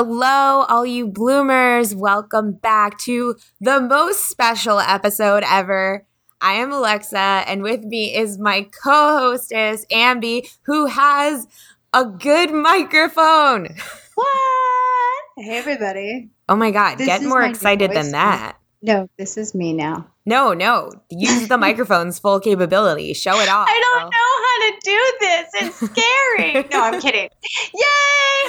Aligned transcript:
Hello, 0.00 0.64
all 0.68 0.86
you 0.86 1.08
bloomers. 1.08 1.92
Welcome 1.92 2.52
back 2.52 3.00
to 3.00 3.34
the 3.60 3.80
most 3.80 4.26
special 4.26 4.78
episode 4.78 5.42
ever. 5.44 6.06
I 6.40 6.52
am 6.52 6.70
Alexa, 6.70 7.18
and 7.18 7.64
with 7.64 7.82
me 7.82 8.14
is 8.14 8.38
my 8.38 8.68
co 8.80 9.18
hostess, 9.18 9.84
Ambi, 9.90 10.48
who 10.66 10.86
has 10.86 11.48
a 11.92 12.04
good 12.04 12.52
microphone. 12.52 13.74
What? 14.14 15.24
Hey, 15.36 15.58
everybody. 15.58 16.30
Oh 16.48 16.54
my 16.54 16.70
God, 16.70 16.98
This 16.98 17.08
get 17.08 17.24
more 17.24 17.42
excited 17.42 17.90
than 17.90 18.12
that. 18.12 18.56
No, 18.80 19.10
this 19.18 19.36
is 19.36 19.52
me 19.52 19.72
now. 19.72 20.06
No, 20.28 20.52
no, 20.52 20.92
use 21.08 21.48
the 21.48 21.56
microphone's 21.66 22.18
full 22.18 22.38
capability. 22.38 23.14
Show 23.14 23.40
it 23.40 23.48
off. 23.48 23.66
I 23.66 23.80
don't 23.80 24.00
girl. 24.02 24.10
know 24.10 24.30
how 24.44 24.58
to 24.68 24.78
do 24.84 25.16
this. 25.20 25.48
It's 25.54 25.76
scary. 25.76 26.68
no, 26.70 26.82
I'm 26.82 27.00
kidding. 27.00 27.30
Yay! 27.72 27.80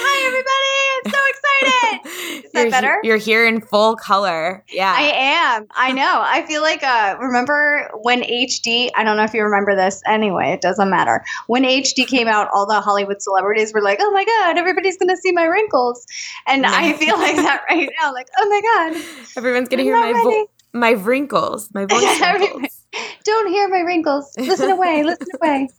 Hi, 0.02 0.26
everybody. 0.26 0.76
I'm 0.92 1.10
so 1.10 1.20
excited. 1.30 2.44
Is 2.44 2.52
that 2.52 2.62
you're, 2.64 2.70
better? 2.70 3.00
You're 3.02 3.16
here 3.16 3.46
in 3.46 3.62
full 3.62 3.96
color. 3.96 4.62
Yeah. 4.70 4.94
I 4.94 5.56
am. 5.56 5.68
I 5.74 5.92
know. 5.92 6.22
I 6.22 6.44
feel 6.46 6.60
like 6.60 6.82
uh 6.82 7.16
remember 7.18 7.90
when 8.02 8.24
HD, 8.24 8.90
I 8.94 9.02
don't 9.02 9.16
know 9.16 9.24
if 9.24 9.32
you 9.32 9.42
remember 9.42 9.74
this. 9.74 10.02
Anyway, 10.06 10.50
it 10.50 10.60
doesn't 10.60 10.90
matter. 10.90 11.24
When 11.46 11.62
HD 11.62 12.06
came 12.06 12.28
out, 12.28 12.48
all 12.52 12.66
the 12.66 12.82
Hollywood 12.82 13.22
celebrities 13.22 13.72
were 13.72 13.80
like, 13.80 14.00
"Oh 14.02 14.10
my 14.10 14.26
god, 14.26 14.58
everybody's 14.58 14.98
going 14.98 15.08
to 15.08 15.16
see 15.16 15.32
my 15.32 15.44
wrinkles." 15.44 16.04
And 16.46 16.66
I 16.66 16.92
feel 16.92 17.16
like 17.16 17.36
that 17.36 17.62
right 17.70 17.88
now 17.98 18.12
like, 18.12 18.28
"Oh 18.36 18.48
my 18.50 18.60
god. 18.60 19.02
Everyone's 19.38 19.70
gonna 19.70 19.82
hear 19.82 19.98
my 19.98 20.12
vo- 20.12 20.28
ready. 20.28 20.46
My 20.72 20.90
wrinkles, 20.90 21.70
my 21.74 21.86
voice 21.86 22.20
wrinkles. 22.20 22.86
Don't 23.24 23.48
hear 23.48 23.68
my 23.68 23.80
wrinkles. 23.80 24.32
Listen 24.38 24.70
away. 24.70 25.02
Listen 25.02 25.28
away." 25.40 25.68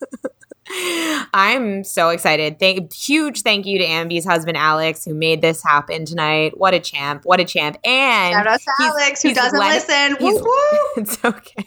I'm 1.33 1.83
so 1.83 2.09
excited. 2.09 2.59
Thank 2.59 2.93
huge 2.93 3.41
thank 3.41 3.65
you 3.65 3.79
to 3.79 3.85
Ambi's 3.85 4.25
husband 4.25 4.57
Alex 4.57 5.03
who 5.03 5.13
made 5.13 5.41
this 5.41 5.63
happen 5.63 6.05
tonight. 6.05 6.57
What 6.57 6.73
a 6.73 6.79
champ! 6.79 7.23
What 7.25 7.39
a 7.39 7.45
champ! 7.45 7.77
And 7.83 8.33
Shout 8.33 8.47
out 8.47 8.59
to 8.59 8.71
Alex 8.81 9.21
who 9.23 9.33
doesn't 9.33 9.59
let- 9.59 9.73
listen. 9.73 10.17
Woo 10.21 10.35
woo. 10.35 10.87
it's 10.97 11.23
okay. 11.25 11.65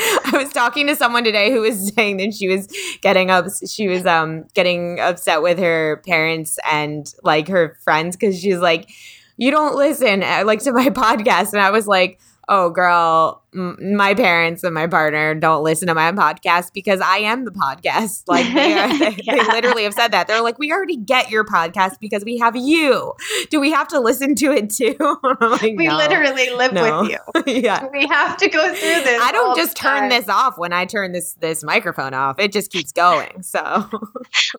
I 0.00 0.30
was 0.34 0.52
talking 0.52 0.86
to 0.86 0.96
someone 0.96 1.24
today 1.24 1.50
who 1.50 1.60
was 1.60 1.92
saying 1.94 2.18
that 2.18 2.32
she 2.32 2.48
was 2.48 2.68
getting 3.02 3.30
up 3.30 3.46
she 3.66 3.88
was 3.88 4.06
um 4.06 4.44
getting 4.54 5.00
upset 5.00 5.42
with 5.42 5.58
her 5.58 6.02
parents 6.06 6.58
and 6.70 7.12
like 7.24 7.48
her 7.48 7.76
friends 7.82 8.16
cuz 8.16 8.40
she's 8.40 8.58
like 8.58 8.88
you 9.36 9.50
don't 9.50 9.74
listen 9.74 10.22
uh, 10.22 10.44
like 10.46 10.60
to 10.60 10.72
my 10.72 10.88
podcast 10.88 11.52
and 11.52 11.60
I 11.60 11.70
was 11.70 11.88
like 11.88 12.20
oh 12.48 12.70
girl 12.70 13.42
my 13.54 14.14
parents 14.14 14.62
and 14.62 14.74
my 14.74 14.86
partner 14.86 15.34
don't 15.34 15.64
listen 15.64 15.88
to 15.88 15.94
my 15.94 16.12
podcast 16.12 16.72
because 16.74 17.00
I 17.00 17.18
am 17.18 17.44
the 17.46 17.50
podcast 17.50 18.24
like 18.26 18.44
they, 18.52 18.74
are, 18.74 18.88
they, 18.98 19.10
they 19.26 19.42
literally 19.44 19.84
have 19.84 19.94
said 19.94 20.08
that 20.08 20.26
they're 20.28 20.42
like 20.42 20.58
we 20.58 20.70
already 20.72 20.96
get 20.96 21.30
your 21.30 21.44
podcast 21.44 21.98
because 22.00 22.24
we 22.24 22.36
have 22.38 22.56
you 22.56 23.14
do 23.50 23.58
we 23.58 23.70
have 23.72 23.88
to 23.88 24.00
listen 24.00 24.34
to 24.36 24.52
it 24.52 24.68
too 24.70 24.96
like, 25.40 25.62
We 25.76 25.86
"No." 25.86 25.96
literally 25.96 26.50
live 26.50 26.72
No. 26.74 27.00
with 27.02 27.10
you. 27.10 27.18
yeah 27.62 27.86
We 27.90 28.06
have 28.06 28.36
to 28.36 28.48
go 28.48 28.60
through 28.68 28.74
this. 29.04 29.22
I 29.22 29.32
don't 29.32 29.56
just 29.56 29.76
turn 29.76 30.08
this 30.10 30.28
off 30.28 30.58
when 30.58 30.72
I 30.74 30.84
turn 30.84 31.12
this 31.12 31.32
this 31.34 31.64
microphone 31.64 32.12
off. 32.14 32.38
It 32.38 32.52
just 32.52 32.70
keeps 32.70 32.92
going. 32.92 33.42
So 33.42 33.88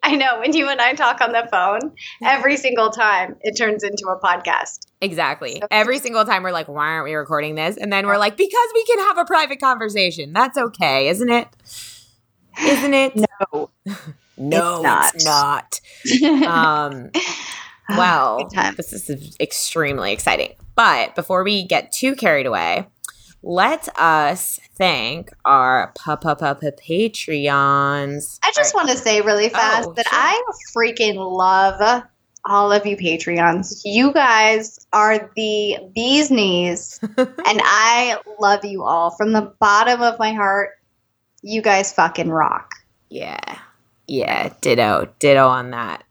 I 0.04 0.16
know 0.16 0.40
when 0.40 0.54
you 0.54 0.68
and 0.68 0.82
I 0.82 0.94
talk 0.94 1.22
on 1.22 1.32
the 1.32 1.48
phone, 1.52 1.94
every 2.24 2.58
single 2.58 2.90
time 2.90 3.36
it 3.42 3.56
turns 3.58 3.84
into 3.84 4.08
a 4.08 4.20
podcast. 4.20 4.80
exactly. 5.02 5.60
So- 5.62 5.68
Every 5.72 6.00
single 6.00 6.26
time 6.26 6.44
we're 6.44 6.52
like, 6.52 6.68
why 6.68 6.88
aren't 6.88 7.06
we 7.06 7.14
recording 7.14 7.56
this? 7.56 7.78
And 7.78 7.92
then 7.94 8.08
we're 8.08 8.18
like, 8.18 8.36
because 8.38 8.68
we 8.74 8.79
can 8.86 9.00
have 9.00 9.18
a 9.18 9.26
private 9.26 9.60
conversation. 9.60 10.34
That's 10.34 10.58
okay, 10.58 11.08
isn't 11.10 11.30
it? 11.30 11.48
Isn't 12.62 12.94
it? 12.94 13.16
No. 13.16 13.70
no, 14.38 14.82
it's 14.86 15.16
it's 15.16 15.26
not. 15.26 15.82
Um, 16.48 17.12
well, 17.90 18.48
this 18.78 18.94
is 18.94 19.36
extremely 19.40 20.12
exciting. 20.12 20.54
But 20.76 21.16
before 21.16 21.44
we 21.44 21.64
get 21.66 21.92
too 21.92 22.16
carried 22.16 22.46
away, 22.46 22.88
let 23.42 23.88
us 23.98 24.60
thank 24.76 25.32
our 25.46 25.92
pa 25.96 26.16
pa 26.16 26.36
pa 26.36 26.54
pa 26.54 26.68
Patreons. 26.72 28.40
I 28.44 28.52
just 28.56 28.76
want 28.76 28.90
to 28.90 28.98
say 28.98 29.22
really 29.22 29.50
fast 29.50 29.90
Oh, 29.90 29.94
that 29.94 30.08
sure. 30.08 30.18
I 30.18 30.44
freaking 30.76 31.16
love 31.16 32.04
all 32.46 32.72
of 32.72 32.86
you 32.86 32.98
Patreons. 32.98 33.82
You 33.86 34.14
guys 34.14 34.86
are 34.94 35.32
the 35.36 35.78
bee's 35.94 36.32
knees, 36.32 37.00
and 37.18 37.28
I 37.64 38.20
love 38.40 38.66
you 38.66 38.84
all 38.84 39.12
from 39.12 39.34
the 39.34 39.54
bottom 39.60 40.02
of 40.02 40.20
my 40.20 40.34
heart. 40.34 40.72
You 41.42 41.62
guys 41.62 41.94
fucking 41.94 42.30
rock. 42.30 42.76
Yeah. 43.10 43.60
Yeah. 44.08 44.54
Ditto. 44.62 45.10
Ditto 45.20 45.48
on 45.48 45.72
that. 45.72 46.04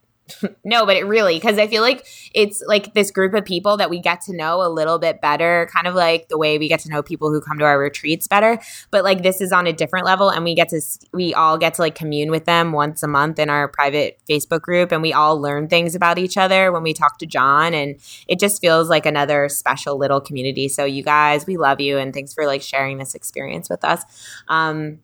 No, 0.63 0.85
but 0.85 0.97
it 0.97 1.03
really, 1.03 1.35
because 1.35 1.57
I 1.57 1.67
feel 1.67 1.81
like 1.81 2.05
it's 2.33 2.63
like 2.67 2.93
this 2.93 3.11
group 3.11 3.33
of 3.33 3.45
people 3.45 3.77
that 3.77 3.89
we 3.89 3.99
get 3.99 4.21
to 4.21 4.35
know 4.35 4.61
a 4.61 4.69
little 4.69 4.99
bit 4.99 5.21
better, 5.21 5.69
kind 5.73 5.87
of 5.87 5.95
like 5.95 6.29
the 6.29 6.37
way 6.37 6.57
we 6.57 6.67
get 6.67 6.79
to 6.81 6.89
know 6.89 7.01
people 7.01 7.31
who 7.31 7.41
come 7.41 7.59
to 7.59 7.65
our 7.65 7.79
retreats 7.79 8.27
better. 8.27 8.59
But 8.91 9.03
like 9.03 9.23
this 9.23 9.41
is 9.41 9.51
on 9.51 9.67
a 9.67 9.73
different 9.73 10.05
level, 10.05 10.29
and 10.29 10.43
we 10.43 10.55
get 10.55 10.69
to, 10.69 10.81
we 11.13 11.33
all 11.33 11.57
get 11.57 11.75
to 11.75 11.81
like 11.81 11.95
commune 11.95 12.31
with 12.31 12.45
them 12.45 12.71
once 12.71 13.03
a 13.03 13.07
month 13.07 13.39
in 13.39 13.49
our 13.49 13.67
private 13.67 14.19
Facebook 14.29 14.61
group, 14.61 14.91
and 14.91 15.01
we 15.01 15.13
all 15.13 15.39
learn 15.39 15.67
things 15.67 15.95
about 15.95 16.17
each 16.17 16.37
other 16.37 16.71
when 16.71 16.83
we 16.83 16.93
talk 16.93 17.17
to 17.19 17.25
John. 17.25 17.73
And 17.73 17.95
it 18.27 18.39
just 18.39 18.61
feels 18.61 18.89
like 18.89 19.05
another 19.05 19.49
special 19.49 19.97
little 19.97 20.21
community. 20.21 20.67
So, 20.67 20.85
you 20.85 21.03
guys, 21.03 21.45
we 21.45 21.57
love 21.57 21.79
you, 21.79 21.97
and 21.97 22.13
thanks 22.13 22.33
for 22.33 22.45
like 22.45 22.61
sharing 22.61 22.97
this 22.97 23.15
experience 23.15 23.69
with 23.69 23.83
us. 23.83 24.03
Um, 24.47 24.99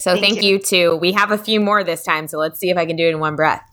so 0.00 0.12
Thank 0.12 0.24
thank, 0.24 0.42
you. 0.42 0.52
you. 0.52 0.58
too. 0.60 0.96
We 0.96 1.12
have 1.12 1.32
a 1.32 1.38
few 1.38 1.60
more 1.60 1.82
this 1.82 2.04
time, 2.04 2.28
so 2.28 2.38
let's 2.38 2.60
see 2.60 2.70
if 2.70 2.76
I 2.76 2.86
can 2.86 2.94
do 2.94 3.06
it 3.06 3.10
in 3.10 3.18
one 3.18 3.34
breath. 3.34 3.67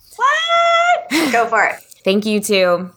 What? 1.09 1.31
Go 1.31 1.47
for 1.47 1.63
it. 1.65 1.75
Thank 2.03 2.25
you 2.25 2.39
to 2.41 2.91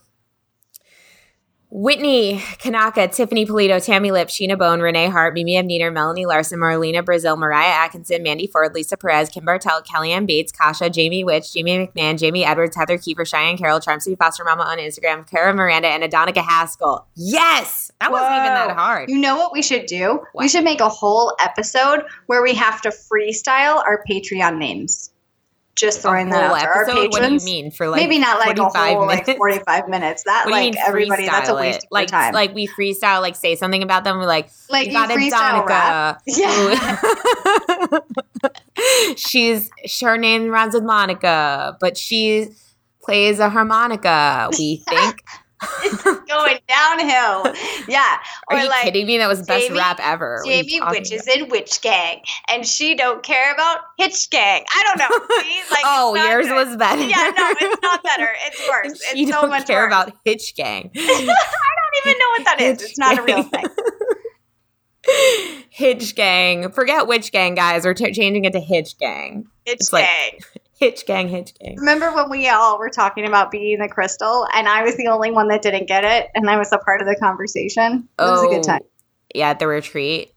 Whitney 1.71 2.43
Kanaka, 2.59 3.09
Tiffany 3.09 3.45
Polito, 3.45 3.85
Tammy 3.85 4.11
Lip, 4.11 4.29
Sheena 4.29 4.59
Bone, 4.59 4.81
Renee 4.81 5.09
Hart, 5.09 5.35
Mimi 5.35 5.53
Abneder, 5.53 5.93
Melanie 5.93 6.25
Larson, 6.25 6.59
Marlena 6.59 7.05
Brazil, 7.05 7.37
Mariah 7.37 7.84
Atkinson, 7.84 8.22
Mandy 8.22 8.47
Ford, 8.47 8.75
Lisa 8.75 8.97
Perez, 8.97 9.28
Kim 9.28 9.45
Bartelt, 9.45 9.84
Kellyanne 9.84 10.27
Bates, 10.27 10.51
Kasha, 10.51 10.89
Jamie 10.89 11.25
Witch, 11.25 11.53
Jamie 11.53 11.87
McMahon, 11.87 12.19
Jamie 12.19 12.45
Edwards, 12.45 12.75
Heather 12.75 12.97
Kiefer, 12.97 13.27
Cheyenne 13.27 13.59
Carroll, 13.59 13.81
Charmsy 13.81 14.16
Foster 14.16 14.45
Mama 14.45 14.63
on 14.63 14.78
Instagram, 14.78 15.28
Kara 15.28 15.53
Miranda, 15.53 15.89
and 15.89 16.03
Adonica 16.03 16.43
Haskell. 16.43 17.07
Yes! 17.15 17.93
That 18.01 18.13
wasn't 18.13 18.33
even 18.33 18.54
that 18.54 18.75
hard. 18.75 19.11
You 19.11 19.19
know 19.19 19.37
what 19.37 19.53
we 19.53 19.61
should 19.61 19.84
do? 19.84 20.22
What? 20.33 20.45
We 20.45 20.49
should 20.49 20.65
make 20.65 20.81
a 20.81 20.89
whole 20.89 21.37
episode 21.39 22.03
where 22.27 22.43
we 22.43 22.54
have 22.54 22.81
to 22.83 22.89
freestyle 22.89 23.77
our 23.77 24.03
Patreon 24.09 24.57
names. 24.57 25.11
Just 25.78 26.03
throwing 26.03 26.30
that 26.30 26.51
out 26.51 26.59
there. 26.59 26.72
Our? 26.72 27.09
What 27.09 27.22
do 27.22 27.33
you 27.33 27.41
mean? 27.45 27.71
For 27.71 27.89
like 27.89 28.01
Maybe 28.01 28.19
not 28.19 28.39
like 28.39 28.59
a 28.59 28.63
45 28.63 28.97
whole 28.97 29.07
like 29.07 29.27
minutes? 29.27 29.39
45 29.39 29.89
minutes. 29.89 30.22
That 30.25 30.45
What 30.47 30.53
like 30.53 30.77
everybody 30.77 31.27
that's 31.27 31.48
a 31.48 31.54
waste 31.54 31.78
it? 31.78 31.84
of 31.84 31.91
like, 31.92 32.09
time. 32.09 32.34
Like 32.34 32.54
we 32.54 32.66
freestyle, 32.66 33.21
like 33.21 33.36
say 33.36 33.54
something 33.54 33.83
about 33.83 34.04
them. 34.04 34.19
We're 34.19 34.27
like, 34.27 34.51
like 34.69 34.89
you 34.89 34.92
got 34.92 35.10
freestyle 35.10 35.65
rap. 35.66 36.22
Yeah. 36.27 38.01
She's 39.16 39.71
her 40.01 40.16
name 40.16 40.48
rhymes 40.48 40.75
with 40.75 40.84
Monica, 40.84 41.77
but 41.80 41.97
she 41.97 42.48
plays 43.03 43.39
a 43.39 43.48
harmonica. 43.48 44.51
We 44.59 44.83
think. 44.89 45.22
it's 45.83 46.03
going 46.03 46.59
downhill. 46.69 47.53
Yeah. 47.89 48.19
Are 48.49 48.57
or 48.57 48.60
you 48.60 48.69
like 48.69 48.84
kidding 48.84 49.07
me? 49.07 49.19
That 49.19 49.28
was 49.28 49.43
best 49.47 49.66
Jamie- 49.66 49.78
rap 49.78 49.99
ever. 50.01 50.43
Jamie 50.47 50.81
Witch 50.91 51.10
is 51.13 51.27
in 51.27 51.49
Witch 51.49 51.81
Gang 51.81 52.21
and 52.49 52.66
she 52.66 52.95
don't 52.95 53.22
care 53.25 53.53
about 53.55 53.81
Hitch 53.99 54.31
Gang. 54.31 54.65
I 54.75 54.83
don't 54.87 54.99
know. 54.99 55.27
See? 55.43 55.60
Like 55.71 55.83
oh, 55.84 56.15
yours 56.15 56.47
good. 56.47 56.66
was 56.69 56.77
better. 56.77 57.03
Yeah, 57.03 57.33
no, 57.37 57.55
it's 57.60 57.83
not 57.83 58.03
better. 58.05 58.28
It's 58.47 58.69
worse. 58.69 59.15
you 59.15 59.22
It's 59.22 59.33
so 59.33 59.41
don't 59.41 59.51
much 59.51 59.66
care 59.66 59.81
worse. 59.83 59.89
about 59.89 60.13
Hitch 60.25 60.55
Gang. 60.57 60.91
I 60.95 60.99
don't 60.99 62.07
even 62.07 62.19
know 62.19 62.28
what 62.31 62.45
that 62.45 62.61
is. 62.61 62.83
It's 62.83 62.99
not 62.99 63.19
a 63.19 63.22
real 63.22 63.43
thing. 63.43 63.65
Hitch 65.71 66.15
Gang. 66.15 66.71
Forget 66.72 67.07
which 67.07 67.33
gang, 67.33 67.54
guys. 67.54 67.84
We're 67.84 67.95
t- 67.95 68.13
changing 68.13 68.45
it 68.45 68.53
to 68.53 68.61
Hitch 68.61 68.99
Gang. 68.99 69.47
It's, 69.65 69.84
It's 69.84 69.93
like- 69.93 70.04
gang. 70.04 70.41
Hitch 70.78 71.07
Gang, 71.07 71.28
Hitch 71.28 71.53
Gang. 71.59 71.77
Remember 71.77 72.15
when 72.15 72.30
we 72.30 72.48
all 72.48 72.78
were 72.78 72.91
talking 72.91 73.27
about 73.27 73.51
being 73.51 73.80
the 73.80 73.89
crystal, 73.89 74.47
and 74.54 74.69
I 74.69 74.83
was 74.84 74.97
the 74.97 75.09
only 75.09 75.30
one 75.33 75.48
that 75.48 75.60
didn't 75.63 75.89
get 75.89 76.04
it, 76.04 76.28
and 76.34 76.48
I 76.48 76.57
was 76.57 76.72
a 76.72 76.78
part 76.78 77.01
of 77.01 77.09
the 77.09 77.16
conversation. 77.16 78.09
It 78.19 78.22
was 78.22 78.45
a 78.45 78.47
good 78.47 78.60
Oh, 78.60 78.63
time. 78.63 78.83
Yeah, 79.34 79.51
at 79.51 79.59
the 79.59 79.66
retreat. 79.66 80.33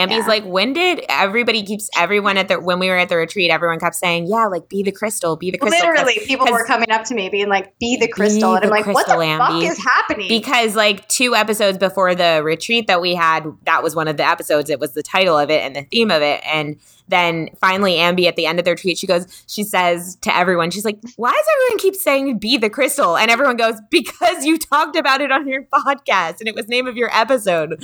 Ambi's 0.00 0.18
Yeah. 0.18 0.26
like, 0.26 0.44
when 0.44 0.72
did 0.72 1.04
everybody 1.08 1.62
keeps 1.62 1.88
everyone 1.96 2.36
at 2.36 2.48
the 2.48 2.60
when 2.60 2.78
we 2.78 2.88
were 2.88 2.96
at 2.96 3.08
the 3.08 3.16
retreat, 3.16 3.50
everyone 3.50 3.78
kept 3.78 3.94
saying, 3.96 4.26
Yeah, 4.26 4.46
like 4.46 4.68
be 4.68 4.82
the 4.82 4.92
crystal, 4.92 5.36
be 5.36 5.50
the 5.50 5.58
crystal. 5.58 5.88
Literally, 5.88 6.18
people 6.26 6.46
were 6.50 6.64
coming 6.64 6.90
up 6.90 7.04
to 7.04 7.14
me 7.14 7.28
being 7.28 7.48
like, 7.48 7.78
"Be 7.78 7.96
the 7.96 8.06
Be 8.06 8.12
crystal," 8.12 8.54
and 8.54 8.64
I'm 8.64 8.70
like, 8.70 8.86
"What 8.86 9.06
the 9.06 9.14
crystal, 9.14 9.38
fuck 9.38 9.62
is 9.62 9.78
happening?" 9.78 10.28
because 10.28 10.74
like 10.76 11.06
two 11.08 11.34
episodes 11.34 11.78
before 11.78 12.14
the 12.14 12.40
retreat 12.44 12.86
that 12.86 13.00
we 13.00 13.14
had 13.14 13.44
that 13.64 13.82
was 13.82 13.94
one 13.94 14.08
of 14.08 14.16
the 14.16 14.26
episodes 14.26 14.70
it 14.70 14.80
was 14.80 14.92
the 14.94 15.02
title 15.02 15.36
of 15.38 15.50
it 15.50 15.60
and 15.62 15.74
the 15.76 15.82
theme 15.82 16.10
of 16.10 16.22
it 16.22 16.40
and 16.44 16.76
then 17.08 17.48
finally 17.60 17.94
ambi 17.94 18.26
at 18.26 18.36
the 18.36 18.46
end 18.46 18.58
of 18.58 18.64
their 18.64 18.74
retreat 18.74 18.96
she 18.96 19.06
goes 19.06 19.26
she 19.48 19.62
says 19.64 20.16
to 20.22 20.34
everyone 20.34 20.70
she's 20.70 20.84
like 20.84 20.98
why 21.16 21.30
does 21.32 21.44
everyone 21.56 21.78
keep 21.78 21.94
saying 21.96 22.38
be 22.38 22.56
the 22.56 22.70
crystal 22.70 23.16
and 23.16 23.30
everyone 23.30 23.56
goes 23.56 23.74
because 23.90 24.44
you 24.44 24.58
talked 24.72 24.96
about 24.96 25.20
it 25.20 25.30
on 25.32 25.46
your 25.48 25.64
podcast 25.64 26.38
and 26.40 26.48
it 26.48 26.54
was 26.54 26.68
name 26.68 26.86
of 26.86 26.96
your 26.96 27.10
episode 27.14 27.82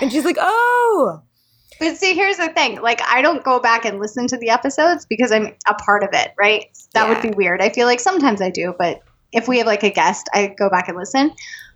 and 0.00 0.10
she's 0.12 0.24
like 0.24 0.36
oh 0.40 1.22
But 1.78 1.96
see, 1.96 2.14
here's 2.14 2.36
the 2.36 2.48
thing. 2.48 2.80
Like, 2.80 3.00
I 3.02 3.22
don't 3.22 3.42
go 3.44 3.60
back 3.60 3.84
and 3.84 4.00
listen 4.00 4.26
to 4.28 4.36
the 4.36 4.50
episodes 4.50 5.06
because 5.06 5.32
I'm 5.32 5.54
a 5.68 5.74
part 5.74 6.02
of 6.02 6.10
it, 6.12 6.32
right? 6.38 6.66
That 6.94 7.08
would 7.08 7.22
be 7.22 7.34
weird. 7.36 7.62
I 7.62 7.70
feel 7.70 7.86
like 7.86 8.00
sometimes 8.00 8.42
I 8.42 8.50
do, 8.50 8.74
but 8.78 9.00
if 9.32 9.48
we 9.48 9.58
have 9.58 9.66
like 9.66 9.82
a 9.82 9.90
guest, 9.90 10.28
I 10.34 10.48
go 10.58 10.68
back 10.68 10.88
and 10.88 10.96
listen. 10.96 11.32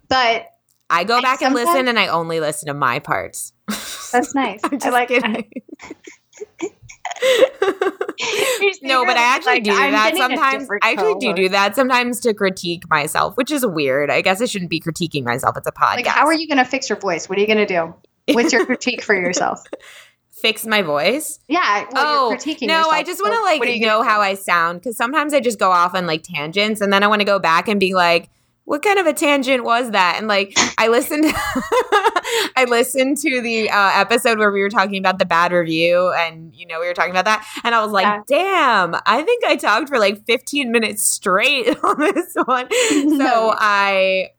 But 0.08 0.46
i 0.90 1.04
go 1.04 1.18
I 1.18 1.22
back 1.22 1.40
and 1.40 1.54
listen 1.54 1.88
and 1.88 1.98
i 1.98 2.08
only 2.08 2.40
listen 2.40 2.66
to 2.66 2.74
my 2.74 2.98
parts 2.98 3.54
that's 4.14 4.34
nice. 4.34 4.60
I 4.62 4.90
like 4.90 5.08
it. 5.10 5.22
No, 8.82 9.04
but 9.04 9.16
I 9.16 9.22
actually 9.22 9.54
like, 9.54 9.64
do 9.64 9.74
that 9.74 10.14
sometimes. 10.16 10.68
I 10.82 10.92
actually 10.92 11.14
do 11.16 11.34
do 11.34 11.48
that 11.50 11.74
sometimes 11.74 12.20
to 12.20 12.34
critique 12.34 12.88
myself, 12.88 13.36
which 13.36 13.50
is 13.50 13.66
weird. 13.66 14.10
I 14.10 14.20
guess 14.20 14.40
I 14.40 14.46
shouldn't 14.46 14.70
be 14.70 14.80
critiquing 14.80 15.24
myself. 15.24 15.56
It's 15.56 15.66
a 15.66 15.72
podcast. 15.72 15.96
Like, 15.96 16.06
how 16.06 16.26
are 16.26 16.32
you 16.32 16.46
going 16.46 16.58
to 16.58 16.64
fix 16.64 16.88
your 16.88 16.98
voice? 16.98 17.28
What 17.28 17.38
are 17.38 17.40
you 17.40 17.46
going 17.46 17.58
to 17.58 17.66
do? 17.66 17.94
What's 18.32 18.52
your 18.52 18.66
critique 18.66 19.02
for 19.02 19.14
yourself? 19.14 19.64
fix 20.44 20.66
my 20.66 20.82
voice? 20.82 21.40
Yeah. 21.48 21.86
Well, 21.90 22.32
oh 22.32 22.36
critiquing 22.36 22.66
no, 22.66 22.76
yourself, 22.76 22.94
I 22.94 23.02
just 23.02 23.22
want 23.22 23.34
to 23.34 23.40
like 23.40 23.80
you 23.80 23.86
know 23.86 24.02
how? 24.02 24.20
I 24.20 24.34
sound 24.34 24.80
because 24.80 24.94
sometimes 24.94 25.32
I 25.32 25.40
just 25.40 25.58
go 25.58 25.70
off 25.70 25.94
on 25.94 26.06
like 26.06 26.22
tangents, 26.22 26.82
and 26.82 26.92
then 26.92 27.02
I 27.02 27.06
want 27.06 27.20
to 27.20 27.24
go 27.24 27.38
back 27.38 27.66
and 27.66 27.80
be 27.80 27.94
like, 27.94 28.28
what 28.64 28.82
kind 28.82 28.98
of 28.98 29.06
a 29.06 29.14
tangent 29.14 29.64
was 29.64 29.90
that? 29.92 30.16
And 30.18 30.28
like 30.28 30.52
I 30.76 30.88
listened, 30.88 31.24
I 31.26 32.66
listened 32.68 33.16
to 33.18 33.40
the 33.40 33.70
uh, 33.70 33.90
episode 33.94 34.38
where 34.38 34.52
we 34.52 34.60
were 34.60 34.68
talking 34.68 34.98
about 34.98 35.18
the 35.18 35.24
bad 35.24 35.52
review, 35.52 36.12
and 36.12 36.54
you 36.54 36.66
know 36.66 36.78
we 36.78 36.88
were 36.88 36.94
talking 36.94 37.12
about 37.12 37.24
that, 37.24 37.46
and 37.64 37.74
I 37.74 37.82
was 37.82 37.92
like, 37.92 38.04
Yeah. 38.04 38.20
damn, 38.26 39.00
I 39.06 39.22
think 39.22 39.44
I 39.44 39.56
talked 39.56 39.88
for 39.88 39.98
like 39.98 40.26
15 40.26 40.70
minutes 40.70 41.04
straight 41.04 41.68
on 41.84 42.00
this 42.00 42.34
one. 42.44 42.68
So 42.70 43.54
I, 43.56 44.30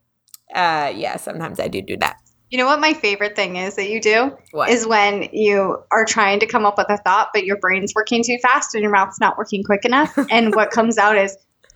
uh, 0.54 0.94
yeah, 0.96 1.18
sometimes 1.18 1.60
I 1.60 1.68
do 1.68 1.82
do 1.82 1.98
that. 1.98 2.18
You 2.56 2.60
know 2.62 2.68
what 2.68 2.80
my 2.80 2.94
favorite 2.94 3.36
thing 3.36 3.57
is 3.57 3.75
that 3.75 3.90
you 3.90 4.00
do 4.00 4.31
What? 4.52 4.69
is 4.69 4.88
when 4.88 5.24
you 5.34 5.84
are 5.92 6.06
trying 6.06 6.40
to 6.40 6.46
come 6.46 6.66
up 6.66 6.78
with 6.78 6.90
a 6.90 6.96
thought, 6.96 7.31
but 7.34 7.44
your 7.44 7.57
brain's 7.57 7.92
working 7.94 8.24
too 8.24 8.38
fast 8.42 8.74
and 8.74 8.81
your 8.81 8.94
mouth's 8.94 9.19
not 9.19 9.38
working 9.38 9.62
quick 9.62 9.84
enough, 9.84 10.18
and 10.31 10.56
what 10.56 10.72
comes 10.72 10.98
out 10.98 11.18
is 11.18 11.36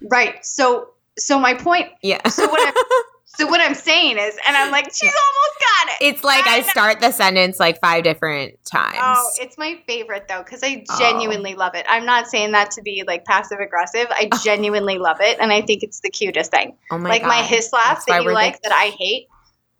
right. 0.10 0.36
So, 0.46 0.88
so 1.18 1.38
my 1.38 1.54
point. 1.54 1.90
yeah. 2.02 2.26
So 2.30 2.48
what 2.48 2.66
I'm, 2.66 2.74
so 3.26 3.48
what 3.48 3.60
I'm 3.60 3.74
saying 3.74 4.20
is, 4.20 4.38
and 4.48 4.56
I'm 4.56 4.72
like, 4.72 4.86
she's 4.86 5.12
almost 5.12 5.60
got 5.60 6.02
it. 6.02 6.14
It's 6.16 6.24
like 6.24 6.48
I 6.48 6.60
I 6.60 6.62
start 6.62 7.02
the 7.02 7.12
sentence 7.12 7.60
like 7.60 7.82
five 7.82 8.06
different 8.06 8.54
times. 8.64 9.00
Oh, 9.02 9.32
it's 9.42 9.58
my 9.58 9.78
favorite 9.86 10.30
though 10.30 10.44
because 10.44 10.64
I 10.64 10.86
Oh. 10.90 10.98
genuinely 10.98 11.56
love 11.56 11.76
it. 11.76 11.86
I'm 11.90 12.06
not 12.06 12.28
saying 12.28 12.54
that 12.54 12.72
to 12.72 12.82
be 12.82 13.04
like 13.06 13.26
passive 13.26 13.60
aggressive. 13.60 14.08
I 14.12 14.30
genuinely 14.46 14.98
love 14.98 15.18
it, 15.20 15.40
and 15.42 15.52
I 15.52 15.60
think 15.62 15.84
it's 15.84 16.00
the 16.00 16.10
cutest 16.10 16.52
thing. 16.52 16.78
Oh 16.90 16.98
my 16.98 17.10
like 17.10 17.24
my 17.24 17.42
God. 17.42 17.50
hiss 17.50 17.74
laugh 17.74 17.86
That's 17.96 18.06
that 18.06 18.24
you 18.24 18.32
like 18.32 18.62
the- 18.62 18.70
that 18.70 18.72
I 18.78 18.92
hate. 18.98 19.28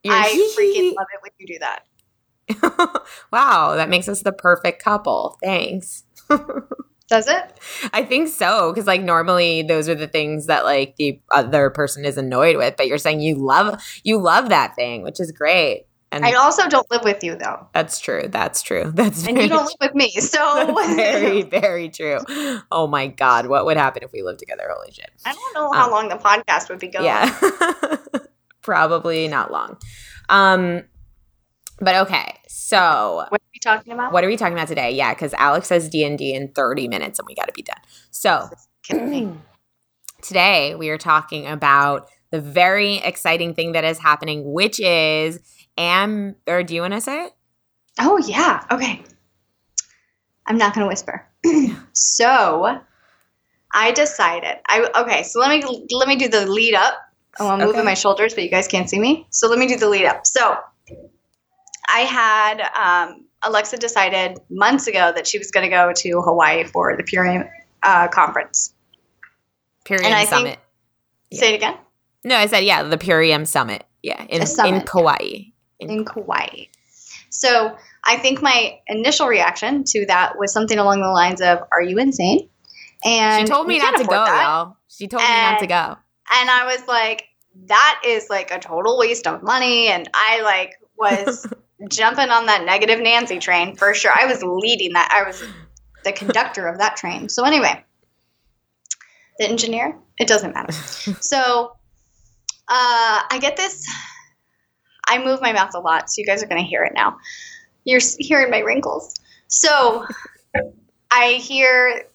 You're- 0.04 0.16
I 0.18 0.54
freaking 0.58 0.96
love 0.96 1.08
it 1.14 1.22
when 1.22 1.32
you 1.40 1.48
do 1.48 1.60
that. 1.60 1.84
wow, 3.32 3.76
that 3.76 3.90
makes 3.90 4.08
us 4.10 4.22
the 4.24 4.32
perfect 4.32 4.84
couple. 4.84 5.38
Thanks. 5.44 6.04
Does 7.08 7.28
it? 7.28 7.60
I 7.92 8.04
think 8.04 8.28
so 8.28 8.72
because 8.72 8.86
like 8.86 9.02
normally 9.02 9.64
those 9.64 9.90
are 9.90 9.96
the 9.96 10.08
things 10.08 10.46
that 10.46 10.64
like 10.64 10.96
the 10.98 11.20
other 11.32 11.70
person 11.72 12.06
is 12.06 12.18
annoyed 12.18 12.56
with, 12.58 12.76
but 12.78 12.88
you're 12.88 13.00
saying 13.00 13.20
you 13.22 13.36
love 13.36 13.82
you 14.04 14.20
love 14.20 14.50
that 14.50 14.76
thing, 14.76 15.02
which 15.04 15.20
is 15.20 15.32
great. 15.32 15.86
And 16.12 16.24
I 16.26 16.34
also 16.34 16.68
don't 16.68 16.90
live 16.92 17.04
with 17.04 17.24
you 17.24 17.36
though, 17.36 17.68
that's 17.74 18.00
true. 18.00 18.28
That's 18.30 18.62
true. 18.64 18.92
That's 18.96 19.28
and 19.28 19.38
you 19.40 19.48
don't 19.48 19.66
live 19.66 19.92
with 19.92 19.96
me. 19.96 20.12
So 20.20 20.74
very, 20.96 21.42
very 21.44 21.90
true. 21.90 22.20
Oh 22.72 22.88
my 22.88 23.08
God. 23.08 23.48
What 23.48 23.66
would 23.66 23.78
happen 23.78 24.02
if 24.04 24.12
we 24.12 24.22
lived 24.24 24.40
together? 24.40 24.64
Holy 24.72 24.92
shit. 24.92 25.10
I 25.26 25.34
don't 25.34 25.54
know 25.56 25.72
how 25.72 25.86
Um, 25.86 25.92
long 25.92 26.10
the 26.10 26.16
podcast 26.16 26.70
would 26.70 26.80
be 26.80 26.88
going. 26.88 27.06
Yeah. 27.06 27.36
Probably 28.70 29.28
not 29.28 29.52
long. 29.52 29.78
Um, 30.30 30.84
but 31.82 31.96
okay. 32.08 32.36
So 32.48 33.26
What 33.30 33.42
are 33.42 33.52
we 33.52 33.60
talking 33.60 33.94
about? 33.94 34.14
what 34.14 34.24
are 34.24 34.28
we 34.28 34.38
talking 34.38 34.54
about 34.54 34.68
today? 34.68 34.92
Yeah, 34.92 35.12
because 35.12 35.34
Alex 35.34 35.70
says 35.70 35.90
D 35.90 36.04
and 36.04 36.20
D 36.20 36.36
in 36.36 36.50
30 36.50 36.88
minutes 36.88 37.18
and 37.18 37.26
we 37.28 37.34
gotta 37.34 37.52
be 37.52 37.64
done. 37.64 37.82
So 38.12 38.48
today 40.22 40.76
we 40.76 40.90
are 40.90 41.00
talking 41.00 41.48
about 41.48 42.10
the 42.30 42.40
very 42.40 42.98
exciting 42.98 43.56
thing 43.56 43.72
that 43.72 43.84
is 43.84 43.98
happening, 43.98 44.54
which 44.54 44.80
is 44.80 45.40
Am 45.76 46.36
or 46.46 46.62
do 46.62 46.76
you 46.76 46.82
want 46.82 46.94
to 46.94 47.02
say 47.02 47.26
it? 47.26 47.32
Oh 48.00 48.20
yeah. 48.20 48.64
Okay. 48.70 49.02
I'm 50.46 50.60
not 50.60 50.76
going 50.76 50.86
to 50.86 50.88
whisper. 50.88 51.26
so, 51.94 52.82
I 53.74 53.92
decided. 53.94 54.58
I 54.68 54.92
okay. 54.96 55.24
So 55.24 55.40
let 55.40 55.50
me 55.50 55.88
let 55.92 56.08
me 56.08 56.18
do 56.18 56.28
the 56.28 56.46
lead 56.46 56.76
up. 56.76 56.94
Oh, 57.40 57.50
I'm 57.50 57.60
moving 57.60 57.86
my 57.86 57.94
shoulders, 57.94 58.34
but 58.34 58.44
you 58.44 58.50
guys 58.50 58.68
can't 58.68 58.90
see 58.90 59.00
me. 59.00 59.26
So 59.30 59.48
let 59.48 59.58
me 59.60 59.68
do 59.68 59.78
the 59.78 59.88
lead 59.90 60.06
up. 60.06 60.26
So, 60.26 60.58
I 61.92 62.00
had 62.02 62.62
um, 62.78 63.26
Alexa 63.44 63.78
decided 63.78 64.38
months 64.50 64.88
ago 64.88 65.12
that 65.16 65.26
she 65.26 65.38
was 65.40 65.50
going 65.52 65.64
to 65.64 65.70
go 65.70 65.92
to 65.96 66.22
Hawaii 66.22 66.64
for 66.66 66.96
the 66.96 67.04
Purium 67.04 67.50
uh, 67.84 68.08
conference. 68.10 68.74
Purium 69.86 70.04
And 70.06 70.14
I 70.14 70.20
think- 70.26 70.30
Summit. 70.30 70.60
Yeah. 71.32 71.40
Say 71.40 71.54
it 71.54 71.56
again. 71.56 71.78
No, 72.24 72.36
I 72.36 72.48
said 72.48 72.64
yeah, 72.64 72.84
the 72.84 72.98
Purium 72.98 73.48
Summit. 73.48 73.86
Yeah, 74.04 74.24
in 74.30 74.46
summit, 74.46 74.70
in 74.70 74.76
yeah. 74.76 74.84
Kauai. 74.84 75.20
in 75.80 76.06
Kauai. 76.06 76.66
So 77.30 77.76
I 78.06 78.18
think 78.18 78.42
my 78.42 78.80
initial 78.88 79.28
reaction 79.28 79.84
to 79.86 80.06
that 80.08 80.38
was 80.38 80.52
something 80.52 80.78
along 80.80 81.02
the 81.02 81.08
lines 81.10 81.40
of, 81.42 81.60
"Are 81.72 81.82
you 81.82 81.98
insane?" 81.98 82.50
And 83.06 83.48
She 83.48 83.54
told 83.54 83.68
me 83.68 83.78
not 83.78 83.96
to 83.98 84.04
go, 84.04 84.12
that. 84.12 84.44
y'all. 84.44 84.78
She 84.90 85.08
told 85.08 85.22
me 85.24 85.30
not 85.30 85.60
to 85.60 85.68
go. 85.68 85.98
And 86.32 86.50
I 86.50 86.66
was 86.66 86.86
like, 86.88 87.29
"That 87.66 88.02
is 88.06 88.30
like 88.30 88.52
a 88.52 88.60
total 88.60 88.98
waste 88.98 89.28
of 89.28 89.44
money." 89.44 89.88
And 89.88 90.10
I 90.14 90.42
like 90.42 90.76
was 90.98 91.48
jumping 91.90 92.30
on 92.30 92.46
that 92.48 92.66
negative 92.66 93.00
Nancy 93.00 93.40
train 93.40 93.76
for 93.76 93.94
sure. 93.94 94.12
I 94.14 94.26
was 94.26 94.44
leading 94.44 94.94
that. 94.94 95.10
I 95.12 95.28
was 95.28 95.44
the 96.04 96.12
conductor 96.12 96.68
of 96.68 96.78
that 96.80 96.96
train. 96.96 97.30
So 97.30 97.44
anyway, 97.46 97.84
the 99.40 99.48
engineer. 99.50 99.98
It 100.18 100.28
doesn't 100.28 100.54
matter. 100.54 100.74
So 101.22 101.72
uh, 102.68 103.22
I 103.32 103.40
get 103.42 103.58
this. 103.58 103.88
I 105.08 105.24
move 105.24 105.42
my 105.42 105.54
mouth 105.54 105.72
a 105.74 105.80
lot, 105.80 106.10
so 106.10 106.20
you 106.20 106.26
guys 106.26 106.44
are 106.44 106.48
going 106.48 106.62
to 106.62 106.68
hear 106.68 106.84
it 106.84 106.94
now. 106.94 107.18
You're 107.84 108.02
hearing 108.20 108.52
my 108.52 108.60
wrinkles. 108.60 109.16
So 109.48 110.06
I 111.12 111.34
hear 111.42 112.06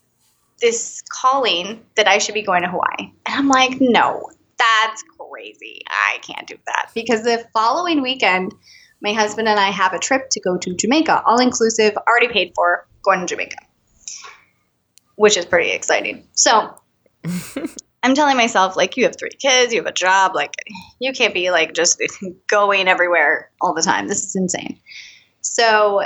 this 0.61 1.03
calling 1.11 1.85
that 1.97 2.07
I 2.07 2.19
should 2.19 2.35
be 2.35 2.43
going 2.43 2.63
to 2.63 2.69
Hawaii. 2.69 3.11
And 3.27 3.35
I'm 3.35 3.49
like, 3.49 3.81
no, 3.81 4.31
that's 4.59 5.03
crazy. 5.35 5.83
I 5.89 6.19
can't 6.23 6.47
do 6.47 6.57
that. 6.67 6.91
Because 6.95 7.23
the 7.23 7.45
following 7.53 8.03
weekend, 8.03 8.55
my 9.03 9.13
husband 9.13 9.49
and 9.49 9.59
I 9.59 9.71
have 9.71 9.93
a 9.93 9.99
trip 9.99 10.29
to 10.31 10.41
go 10.41 10.57
to 10.57 10.75
Jamaica, 10.75 11.23
all 11.27 11.41
inclusive, 11.41 11.97
already 12.09 12.29
paid 12.29 12.53
for, 12.55 12.87
going 13.05 13.21
to 13.21 13.27
Jamaica, 13.27 13.57
which 15.17 15.37
is 15.37 15.45
pretty 15.45 15.71
exciting. 15.73 16.29
So 16.33 16.75
I'm 18.03 18.15
telling 18.15 18.37
myself, 18.37 18.77
like, 18.77 18.97
you 18.97 19.05
have 19.05 19.17
three 19.19 19.31
kids, 19.31 19.73
you 19.73 19.81
have 19.81 19.87
a 19.87 19.93
job, 19.93 20.35
like, 20.35 20.55
you 21.01 21.13
can't 21.13 21.35
be 21.35 21.51
like 21.51 21.75
just 21.75 22.01
going 22.49 22.87
everywhere 22.87 23.51
all 23.61 23.75
the 23.75 23.83
time. 23.83 24.09
This 24.09 24.25
is 24.25 24.37
insane. 24.37 24.79
So 25.41 26.03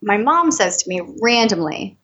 my 0.00 0.16
mom 0.16 0.52
says 0.52 0.76
to 0.82 0.88
me 0.88 1.02
randomly, 1.20 1.98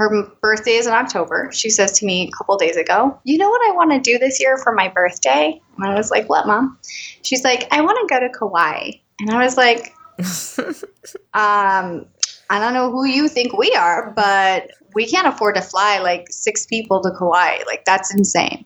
her 0.00 0.26
birthday 0.40 0.72
is 0.72 0.86
in 0.86 0.94
October. 0.94 1.50
She 1.52 1.68
says 1.68 1.92
to 1.98 2.06
me 2.06 2.28
a 2.28 2.30
couple 2.30 2.56
days 2.56 2.76
ago, 2.76 3.20
You 3.24 3.36
know 3.36 3.50
what 3.50 3.60
I 3.70 3.76
want 3.76 3.92
to 3.92 4.00
do 4.00 4.18
this 4.18 4.40
year 4.40 4.56
for 4.56 4.72
my 4.72 4.88
birthday? 4.88 5.60
And 5.76 5.86
I 5.86 5.94
was 5.94 6.10
like, 6.10 6.26
What, 6.28 6.46
mom? 6.46 6.78
She's 7.22 7.44
like, 7.44 7.68
I 7.70 7.82
want 7.82 7.98
to 8.00 8.14
go 8.14 8.20
to 8.20 8.30
Kauai. 8.30 8.92
And 9.20 9.30
I 9.30 9.44
was 9.44 9.58
like, 9.58 9.94
um, 11.34 12.06
I 12.50 12.58
don't 12.58 12.74
know 12.74 12.90
who 12.90 13.04
you 13.04 13.28
think 13.28 13.56
we 13.56 13.72
are, 13.76 14.10
but 14.10 14.72
we 14.92 15.06
can't 15.06 15.28
afford 15.28 15.54
to 15.54 15.62
fly 15.62 16.00
like 16.00 16.26
six 16.30 16.66
people 16.66 17.00
to 17.00 17.12
Kauai. 17.16 17.58
Like, 17.64 17.84
that's 17.84 18.12
insane. 18.12 18.64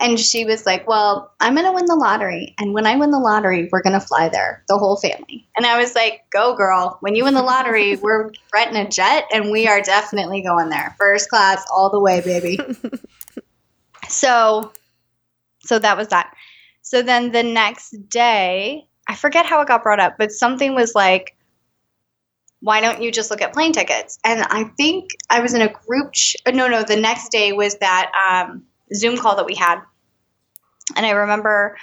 And 0.00 0.20
she 0.20 0.44
was 0.44 0.66
like, 0.66 0.86
Well, 0.86 1.32
I'm 1.40 1.54
going 1.54 1.66
to 1.66 1.72
win 1.72 1.86
the 1.86 1.96
lottery. 1.96 2.54
And 2.58 2.74
when 2.74 2.86
I 2.86 2.96
win 2.96 3.10
the 3.10 3.18
lottery, 3.18 3.70
we're 3.72 3.82
going 3.82 3.98
to 3.98 4.06
fly 4.06 4.28
there, 4.28 4.62
the 4.68 4.76
whole 4.76 4.96
family. 4.96 5.48
And 5.56 5.64
I 5.64 5.78
was 5.78 5.94
like, 5.94 6.24
Go, 6.30 6.54
girl. 6.54 6.98
When 7.00 7.14
you 7.14 7.24
win 7.24 7.32
the 7.32 7.42
lottery, 7.42 7.96
we're 8.02 8.32
renting 8.54 8.76
a 8.76 8.88
jet 8.88 9.24
and 9.32 9.50
we 9.50 9.66
are 9.66 9.80
definitely 9.80 10.42
going 10.42 10.68
there. 10.68 10.94
First 10.98 11.30
class, 11.30 11.64
all 11.72 11.88
the 11.88 12.00
way, 12.00 12.20
baby. 12.20 12.58
so, 14.08 14.72
so 15.60 15.78
that 15.78 15.96
was 15.96 16.08
that. 16.08 16.34
So 16.82 17.00
then 17.00 17.32
the 17.32 17.42
next 17.42 17.92
day, 18.10 18.86
I 19.08 19.14
forget 19.14 19.46
how 19.46 19.62
it 19.62 19.68
got 19.68 19.82
brought 19.82 20.00
up, 20.00 20.16
but 20.18 20.32
something 20.32 20.74
was 20.74 20.94
like, 20.94 21.34
why 22.62 22.80
don't 22.80 23.02
you 23.02 23.10
just 23.10 23.30
look 23.30 23.42
at 23.42 23.52
plane 23.52 23.72
tickets? 23.72 24.18
And 24.24 24.40
I 24.42 24.64
think 24.76 25.10
I 25.28 25.40
was 25.40 25.52
in 25.52 25.60
a 25.62 25.68
group. 25.68 26.12
Ch- 26.12 26.36
uh, 26.46 26.52
no, 26.52 26.68
no, 26.68 26.82
the 26.84 26.96
next 26.96 27.30
day 27.30 27.52
was 27.52 27.76
that 27.78 28.10
um, 28.14 28.62
Zoom 28.94 29.16
call 29.18 29.36
that 29.36 29.46
we 29.46 29.54
had. 29.56 29.80
And 30.96 31.04
I 31.04 31.10
remember 31.10 31.76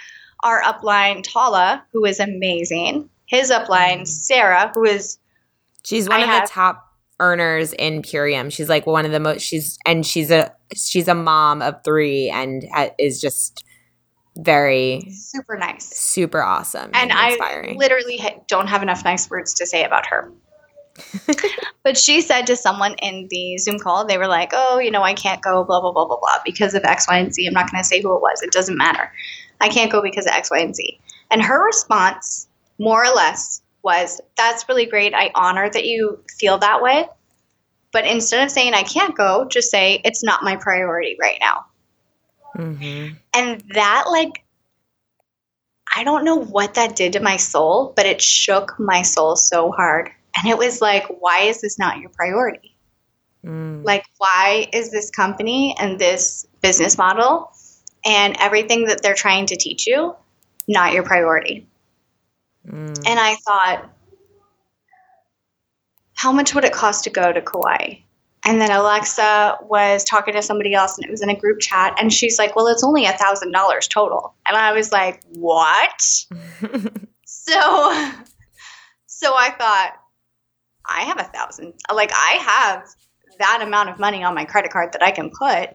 our 0.44 0.62
upline, 0.62 1.22
Tala, 1.22 1.86
who 1.92 2.06
is 2.06 2.20
amazing, 2.20 3.10
his 3.26 3.52
upline, 3.52 4.02
mm. 4.02 4.08
Sarah, 4.08 4.72
who 4.74 4.86
is. 4.86 5.18
She's 5.84 6.08
one 6.08 6.22
I 6.22 6.24
of 6.24 6.30
have- 6.30 6.48
the 6.48 6.54
top 6.54 6.86
earners 7.20 7.74
in 7.74 8.02
Purium. 8.02 8.50
She's 8.50 8.70
like 8.70 8.86
one 8.88 9.06
of 9.06 9.12
the 9.12 9.20
most. 9.20 9.42
She's 9.42 9.78
and 9.86 10.06
she's 10.06 10.32
a 10.32 10.54
she's 10.74 11.10
a 11.10 11.16
mom 11.16 11.62
of 11.62 11.84
three 11.84 12.30
and 12.30 12.66
uh, 12.74 12.90
is 12.98 13.20
just 13.20 13.66
very 14.38 15.02
super 15.12 15.58
nice. 15.58 15.86
super 15.98 16.42
awesome 16.42 16.92
and 16.94 17.12
and, 17.12 17.12
I 17.12 17.32
inspiring. 17.32 17.78
literally 17.78 18.22
don't 18.48 18.68
have 18.68 18.82
enough 18.82 19.04
nice 19.04 19.30
words 19.30 19.54
to 19.56 19.66
say 19.66 19.84
about 19.84 20.06
her. 20.08 20.32
but 21.84 21.98
she 21.98 22.22
said 22.22 22.48
to 22.48 22.56
someone 22.56 22.96
in 23.02 23.28
the 23.30 23.58
Zoom 23.58 23.80
call, 23.80 24.06
they 24.06 24.18
were 24.18 24.28
like, 24.28 24.52
"Oh, 24.54 24.80
you 24.80 24.92
know, 24.92 25.04
I 25.04 25.14
can't 25.14 25.42
go, 25.42 25.64
blah 25.64 25.82
blah 25.82 25.92
blah 25.92 26.06
blah 26.06 26.20
blah, 26.20 26.40
because 26.46 26.74
of 26.74 26.84
X, 26.84 27.08
Y, 27.10 27.18
and 27.18 27.34
Z. 27.34 27.46
I'm 27.46 27.54
not 27.54 27.72
going 27.72 27.82
to 27.82 27.88
say 27.88 28.02
who 28.02 28.16
it 28.16 28.22
was. 28.22 28.42
It 28.42 28.52
doesn't 28.52 28.78
matter. 28.78 29.12
I 29.62 29.70
can't 29.70 29.92
go 29.92 30.02
because 30.02 30.26
of 30.26 30.34
X, 30.34 30.52
Y, 30.52 30.60
and 30.60 30.76
Z." 30.76 31.00
And 31.32 31.42
her 31.42 31.64
response, 31.64 32.48
more 32.80 33.04
or 33.06 33.14
less, 33.14 33.62
was, 33.84 34.22
"That's 34.38 34.68
really 34.68 34.86
great. 34.86 35.14
I 35.14 35.32
honor 35.36 35.70
that 35.70 35.86
you 35.86 36.24
feel 36.40 36.58
that 36.60 36.82
way." 36.82 37.08
But 37.92 38.06
instead 38.06 38.44
of 38.44 38.52
saying 38.52 38.74
I 38.74 38.84
can't 38.84 39.16
go, 39.16 39.46
just 39.46 39.72
say 39.72 40.02
it's 40.06 40.24
not 40.24 40.44
my 40.44 40.56
priority 40.56 41.18
right 41.20 41.38
now. 41.42 41.66
Mhm. 42.56 43.16
And 43.34 43.64
that, 43.74 44.06
like, 44.08 44.44
I 45.96 46.04
don't 46.04 46.24
know 46.24 46.36
what 46.36 46.76
that 46.76 46.96
did 46.96 47.14
to 47.14 47.20
my 47.20 47.38
soul, 47.38 47.94
but 47.96 48.06
it 48.06 48.22
shook 48.22 48.76
my 48.80 49.02
soul 49.02 49.36
so 49.36 49.72
hard. 49.72 50.12
And 50.38 50.48
it 50.50 50.58
was 50.58 50.82
like, 50.82 51.06
why 51.20 51.42
is 51.42 51.62
this 51.62 51.78
not 51.80 52.00
your 52.00 52.10
priority? 52.10 52.76
Mm. 53.46 53.86
Like, 53.86 54.06
why 54.18 54.68
is 54.74 54.92
this 54.92 55.10
company 55.10 55.76
and 55.80 56.00
this 56.00 56.46
business 56.62 56.98
model 56.98 57.52
and 58.06 58.36
everything 58.40 58.86
that 58.86 59.02
they're 59.02 59.16
trying 59.16 59.46
to 59.48 59.56
teach 59.56 59.88
you 59.88 60.16
not 60.68 60.94
your 60.94 61.04
priority? 61.04 61.68
Mm. 62.68 63.08
And 63.08 63.20
I 63.20 63.36
thought, 63.36 63.90
how 66.16 66.32
much 66.32 66.54
would 66.54 66.66
it 66.66 66.74
cost 66.74 67.06
to 67.06 67.10
go 67.10 67.32
to 67.32 67.42
Kauai? 67.42 67.96
And 68.46 68.60
then 68.62 68.72
Alexa 68.72 69.58
was 69.62 70.04
talking 70.04 70.34
to 70.34 70.42
somebody 70.42 70.74
else 70.74 70.98
and 70.98 71.06
it 71.06 71.12
was 71.12 71.22
in 71.22 71.30
a 71.30 71.36
group 71.36 71.60
chat. 71.60 71.96
And 72.00 72.12
she's 72.12 72.40
like, 72.40 72.56
well, 72.56 72.68
it's 72.68 72.84
only 72.84 73.06
a 73.06 73.12
$1,000 73.12 73.90
total. 73.90 74.34
And 74.46 74.56
I 74.56 74.72
was 74.72 74.92
like, 74.92 75.22
what? 75.28 76.02
So, 77.50 77.54
so 79.08 79.34
I 79.36 79.52
thought, 79.52 79.94
I 80.90 81.02
have 81.02 81.20
a 81.20 81.24
thousand. 81.26 81.74
Like, 81.94 82.12
I 82.14 82.40
have 82.42 82.88
that 83.40 83.62
amount 83.62 83.90
of 83.90 84.00
money 84.00 84.24
on 84.24 84.36
my 84.36 84.46
credit 84.46 84.72
card 84.72 84.94
that 84.94 85.04
I 85.04 85.12
can 85.12 85.30
put. 85.30 85.70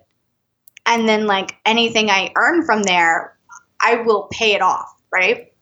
And 0.87 1.09
then, 1.09 1.27
like, 1.27 1.57
anything 1.65 2.11
I 2.11 2.33
earn 2.37 2.65
from 2.65 2.83
there, 2.83 3.39
I 3.81 3.97
will 3.97 4.29
pay 4.31 4.55
it 4.55 4.63
off, 4.63 4.95
right? 5.13 5.53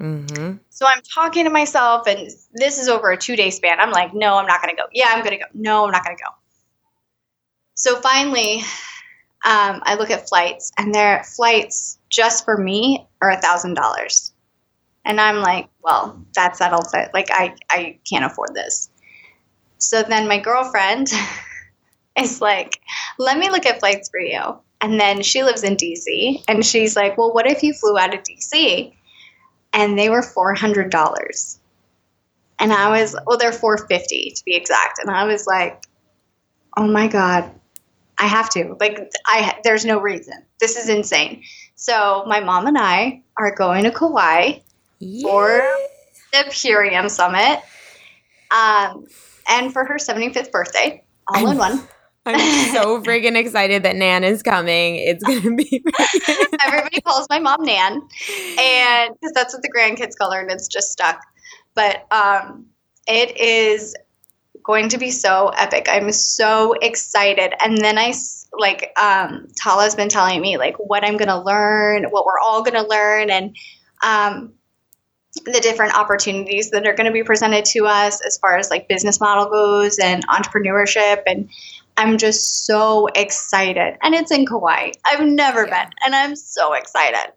Mm-hmm. 0.00 0.56
So 0.70 0.86
I'm 0.86 1.00
talking 1.02 1.44
to 1.44 1.50
myself, 1.50 2.06
and 2.06 2.30
this 2.54 2.78
is 2.78 2.88
over 2.88 3.10
a 3.10 3.16
two 3.16 3.36
day 3.36 3.50
span. 3.50 3.80
I'm 3.80 3.90
like, 3.90 4.14
no, 4.14 4.36
I'm 4.36 4.46
not 4.46 4.62
going 4.62 4.74
to 4.74 4.80
go. 4.80 4.88
Yeah, 4.92 5.06
I'm 5.08 5.22
going 5.24 5.38
to 5.38 5.38
go. 5.38 5.50
No, 5.54 5.84
I'm 5.84 5.90
not 5.90 6.04
going 6.04 6.16
to 6.16 6.22
go. 6.22 6.30
So 7.74 8.00
finally, 8.00 8.58
um, 9.44 9.80
I 9.84 9.96
look 9.98 10.10
at 10.10 10.28
flights, 10.28 10.72
and 10.78 10.94
their 10.94 11.24
flights 11.24 11.98
just 12.08 12.44
for 12.44 12.56
me 12.56 13.06
are 13.22 13.30
a 13.30 13.40
thousand 13.40 13.74
dollars, 13.74 14.32
and 15.06 15.20
I'm 15.20 15.38
like, 15.38 15.68
well, 15.82 16.22
that 16.34 16.56
settles 16.56 16.92
it. 16.92 17.10
Like 17.14 17.28
I, 17.30 17.54
I 17.70 17.98
can't 18.08 18.24
afford 18.24 18.54
this. 18.54 18.90
So 19.78 20.02
then 20.02 20.28
my 20.28 20.38
girlfriend 20.38 21.10
is 22.18 22.40
like, 22.40 22.80
let 23.18 23.38
me 23.38 23.48
look 23.48 23.64
at 23.66 23.80
flights 23.80 24.10
for 24.10 24.20
you. 24.20 24.58
And 24.82 25.00
then 25.00 25.22
she 25.22 25.42
lives 25.42 25.64
in 25.64 25.76
DC, 25.76 26.44
and 26.48 26.64
she's 26.64 26.94
like, 26.94 27.16
well, 27.16 27.32
what 27.32 27.46
if 27.46 27.62
you 27.62 27.72
flew 27.72 27.96
out 27.96 28.12
of 28.12 28.22
DC? 28.22 28.92
and 29.76 29.98
they 29.98 30.08
were 30.08 30.22
four 30.22 30.54
hundred 30.54 30.90
dollars. 30.90 31.60
And 32.58 32.72
I 32.72 32.90
was 32.90 33.14
well, 33.26 33.38
they're 33.38 33.52
four 33.52 33.76
fifty 33.86 34.32
to 34.34 34.44
be 34.44 34.56
exact. 34.56 34.98
And 34.98 35.10
I 35.10 35.24
was 35.24 35.46
like, 35.46 35.84
oh 36.76 36.88
my 36.88 37.06
god, 37.06 37.50
I 38.18 38.26
have 38.26 38.48
to. 38.50 38.74
Like, 38.80 39.12
I 39.26 39.58
there's 39.62 39.84
no 39.84 40.00
reason. 40.00 40.34
This 40.58 40.76
is 40.76 40.88
insane. 40.88 41.42
So 41.74 42.24
my 42.26 42.40
mom 42.40 42.66
and 42.66 42.78
I 42.78 43.22
are 43.36 43.54
going 43.54 43.84
to 43.84 43.90
Kauai 43.90 44.60
for 45.22 45.62
the 46.32 46.44
Purium 46.50 47.10
Summit, 47.10 47.60
um, 48.50 49.06
and 49.48 49.72
for 49.72 49.84
her 49.84 49.98
seventy 49.98 50.32
fifth 50.32 50.52
birthday, 50.52 51.04
all 51.28 51.50
in 51.50 51.58
one. 51.58 51.88
I'm 52.26 52.72
so 52.72 53.00
friggin' 53.02 53.36
excited 53.36 53.84
that 53.84 53.96
Nan 53.96 54.24
is 54.24 54.42
coming. 54.42 54.96
It's 54.96 55.22
gonna 55.22 55.54
be 55.54 55.84
Everybody 56.64 57.00
calls 57.02 57.26
my 57.30 57.38
mom 57.38 57.62
Nan, 57.62 58.02
and 58.58 59.14
because 59.14 59.32
that's 59.34 59.54
what 59.54 59.62
the 59.62 59.72
grandkids 59.74 60.16
call 60.16 60.32
her, 60.32 60.40
and 60.40 60.50
it's 60.50 60.68
just 60.68 60.90
stuck. 60.90 61.20
But 61.74 62.06
um, 62.10 62.66
it 63.06 63.36
is 63.38 63.94
going 64.66 64.88
to 64.88 64.98
be 64.98 65.10
so 65.10 65.50
epic. 65.56 65.86
I'm 65.88 66.10
so 66.10 66.72
excited. 66.82 67.54
And 67.64 67.78
then 67.78 67.98
I 67.98 68.12
like 68.52 68.92
um, 69.00 69.46
Tala's 69.62 69.94
been 69.94 70.08
telling 70.08 70.40
me 70.40 70.58
like 70.58 70.76
what 70.78 71.04
I'm 71.04 71.16
gonna 71.16 71.42
learn, 71.42 72.04
what 72.04 72.24
we're 72.24 72.40
all 72.40 72.62
gonna 72.62 72.86
learn, 72.86 73.30
and 73.30 73.56
um, 74.02 74.54
the 75.44 75.60
different 75.60 75.94
opportunities 75.96 76.70
that 76.70 76.86
are 76.86 76.94
going 76.94 77.06
to 77.06 77.12
be 77.12 77.22
presented 77.22 77.64
to 77.66 77.86
us 77.86 78.20
as 78.26 78.38
far 78.38 78.56
as 78.56 78.70
like 78.70 78.88
business 78.88 79.20
model 79.20 79.46
goes 79.50 79.98
and 79.98 80.26
entrepreneurship 80.28 81.22
and 81.26 81.48
I'm 81.98 82.18
just 82.18 82.66
so 82.66 83.06
excited. 83.14 83.96
And 84.02 84.14
it's 84.14 84.30
in 84.30 84.44
Kauai. 84.44 84.90
I've 85.10 85.20
never 85.26 85.66
Yeah. 85.66 85.84
been 85.84 85.92
and 86.04 86.14
I'm 86.14 86.36
so 86.36 86.72
excited. 86.74 87.32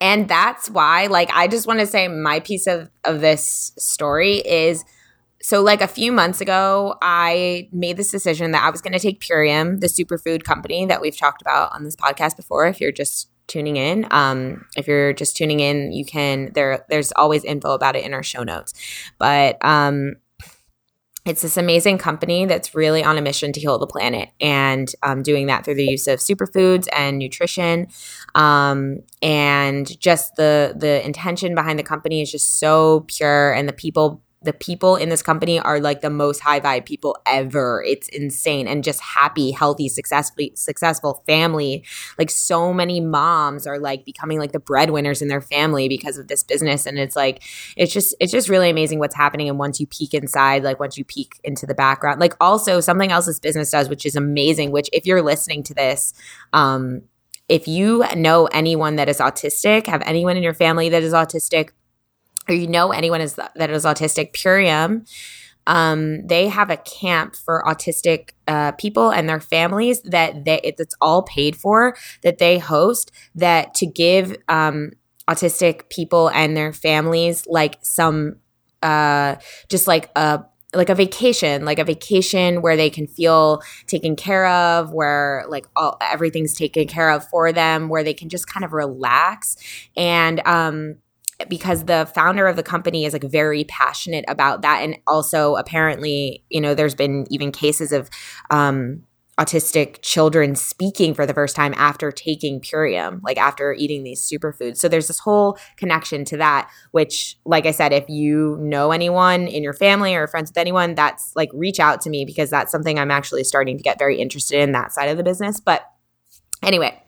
and 0.00 0.28
that's 0.28 0.68
why 0.68 1.06
like 1.06 1.30
i 1.32 1.46
just 1.46 1.66
want 1.68 1.78
to 1.78 1.86
say 1.86 2.08
my 2.08 2.40
piece 2.40 2.66
of 2.66 2.90
of 3.04 3.20
this 3.20 3.70
story 3.78 4.38
is 4.38 4.84
so 5.40 5.62
like 5.62 5.80
a 5.80 5.86
few 5.86 6.10
months 6.10 6.40
ago 6.40 6.96
i 7.00 7.68
made 7.72 7.96
this 7.96 8.10
decision 8.10 8.50
that 8.50 8.64
i 8.64 8.70
was 8.70 8.80
going 8.80 8.92
to 8.92 8.98
take 8.98 9.20
purium 9.20 9.80
the 9.80 9.86
superfood 9.86 10.42
company 10.42 10.84
that 10.84 11.00
we've 11.00 11.16
talked 11.16 11.40
about 11.40 11.72
on 11.72 11.84
this 11.84 11.94
podcast 11.94 12.36
before 12.36 12.66
if 12.66 12.80
you're 12.80 12.90
just 12.90 13.28
tuning 13.46 13.76
in. 13.76 14.06
Um 14.10 14.66
if 14.76 14.86
you're 14.86 15.12
just 15.12 15.36
tuning 15.36 15.60
in 15.60 15.92
you 15.92 16.04
can 16.04 16.52
there 16.54 16.84
there's 16.88 17.12
always 17.12 17.44
info 17.44 17.72
about 17.72 17.96
it 17.96 18.04
in 18.04 18.14
our 18.14 18.22
show 18.22 18.42
notes. 18.42 18.74
But 19.18 19.64
um 19.64 20.16
it's 21.26 21.40
this 21.40 21.56
amazing 21.56 21.96
company 21.96 22.44
that's 22.44 22.74
really 22.74 23.02
on 23.02 23.16
a 23.16 23.22
mission 23.22 23.52
to 23.52 23.60
heal 23.60 23.78
the 23.78 23.86
planet 23.86 24.28
and 24.40 24.92
um, 25.02 25.22
doing 25.22 25.46
that 25.46 25.64
through 25.64 25.76
the 25.76 25.84
use 25.84 26.06
of 26.06 26.18
superfoods 26.18 26.86
and 26.92 27.18
nutrition. 27.18 27.86
Um, 28.34 28.98
and 29.22 29.98
just 29.98 30.36
the 30.36 30.74
the 30.76 31.04
intention 31.04 31.54
behind 31.54 31.78
the 31.78 31.82
company 31.82 32.20
is 32.20 32.30
just 32.30 32.58
so 32.58 33.06
pure 33.08 33.54
and 33.54 33.66
the 33.66 33.72
people 33.72 34.22
the 34.44 34.52
people 34.52 34.96
in 34.96 35.08
this 35.08 35.22
company 35.22 35.58
are 35.58 35.80
like 35.80 36.00
the 36.00 36.10
most 36.10 36.40
high 36.40 36.60
vibe 36.60 36.86
people 36.86 37.16
ever. 37.26 37.82
It's 37.86 38.08
insane. 38.08 38.68
And 38.68 38.84
just 38.84 39.00
happy 39.00 39.50
healthy 39.50 39.88
successfully 39.88 40.52
successful 40.54 41.22
family. 41.26 41.84
Like 42.18 42.30
so 42.30 42.72
many 42.72 43.00
moms 43.00 43.66
are 43.66 43.78
like 43.78 44.04
becoming 44.04 44.38
like 44.38 44.52
the 44.52 44.60
breadwinners 44.60 45.22
in 45.22 45.28
their 45.28 45.40
family 45.40 45.88
because 45.88 46.18
of 46.18 46.28
this 46.28 46.42
business. 46.42 46.86
And 46.86 46.98
it's 46.98 47.16
like 47.16 47.42
it's 47.76 47.92
just 47.92 48.14
it's 48.20 48.32
just 48.32 48.48
really 48.48 48.70
amazing 48.70 48.98
what's 48.98 49.16
happening. 49.16 49.48
And 49.48 49.58
once 49.58 49.80
you 49.80 49.86
peek 49.86 50.14
inside 50.14 50.62
like 50.62 50.80
once 50.80 50.98
you 50.98 51.04
peek 51.04 51.40
into 51.44 51.66
the 51.66 51.74
background 51.74 52.20
like 52.20 52.34
also 52.40 52.80
something 52.80 53.10
else 53.10 53.26
this 53.26 53.40
business 53.40 53.70
does 53.70 53.88
which 53.88 54.04
is 54.06 54.16
amazing 54.16 54.70
which 54.70 54.88
if 54.92 55.06
you're 55.06 55.22
listening 55.22 55.62
to 55.62 55.74
this 55.74 56.12
um 56.52 57.02
if 57.48 57.68
you 57.68 58.04
know 58.16 58.46
anyone 58.46 58.96
that 58.96 59.08
is 59.08 59.18
autistic 59.18 59.86
have 59.86 60.02
anyone 60.02 60.36
in 60.36 60.42
your 60.42 60.54
family 60.54 60.88
that 60.88 61.02
is 61.02 61.12
autistic 61.12 61.70
or 62.48 62.54
you 62.54 62.66
know 62.66 62.92
anyone 62.92 63.20
is 63.20 63.34
that 63.34 63.70
is 63.70 63.84
autistic 63.84 64.32
purium 64.32 65.06
um, 65.66 66.26
they 66.26 66.48
have 66.48 66.68
a 66.68 66.76
camp 66.76 67.34
for 67.34 67.62
autistic 67.66 68.30
uh, 68.46 68.72
people 68.72 69.10
and 69.10 69.28
their 69.28 69.40
families 69.40 70.02
that 70.02 70.44
they 70.44 70.60
it's 70.62 70.94
all 71.00 71.22
paid 71.22 71.56
for 71.56 71.96
that 72.22 72.38
they 72.38 72.58
host 72.58 73.10
that 73.34 73.74
to 73.74 73.86
give 73.86 74.36
um, 74.48 74.90
autistic 75.28 75.88
people 75.88 76.28
and 76.28 76.56
their 76.56 76.72
families 76.72 77.46
like 77.46 77.78
some 77.80 78.36
uh, 78.82 79.36
just 79.68 79.86
like 79.86 80.10
a 80.14 80.44
like 80.74 80.88
a 80.88 80.94
vacation, 80.94 81.64
like 81.64 81.78
a 81.78 81.84
vacation 81.84 82.60
where 82.60 82.76
they 82.76 82.90
can 82.90 83.06
feel 83.06 83.62
taken 83.86 84.16
care 84.16 84.46
of, 84.46 84.92
where 84.92 85.44
like 85.48 85.66
all 85.76 85.96
everything's 86.00 86.54
taken 86.54 86.86
care 86.86 87.10
of 87.10 87.26
for 87.28 87.52
them, 87.52 87.88
where 87.88 88.02
they 88.02 88.14
can 88.14 88.28
just 88.28 88.46
kind 88.46 88.64
of 88.64 88.72
relax. 88.72 89.56
And 89.96 90.46
um, 90.46 90.96
because 91.48 91.84
the 91.84 92.10
founder 92.14 92.46
of 92.46 92.56
the 92.56 92.62
company 92.62 93.04
is 93.04 93.12
like 93.12 93.24
very 93.24 93.64
passionate 93.64 94.24
about 94.28 94.62
that, 94.62 94.82
and 94.82 94.96
also 95.06 95.56
apparently, 95.56 96.44
you 96.50 96.60
know, 96.60 96.74
there's 96.74 96.94
been 96.94 97.26
even 97.30 97.52
cases 97.52 97.92
of 97.92 98.08
um, 98.50 99.02
autistic 99.38 100.00
children 100.00 100.54
speaking 100.54 101.12
for 101.12 101.26
the 101.26 101.34
first 101.34 101.56
time 101.56 101.74
after 101.76 102.12
taking 102.12 102.60
Purium, 102.60 103.20
like 103.24 103.36
after 103.36 103.72
eating 103.72 104.04
these 104.04 104.22
superfoods. 104.22 104.76
So 104.76 104.88
there's 104.88 105.08
this 105.08 105.18
whole 105.18 105.58
connection 105.76 106.24
to 106.26 106.36
that, 106.36 106.70
which, 106.92 107.36
like 107.44 107.66
I 107.66 107.72
said, 107.72 107.92
if 107.92 108.08
you 108.08 108.56
know 108.60 108.92
anyone 108.92 109.48
in 109.48 109.64
your 109.64 109.72
family 109.72 110.14
or 110.14 110.28
friends 110.28 110.50
with 110.50 110.58
anyone, 110.58 110.94
that's 110.94 111.32
like 111.34 111.50
reach 111.52 111.80
out 111.80 112.00
to 112.02 112.10
me 112.10 112.24
because 112.24 112.48
that's 112.48 112.70
something 112.70 112.96
I'm 112.98 113.10
actually 113.10 113.42
starting 113.42 113.76
to 113.76 113.82
get 113.82 113.98
very 113.98 114.20
interested 114.20 114.60
in 114.60 114.70
that 114.72 114.92
side 114.92 115.08
of 115.08 115.16
the 115.16 115.24
business. 115.24 115.58
But 115.58 115.82
anyway, 116.62 117.02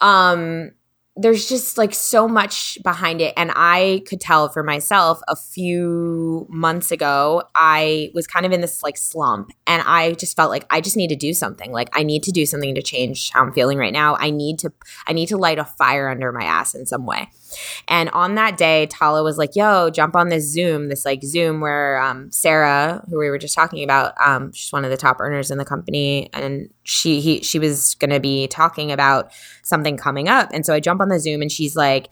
um, 0.00 0.70
there's 1.20 1.48
just 1.48 1.76
like 1.76 1.92
so 1.92 2.28
much 2.28 2.78
behind 2.82 3.20
it 3.20 3.34
and 3.36 3.50
i 3.56 4.00
could 4.06 4.20
tell 4.20 4.48
for 4.48 4.62
myself 4.62 5.20
a 5.28 5.34
few 5.34 6.46
months 6.48 6.90
ago 6.90 7.42
i 7.54 8.10
was 8.14 8.26
kind 8.26 8.46
of 8.46 8.52
in 8.52 8.60
this 8.60 8.82
like 8.82 8.96
slump 8.96 9.50
and 9.66 9.82
i 9.86 10.12
just 10.12 10.36
felt 10.36 10.50
like 10.50 10.64
i 10.70 10.80
just 10.80 10.96
need 10.96 11.08
to 11.08 11.16
do 11.16 11.34
something. 11.34 11.72
Like 11.72 11.88
i 11.92 12.02
need 12.02 12.22
to 12.22 12.32
do 12.32 12.46
something 12.46 12.74
to 12.74 12.82
change 12.82 13.30
how 13.30 13.42
i'm 13.42 13.52
feeling 13.52 13.78
right 13.78 13.92
now. 13.92 14.16
I 14.18 14.30
need 14.30 14.58
to 14.60 14.72
i 15.06 15.12
need 15.12 15.26
to 15.28 15.36
light 15.36 15.58
a 15.58 15.64
fire 15.64 16.08
under 16.08 16.30
my 16.32 16.44
ass 16.44 16.74
in 16.74 16.86
some 16.86 17.04
way 17.04 17.28
and 17.88 18.10
on 18.10 18.34
that 18.34 18.56
day, 18.56 18.86
Tala 18.86 19.22
was 19.22 19.38
like, 19.38 19.56
yo, 19.56 19.90
jump 19.90 20.16
on 20.16 20.28
this 20.28 20.44
Zoom, 20.50 20.88
this 20.88 21.04
like 21.04 21.22
Zoom 21.22 21.60
where 21.60 22.00
um, 22.00 22.30
Sarah, 22.30 23.04
who 23.08 23.18
we 23.18 23.30
were 23.30 23.38
just 23.38 23.54
talking 23.54 23.82
about, 23.84 24.14
um, 24.20 24.52
she's 24.52 24.72
one 24.72 24.84
of 24.84 24.90
the 24.90 24.96
top 24.96 25.20
earners 25.20 25.50
in 25.50 25.58
the 25.58 25.64
company, 25.64 26.30
and 26.32 26.70
she 26.82 27.20
he, 27.20 27.40
she 27.42 27.58
was 27.58 27.94
going 27.96 28.10
to 28.10 28.20
be 28.20 28.46
talking 28.48 28.92
about 28.92 29.30
something 29.62 29.96
coming 29.96 30.28
up. 30.28 30.50
And 30.52 30.64
so 30.64 30.74
I 30.74 30.80
jump 30.80 31.00
on 31.00 31.08
the 31.08 31.20
Zoom 31.20 31.42
and 31.42 31.52
she's 31.52 31.76
like, 31.76 32.08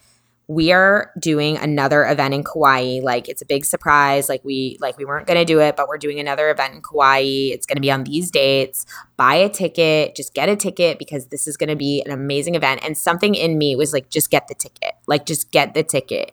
we 0.49 0.71
are 0.71 1.11
doing 1.19 1.57
another 1.57 2.05
event 2.05 2.33
in 2.33 2.45
Kauai. 2.45 3.00
Like 3.03 3.29
it's 3.29 3.43
a 3.43 3.47
big 3.47 3.65
surprise. 3.65 4.29
Like 4.29 4.45
we 4.45 4.76
like 4.81 4.97
we 4.97 5.05
weren't 5.05 5.26
going 5.26 5.38
to 5.38 5.45
do 5.45 5.61
it, 5.61 5.76
but 5.76 5.88
we're 5.88 5.99
doing 5.99 6.21
another 6.21 6.50
event 6.50 6.75
in 6.75 6.83
Kauai. 6.83 7.23
It's 7.53 7.67
going 7.67 7.76
to 7.76 7.81
be 7.81 7.91
on 7.91 8.05
these 8.05 8.31
dates. 8.31 8.87
Buy 9.17 9.35
a 9.35 9.49
ticket, 9.49 10.15
just 10.15 10.35
get 10.35 10.49
a 10.49 10.55
ticket 10.55 10.99
because 10.99 11.26
this 11.29 11.49
is 11.49 11.57
going 11.57 11.71
to 11.71 11.76
be 11.76 12.00
an 12.03 12.12
amazing 12.12 12.55
event. 12.55 12.81
And 12.85 12.97
something 12.97 13.35
in 13.35 13.59
me 13.59 13.75
was 13.75 13.93
like 13.93 14.09
just 14.09 14.31
get 14.31 14.47
the 14.47 14.55
ticket. 14.55 14.93
Like 15.09 15.26
just 15.26 15.50
get 15.50 15.75
the 15.75 15.83
ticket. 15.83 16.33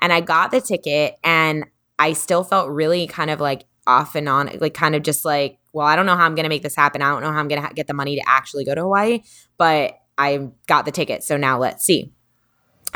And 0.00 0.12
I 0.12 0.20
got 0.20 0.50
the 0.50 0.60
ticket 0.60 1.18
and 1.22 1.66
I 2.00 2.14
still 2.14 2.42
felt 2.42 2.68
really 2.68 3.06
kind 3.06 3.30
of 3.30 3.40
like 3.40 3.64
off 3.86 4.16
and 4.16 4.28
on, 4.28 4.50
like 4.60 4.74
kind 4.74 4.96
of 4.96 5.04
just 5.04 5.24
like, 5.24 5.58
well, 5.72 5.86
I 5.86 5.94
don't 5.94 6.06
know 6.06 6.16
how 6.16 6.26
I'm 6.26 6.34
going 6.34 6.44
to 6.44 6.48
make 6.48 6.62
this 6.62 6.74
happen. 6.74 7.00
I 7.00 7.10
don't 7.10 7.22
know 7.22 7.30
how 7.30 7.38
I'm 7.38 7.48
going 7.48 7.60
to 7.60 7.66
ha- 7.68 7.72
get 7.74 7.86
the 7.86 7.94
money 7.94 8.16
to 8.16 8.22
actually 8.26 8.64
go 8.64 8.74
to 8.74 8.82
Hawaii, 8.82 9.20
but 9.56 10.00
I 10.18 10.48
got 10.66 10.84
the 10.84 10.90
ticket. 10.90 11.22
So 11.22 11.36
now 11.36 11.58
let's 11.58 11.84
see. 11.84 12.12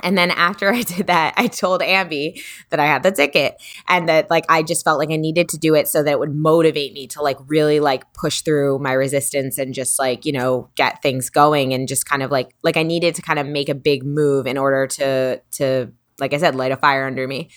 And 0.03 0.17
then 0.17 0.31
after 0.31 0.71
I 0.73 0.83
did 0.83 1.07
that, 1.07 1.35
I 1.37 1.47
told 1.47 1.81
Ambi 1.81 2.43
that 2.71 2.81
I 2.81 2.87
had 2.87 3.03
the 3.03 3.13
ticket 3.13 3.61
and 3.89 4.09
that 4.09 4.31
like 4.31 4.45
I 4.49 4.63
just 4.63 4.85
felt 4.85 4.99
like 4.99 5.11
I 5.11 5.17
needed 5.17 5.49
to 5.51 5.59
do 5.59 5.75
it 5.75 5.89
so 5.89 6.03
that 6.03 6.11
it 6.11 6.19
would 6.19 6.35
motivate 6.35 6.93
me 6.93 7.07
to 7.09 7.23
like 7.23 7.39
really 7.47 7.81
like 7.81 8.13
push 8.13 8.41
through 8.43 8.79
my 8.79 8.93
resistance 8.93 9.59
and 9.59 9.75
just 9.75 9.99
like, 9.99 10.25
you 10.25 10.33
know, 10.33 10.69
get 10.75 11.03
things 11.03 11.31
going 11.31 11.75
and 11.75 11.89
just 11.89 12.07
kind 12.07 12.23
of 12.23 12.31
like 12.31 12.55
like 12.63 12.77
I 12.77 12.83
needed 12.83 13.15
to 13.17 13.23
kind 13.23 13.39
of 13.39 13.47
make 13.47 13.69
a 13.69 13.75
big 13.75 14.05
move 14.05 14.47
in 14.47 14.59
order 14.59 14.87
to 14.87 15.41
to 15.53 15.93
like 16.19 16.33
I 16.33 16.39
said, 16.39 16.55
light 16.55 16.73
a 16.73 16.77
fire 16.77 17.07
under 17.07 17.27
me. 17.27 17.51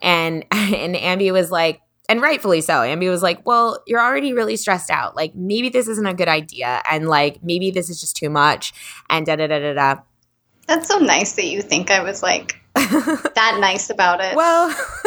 And 0.00 0.44
and 0.50 0.94
Ambi 0.94 1.32
was 1.32 1.50
like, 1.50 1.80
and 2.08 2.20
rightfully 2.20 2.60
so. 2.60 2.74
Ambi 2.74 3.08
was 3.08 3.22
like, 3.22 3.46
Well, 3.46 3.82
you're 3.86 4.00
already 4.00 4.32
really 4.32 4.56
stressed 4.56 4.90
out. 4.90 5.16
Like 5.16 5.34
maybe 5.34 5.68
this 5.68 5.88
isn't 5.88 6.06
a 6.06 6.14
good 6.14 6.28
idea. 6.28 6.82
And 6.90 7.08
like 7.08 7.42
maybe 7.42 7.70
this 7.70 7.88
is 7.88 8.00
just 8.00 8.16
too 8.16 8.30
much. 8.30 8.72
And 9.08 9.24
da 9.24 9.36
da 9.36 9.46
da 9.46 9.58
da 9.58 9.74
da. 9.74 10.02
That's 10.66 10.88
so 10.88 10.98
nice 10.98 11.32
that 11.32 11.46
you 11.46 11.62
think 11.62 11.90
I 11.90 12.02
was 12.02 12.22
like 12.22 12.62
that 12.74 13.58
nice 13.60 13.90
about 13.90 14.20
it. 14.22 14.34
Well, 14.34 14.68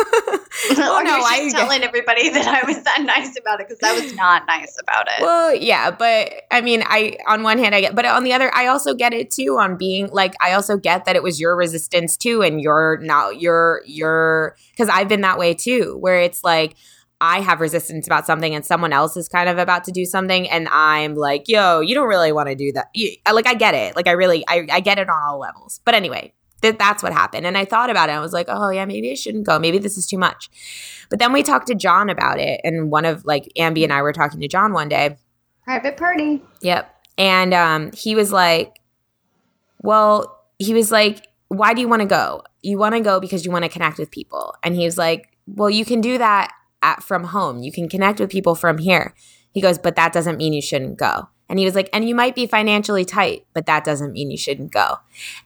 well 0.78 1.04
no, 1.04 1.20
I 1.24 1.50
telling 1.52 1.84
everybody 1.84 2.30
that 2.30 2.48
I 2.48 2.66
was 2.66 2.82
that 2.84 3.02
nice 3.02 3.38
about 3.40 3.60
it 3.60 3.68
because 3.68 3.82
I 3.84 4.00
was 4.00 4.14
not 4.14 4.46
nice 4.46 4.78
about 4.80 5.08
it. 5.08 5.22
Well, 5.22 5.56
yeah, 5.56 5.90
but 5.90 6.32
I 6.52 6.62
mean, 6.62 6.84
I 6.86 7.18
on 7.28 7.42
one 7.42 7.58
hand 7.58 7.74
I 7.74 7.82
get, 7.82 7.96
but 7.96 8.06
on 8.06 8.24
the 8.24 8.34
other, 8.34 8.54
I 8.54 8.68
also 8.68 8.94
get 8.94 9.14
it 9.14 9.32
too. 9.32 9.58
On 9.60 9.78
being 9.78 10.10
like, 10.12 10.36
I 10.40 10.54
also 10.54 10.78
get 10.78 11.06
that 11.06 11.16
it 11.16 11.24
was 11.24 11.40
your 11.40 11.56
resistance 11.56 12.18
too, 12.18 12.44
and 12.44 12.62
you're 12.62 12.98
not 12.98 13.42
you're 13.42 13.82
you're 13.86 14.56
because 14.72 14.90
I've 14.90 15.08
been 15.08 15.22
that 15.22 15.40
way 15.40 15.56
too, 15.56 15.98
where 16.00 16.20
it's 16.20 16.44
like 16.44 16.76
I 17.22 17.40
have 17.40 17.62
resistance 17.62 18.06
about 18.06 18.26
something 18.26 18.54
and 18.54 18.66
someone 18.66 18.92
else 18.92 19.16
is 19.16 19.30
kind 19.30 19.48
of 19.48 19.58
about 19.58 19.86
to 19.86 19.92
do 19.92 20.06
something 20.06 20.50
and 20.50 20.68
I'm 20.70 21.16
like, 21.16 21.48
yo, 21.48 21.80
you 21.80 21.96
don't 21.96 22.10
really 22.10 22.32
want 22.32 22.50
to 22.50 22.56
do 22.56 22.74
that. 22.74 22.90
You, 22.94 23.16
like, 23.32 23.48
I 23.48 23.54
get 23.54 23.74
it. 23.74 23.96
Like, 23.96 24.08
I 24.08 24.12
really, 24.12 24.44
I, 24.48 24.68
I 24.70 24.80
get 24.82 25.00
it 25.00 25.10
on 25.10 25.24
all 25.24 25.40
levels. 25.40 25.80
But 25.86 25.94
anyway, 25.96 26.34
th- 26.62 26.78
that's 26.78 27.02
what 27.02 27.14
happened. 27.14 27.48
And 27.48 27.58
I 27.58 27.64
thought 27.64 27.90
about 27.90 28.10
it. 28.10 28.14
I 28.14 28.20
was 28.20 28.34
like, 28.34 28.48
oh, 28.50 28.70
yeah, 28.70 28.86
maybe 28.86 29.12
I 29.12 29.16
shouldn't 29.16 29.46
go. 29.46 29.58
Maybe 29.58 29.78
this 29.78 29.98
is 29.98 30.06
too 30.06 30.18
much. 30.18 30.50
But 31.10 31.20
then 31.20 31.32
we 31.32 31.42
talked 31.42 31.68
to 31.68 31.76
John 31.76 32.10
about 32.10 32.40
it. 32.40 32.60
And 32.64 32.92
one 32.92 33.06
of, 33.06 33.24
like, 33.24 33.50
Ambi 33.58 33.84
and 33.84 33.94
I 33.94 34.02
were 34.02 34.14
talking 34.14 34.42
to 34.42 34.48
John 34.48 34.74
one 34.74 34.90
day. 34.90 35.18
Private 35.64 35.96
party. 35.96 36.42
Yep. 36.62 36.94
And 37.18 37.54
um, 37.54 37.92
he 37.94 38.14
was 38.14 38.34
like, 38.34 38.82
well, 39.82 40.44
he 40.60 40.74
was 40.74 40.92
like, 40.92 41.28
why 41.48 41.74
do 41.74 41.80
you 41.80 41.88
want 41.88 42.02
to 42.02 42.08
go? 42.08 42.44
You 42.62 42.78
want 42.78 42.96
to 42.96 43.02
go 43.02 43.20
because 43.22 43.46
you 43.46 43.52
want 43.52 43.64
to 43.64 43.70
connect 43.70 44.00
with 44.00 44.12
people. 44.12 44.56
And 44.64 44.76
he 44.76 44.84
was 44.84 44.98
like, 44.98 45.30
well, 45.48 45.70
you 45.70 45.86
can 45.86 46.02
do 46.02 46.18
that 46.18 46.52
at, 46.86 47.04
from 47.04 47.26
home. 47.26 47.64
You 47.64 47.72
can 47.72 47.90
connect 47.90 48.20
with 48.20 48.30
people 48.30 48.56
from 48.56 48.78
here. 48.78 49.14
He 49.52 49.62
goes, 49.62 49.80
but 49.80 49.96
that 49.96 50.14
doesn't 50.14 50.38
mean 50.38 50.54
you 50.54 50.62
shouldn't 50.62 50.98
go. 50.98 51.30
And 51.50 51.60
he 51.60 51.66
was 51.66 51.76
like, 51.76 51.90
and 51.94 52.08
you 52.08 52.16
might 52.16 52.36
be 52.36 52.48
financially 52.48 53.06
tight, 53.06 53.46
but 53.54 53.66
that 53.66 53.84
doesn't 53.84 54.14
mean 54.14 54.32
you 54.32 54.38
shouldn't 54.38 54.72
go. 54.72 54.98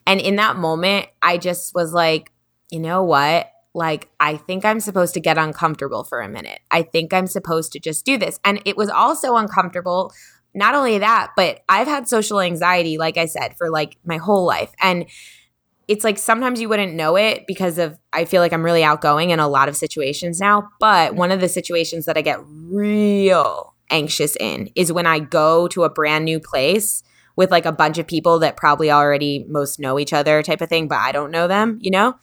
And 0.06 0.20
in 0.20 0.36
that 0.36 0.56
moment, 0.56 1.06
I 1.22 1.38
just 1.38 1.74
was 1.74 1.92
like, 1.92 2.32
you 2.70 2.80
know 2.80 3.02
what? 3.02 3.50
Like, 3.74 4.08
I 4.18 4.36
think 4.36 4.64
I'm 4.64 4.80
supposed 4.80 5.14
to 5.14 5.20
get 5.20 5.38
uncomfortable 5.38 6.04
for 6.04 6.20
a 6.20 6.28
minute. 6.28 6.60
I 6.70 6.82
think 6.82 7.12
I'm 7.12 7.26
supposed 7.26 7.72
to 7.72 7.80
just 7.80 8.04
do 8.04 8.18
this. 8.18 8.40
And 8.44 8.60
it 8.64 8.76
was 8.76 8.88
also 8.88 9.36
uncomfortable. 9.36 10.12
Not 10.54 10.74
only 10.74 10.98
that, 10.98 11.32
but 11.36 11.60
I've 11.68 11.86
had 11.86 12.08
social 12.08 12.40
anxiety, 12.40 12.98
like 12.98 13.16
I 13.16 13.26
said, 13.26 13.56
for 13.56 13.70
like 13.70 13.96
my 14.04 14.16
whole 14.16 14.44
life. 14.44 14.72
And 14.80 15.06
it's 15.90 16.04
like 16.04 16.18
sometimes 16.18 16.60
you 16.60 16.68
wouldn't 16.68 16.94
know 16.94 17.16
it 17.16 17.48
because 17.48 17.76
of 17.76 17.98
I 18.12 18.24
feel 18.24 18.40
like 18.40 18.52
I'm 18.52 18.64
really 18.64 18.84
outgoing 18.84 19.30
in 19.30 19.40
a 19.40 19.48
lot 19.48 19.68
of 19.68 19.76
situations 19.76 20.38
now. 20.38 20.68
But 20.78 21.08
mm-hmm. 21.08 21.18
one 21.18 21.32
of 21.32 21.40
the 21.40 21.48
situations 21.48 22.06
that 22.06 22.16
I 22.16 22.22
get 22.22 22.38
real 22.46 23.74
anxious 23.90 24.36
in 24.38 24.70
is 24.76 24.92
when 24.92 25.06
I 25.06 25.18
go 25.18 25.66
to 25.66 25.82
a 25.82 25.90
brand 25.90 26.24
new 26.24 26.38
place 26.38 27.02
with 27.34 27.50
like 27.50 27.66
a 27.66 27.72
bunch 27.72 27.98
of 27.98 28.06
people 28.06 28.38
that 28.38 28.56
probably 28.56 28.88
already 28.88 29.44
most 29.48 29.80
know 29.80 29.98
each 29.98 30.12
other 30.12 30.44
type 30.44 30.60
of 30.60 30.68
thing, 30.68 30.86
but 30.86 30.98
I 30.98 31.10
don't 31.10 31.32
know 31.32 31.48
them, 31.48 31.80
you 31.80 31.90
know? 31.90 32.14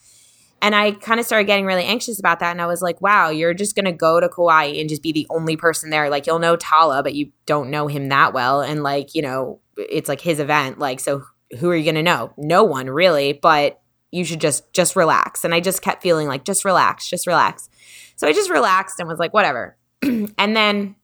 And 0.61 0.73
I 0.73 0.91
kind 0.91 1.19
of 1.19 1.25
started 1.25 1.45
getting 1.45 1.65
really 1.65 1.83
anxious 1.83 2.19
about 2.19 2.39
that. 2.39 2.51
And 2.51 2.61
I 2.61 2.67
was 2.67 2.81
like, 2.81 3.01
wow, 3.01 3.29
you're 3.29 3.53
just 3.53 3.75
going 3.75 3.85
to 3.85 3.91
go 3.91 4.21
to 4.21 4.29
Kauai 4.29 4.77
and 4.79 4.87
just 4.87 5.03
be 5.03 5.11
the 5.11 5.27
only 5.29 5.57
person 5.57 5.89
there. 5.89 6.09
Like, 6.09 6.25
you'll 6.25 6.39
know 6.39 6.55
Tala, 6.55 7.03
but 7.03 7.15
you 7.15 7.31
don't 7.45 7.69
know 7.69 7.87
him 7.87 8.07
that 8.09 8.33
well. 8.33 8.61
And 8.61 8.81
like, 8.81 9.13
you 9.13 9.21
know, 9.21 9.59
it's 9.75 10.07
like 10.07 10.21
his 10.21 10.39
event. 10.39 10.79
Like, 10.79 10.99
so 10.99 11.23
who 11.59 11.69
are 11.69 11.75
you 11.75 11.83
going 11.83 11.95
to 11.95 12.03
know? 12.03 12.33
No 12.37 12.63
one 12.63 12.89
really, 12.89 13.33
but 13.33 13.81
you 14.11 14.23
should 14.23 14.41
just 14.41 14.71
just 14.73 14.95
relax. 14.95 15.43
And 15.43 15.53
I 15.53 15.59
just 15.59 15.81
kept 15.81 16.01
feeling 16.01 16.27
like 16.27 16.45
just 16.45 16.65
relax, 16.65 17.09
just 17.09 17.27
relax. 17.27 17.69
So 18.15 18.27
I 18.27 18.33
just 18.33 18.49
relaxed 18.49 18.99
and 18.99 19.07
was 19.07 19.19
like 19.19 19.33
whatever. 19.33 19.77
and 20.03 20.55
then 20.55 20.95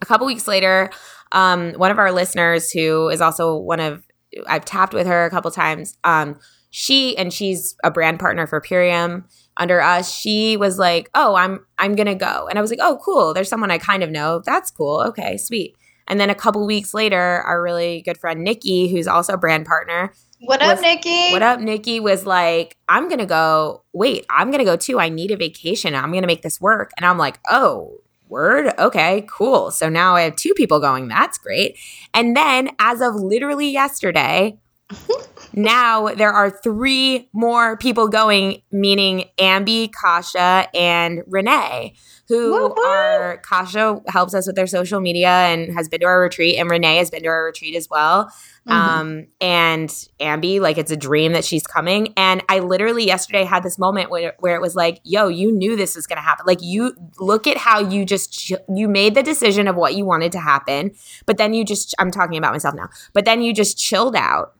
a 0.00 0.06
couple 0.06 0.26
weeks 0.26 0.46
later, 0.46 0.90
um, 1.32 1.72
one 1.74 1.90
of 1.90 1.98
our 1.98 2.12
listeners 2.12 2.70
who 2.70 3.08
is 3.08 3.20
also 3.20 3.56
one 3.56 3.80
of 3.80 4.04
I've 4.46 4.64
tapped 4.64 4.94
with 4.94 5.06
her 5.06 5.24
a 5.24 5.30
couple 5.30 5.50
times. 5.50 5.96
Um, 6.04 6.38
she 6.70 7.16
and 7.16 7.32
she's 7.32 7.76
a 7.82 7.90
brand 7.90 8.20
partner 8.20 8.46
for 8.46 8.60
Purium 8.60 9.24
under 9.56 9.80
us. 9.80 10.12
She 10.12 10.56
was 10.56 10.78
like, 10.78 11.08
"Oh, 11.14 11.34
I'm 11.34 11.64
I'm 11.78 11.94
gonna 11.94 12.14
go," 12.14 12.46
and 12.48 12.58
I 12.58 12.62
was 12.62 12.70
like, 12.70 12.78
"Oh, 12.82 13.00
cool. 13.02 13.32
There's 13.32 13.48
someone 13.48 13.70
I 13.70 13.78
kind 13.78 14.02
of 14.02 14.10
know. 14.10 14.42
That's 14.44 14.70
cool. 14.70 15.00
Okay, 15.08 15.38
sweet." 15.38 15.76
And 16.08 16.18
then 16.18 16.30
a 16.30 16.34
couple 16.34 16.66
weeks 16.66 16.94
later, 16.94 17.18
our 17.18 17.62
really 17.62 18.02
good 18.02 18.18
friend 18.18 18.42
Nikki, 18.42 18.88
who's 18.88 19.06
also 19.06 19.34
a 19.34 19.38
brand 19.38 19.66
partner, 19.66 20.12
what 20.40 20.62
up, 20.62 20.80
Nikki? 20.80 21.32
What 21.32 21.42
up, 21.42 21.58
Nikki? 21.58 21.98
Was 21.98 22.24
like, 22.24 22.76
I'm 22.88 23.08
gonna 23.08 23.26
go. 23.26 23.82
Wait, 23.92 24.24
I'm 24.30 24.52
gonna 24.52 24.64
go 24.64 24.76
too. 24.76 25.00
I 25.00 25.08
need 25.08 25.32
a 25.32 25.36
vacation. 25.36 25.96
I'm 25.96 26.12
gonna 26.12 26.28
make 26.28 26.42
this 26.42 26.60
work. 26.60 26.92
And 26.96 27.04
I'm 27.04 27.18
like, 27.18 27.40
oh, 27.50 27.98
word. 28.28 28.72
Okay, 28.78 29.26
cool. 29.28 29.70
So 29.72 29.88
now 29.88 30.14
I 30.14 30.22
have 30.22 30.36
two 30.36 30.54
people 30.54 30.78
going. 30.78 31.08
That's 31.08 31.38
great. 31.38 31.76
And 32.14 32.36
then, 32.36 32.70
as 32.78 33.00
of 33.00 33.16
literally 33.16 33.68
yesterday, 33.68 34.58
now 35.52 36.14
there 36.14 36.32
are 36.32 36.50
three 36.50 37.28
more 37.32 37.76
people 37.76 38.06
going, 38.06 38.62
meaning 38.70 39.24
Ambi, 39.38 39.90
Kasha, 39.92 40.68
and 40.72 41.22
Renee, 41.26 41.94
who 42.28 42.52
woo. 42.52 42.84
are 42.84 43.38
Kasha 43.38 44.00
helps 44.08 44.34
us 44.34 44.46
with 44.46 44.54
their 44.56 44.66
social 44.66 45.00
media 45.00 45.28
and 45.30 45.72
has 45.74 45.88
been 45.88 46.00
to 46.00 46.06
our 46.06 46.20
retreat, 46.20 46.58
and 46.58 46.70
Renee 46.70 46.96
has 46.98 47.10
been 47.10 47.22
to 47.22 47.28
our 47.28 47.44
retreat 47.44 47.74
as 47.74 47.88
well. 47.90 48.30
Mhm. 48.68 48.72
Um, 48.72 49.26
and 49.40 49.88
Ambi, 50.20 50.60
like 50.60 50.76
it's 50.76 50.90
a 50.90 50.96
dream 50.96 51.32
that 51.32 51.44
she's 51.44 51.66
coming. 51.66 52.12
And 52.18 52.42
I 52.50 52.58
literally 52.58 53.06
yesterday 53.06 53.44
had 53.44 53.62
this 53.62 53.78
moment 53.78 54.10
where, 54.10 54.34
where 54.40 54.54
it 54.56 54.60
was 54.60 54.76
like, 54.76 55.00
yo, 55.04 55.28
you 55.28 55.50
knew 55.50 55.74
this 55.74 55.96
was 55.96 56.06
going 56.06 56.18
to 56.18 56.22
happen. 56.22 56.44
Like 56.46 56.60
you 56.60 56.92
look 57.18 57.46
at 57.46 57.56
how 57.56 57.80
you 57.80 58.04
just, 58.04 58.52
you 58.68 58.88
made 58.88 59.14
the 59.14 59.22
decision 59.22 59.68
of 59.68 59.76
what 59.76 59.94
you 59.94 60.04
wanted 60.04 60.32
to 60.32 60.38
happen, 60.38 60.90
but 61.24 61.38
then 61.38 61.54
you 61.54 61.64
just, 61.64 61.94
I'm 61.98 62.10
talking 62.10 62.36
about 62.36 62.52
myself 62.52 62.74
now, 62.74 62.90
but 63.14 63.24
then 63.24 63.40
you 63.40 63.54
just 63.54 63.78
chilled 63.78 64.14
out. 64.16 64.52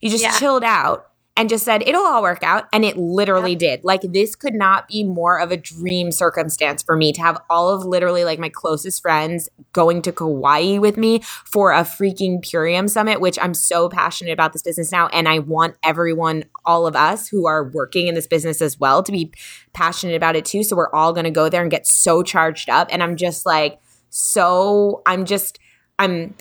You 0.00 0.10
just 0.10 0.22
Yeah. 0.22 0.38
chilled 0.38 0.62
out 0.62 1.08
and 1.36 1.50
just 1.50 1.64
said, 1.64 1.82
it'll 1.86 2.06
all 2.06 2.22
work 2.22 2.42
out. 2.42 2.64
And 2.72 2.84
it 2.84 2.96
literally 2.96 3.54
did. 3.54 3.84
Like 3.84 4.00
this 4.00 4.34
could 4.34 4.54
not 4.54 4.88
be 4.88 5.04
more 5.04 5.38
of 5.38 5.52
a 5.52 5.56
dream 5.56 6.10
circumstance 6.10 6.82
for 6.82 6.96
me 6.96 7.12
to 7.12 7.20
have 7.20 7.38
all 7.50 7.68
of 7.68 7.84
literally 7.84 8.24
like 8.24 8.38
my 8.38 8.48
closest 8.48 9.02
friends 9.02 9.50
going 9.72 10.00
to 10.02 10.12
Kauai 10.12 10.78
with 10.78 10.96
me 10.96 11.20
for 11.20 11.72
a 11.72 11.82
freaking 11.82 12.42
Purium 12.42 12.88
summit, 12.88 13.20
which 13.20 13.38
I'm 13.40 13.52
so 13.52 13.90
passionate 13.90 14.32
about 14.32 14.54
this 14.54 14.62
business 14.62 14.90
now. 14.90 15.08
And 15.08 15.28
I 15.28 15.40
want 15.40 15.76
everyone, 15.82 16.44
all 16.64 16.86
of 16.86 16.96
us 16.96 17.28
who 17.28 17.46
are 17.46 17.64
working 17.64 18.06
in 18.06 18.14
this 18.14 18.26
business 18.26 18.62
as 18.62 18.80
well, 18.80 19.02
to 19.02 19.12
be 19.12 19.30
passionate 19.74 20.16
about 20.16 20.36
it 20.36 20.46
too. 20.46 20.62
So 20.62 20.74
we're 20.74 20.94
all 20.94 21.12
going 21.12 21.24
to 21.24 21.30
go 21.30 21.50
there 21.50 21.60
and 21.60 21.70
get 21.70 21.86
so 21.86 22.22
charged 22.22 22.70
up. 22.70 22.88
And 22.90 23.02
I'm 23.02 23.16
just 23.16 23.44
like, 23.44 23.78
so 24.08 25.02
I'm 25.04 25.26
just, 25.26 25.58
I'm, 25.98 26.34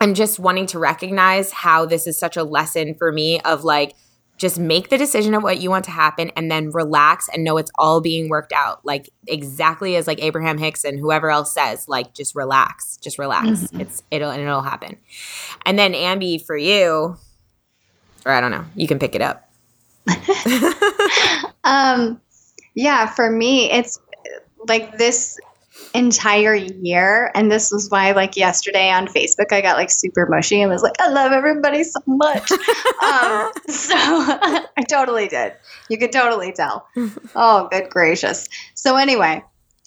I'm 0.00 0.14
just 0.14 0.38
wanting 0.38 0.66
to 0.66 0.78
recognize 0.78 1.50
how 1.50 1.86
this 1.86 2.06
is 2.06 2.16
such 2.16 2.36
a 2.36 2.44
lesson 2.44 2.94
for 2.94 3.10
me 3.10 3.40
of 3.40 3.64
like, 3.64 3.94
just 4.38 4.58
make 4.58 4.88
the 4.88 4.96
decision 4.96 5.34
of 5.34 5.42
what 5.42 5.60
you 5.60 5.68
want 5.68 5.84
to 5.84 5.90
happen 5.90 6.30
and 6.36 6.50
then 6.50 6.70
relax 6.70 7.28
and 7.32 7.44
know 7.44 7.58
it's 7.58 7.70
all 7.76 8.00
being 8.00 8.28
worked 8.28 8.52
out 8.52 8.84
like 8.84 9.10
exactly 9.26 9.96
as 9.96 10.06
like 10.06 10.22
abraham 10.22 10.56
hicks 10.58 10.84
and 10.84 10.98
whoever 10.98 11.30
else 11.30 11.52
says 11.52 11.88
like 11.88 12.14
just 12.14 12.34
relax 12.34 12.96
just 12.98 13.18
relax. 13.18 13.48
Mhm. 13.48 13.80
it's 13.80 14.02
it'll 14.10 14.30
and 14.30 14.40
it'll 14.40 14.62
happen. 14.62 14.96
And 15.66 15.78
then 15.78 15.92
ambi 15.92 16.42
for 16.44 16.56
you 16.56 17.16
or 18.24 18.32
i 18.32 18.40
don't 18.40 18.50
know 18.52 18.64
you 18.74 18.86
can 18.86 18.98
pick 18.98 19.14
it 19.14 19.20
up. 19.22 19.50
Um, 21.64 22.20
yeah, 22.74 23.06
for 23.06 23.30
me, 23.30 23.70
it's 23.70 24.00
like 24.66 24.96
this 24.96 25.38
entire 25.94 26.54
year, 26.54 27.30
and 27.34 27.50
this 27.50 27.70
was 27.70 27.90
why, 27.90 28.12
like 28.12 28.36
yesterday 28.36 28.90
on 28.90 29.06
Facebook, 29.06 29.52
I 29.52 29.60
got 29.60 29.76
like 29.76 29.90
super 29.90 30.26
mushy 30.26 30.60
and 30.60 30.70
was 30.70 30.82
like, 30.82 30.94
"I 31.00 31.08
love 31.10 31.32
everybody 31.32 31.84
so 31.84 32.00
much." 32.06 32.50
um, 32.52 33.50
so 33.68 33.94
I 33.96 34.84
totally 34.88 35.28
did. 35.28 35.54
You 35.88 35.98
could 35.98 36.12
totally 36.12 36.52
tell. 36.52 36.86
Oh, 37.34 37.68
good 37.70 37.90
gracious! 37.90 38.48
So 38.74 38.96
anyway, 38.96 39.42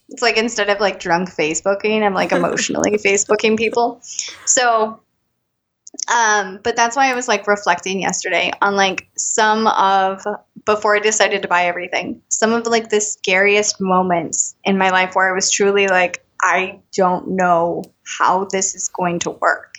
it's 0.09 0.21
like 0.21 0.37
instead 0.37 0.69
of 0.69 0.79
like 0.79 0.99
drunk 0.99 1.29
Facebooking, 1.29 2.03
I'm 2.03 2.13
like 2.13 2.31
emotionally 2.31 2.91
Facebooking 2.97 3.57
people. 3.57 3.99
So 4.45 4.99
um, 6.11 6.59
but 6.61 6.75
that's 6.75 6.95
why 6.95 7.09
I 7.09 7.15
was 7.15 7.27
like 7.27 7.47
reflecting 7.47 8.01
yesterday 8.01 8.51
on 8.61 8.75
like 8.75 9.09
some 9.15 9.67
of 9.67 10.25
before 10.65 10.95
I 10.95 10.99
decided 10.99 11.41
to 11.41 11.47
buy 11.47 11.65
everything, 11.65 12.21
some 12.27 12.51
of 12.53 12.67
like 12.67 12.89
the 12.89 12.99
scariest 12.99 13.79
moments 13.79 14.55
in 14.65 14.77
my 14.77 14.89
life 14.89 15.15
where 15.15 15.29
I 15.29 15.33
was 15.33 15.49
truly 15.49 15.87
like, 15.87 16.23
I 16.41 16.79
don't 16.95 17.29
know 17.29 17.83
how 18.03 18.45
this 18.51 18.75
is 18.75 18.89
going 18.89 19.19
to 19.19 19.31
work. 19.31 19.75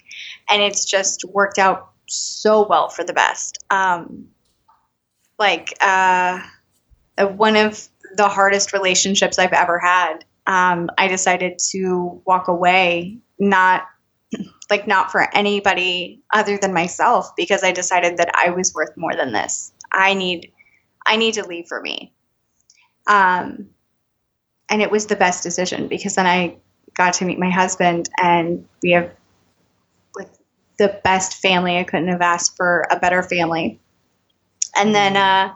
And 0.48 0.62
it's 0.62 0.86
just 0.86 1.24
worked 1.26 1.58
out 1.58 1.90
so 2.08 2.66
well 2.66 2.88
for 2.88 3.04
the 3.04 3.12
best. 3.12 3.62
Um, 3.70 4.28
like 5.38 5.74
uh, 5.80 6.40
one 7.18 7.56
of 7.56 7.88
the 8.16 8.28
hardest 8.28 8.72
relationships 8.72 9.38
I've 9.38 9.52
ever 9.52 9.78
had. 9.78 10.24
Um, 10.46 10.90
I 10.98 11.08
decided 11.08 11.58
to 11.70 12.22
walk 12.24 12.48
away, 12.48 13.18
not 13.38 13.82
like 14.70 14.86
not 14.86 15.12
for 15.12 15.28
anybody 15.36 16.22
other 16.32 16.56
than 16.56 16.72
myself 16.72 17.36
because 17.36 17.62
I 17.62 17.72
decided 17.72 18.16
that 18.16 18.30
I 18.34 18.50
was 18.50 18.72
worth 18.74 18.96
more 18.96 19.14
than 19.14 19.32
this. 19.32 19.72
I 19.92 20.14
need 20.14 20.50
I 21.06 21.16
need 21.16 21.34
to 21.34 21.46
leave 21.46 21.66
for 21.68 21.80
me. 21.80 22.12
Um 23.06 23.68
and 24.70 24.80
it 24.80 24.90
was 24.90 25.06
the 25.06 25.16
best 25.16 25.42
decision 25.42 25.88
because 25.88 26.14
then 26.14 26.26
I 26.26 26.56
got 26.94 27.14
to 27.14 27.24
meet 27.24 27.38
my 27.38 27.50
husband 27.50 28.08
and 28.18 28.66
we 28.82 28.92
have 28.92 29.10
like 30.16 30.30
the 30.78 30.98
best 31.04 31.34
family. 31.34 31.76
I 31.78 31.84
couldn't 31.84 32.08
have 32.08 32.22
asked 32.22 32.56
for 32.56 32.86
a 32.90 32.98
better 32.98 33.22
family. 33.22 33.78
And 34.74 34.94
then 34.94 35.16
uh 35.16 35.54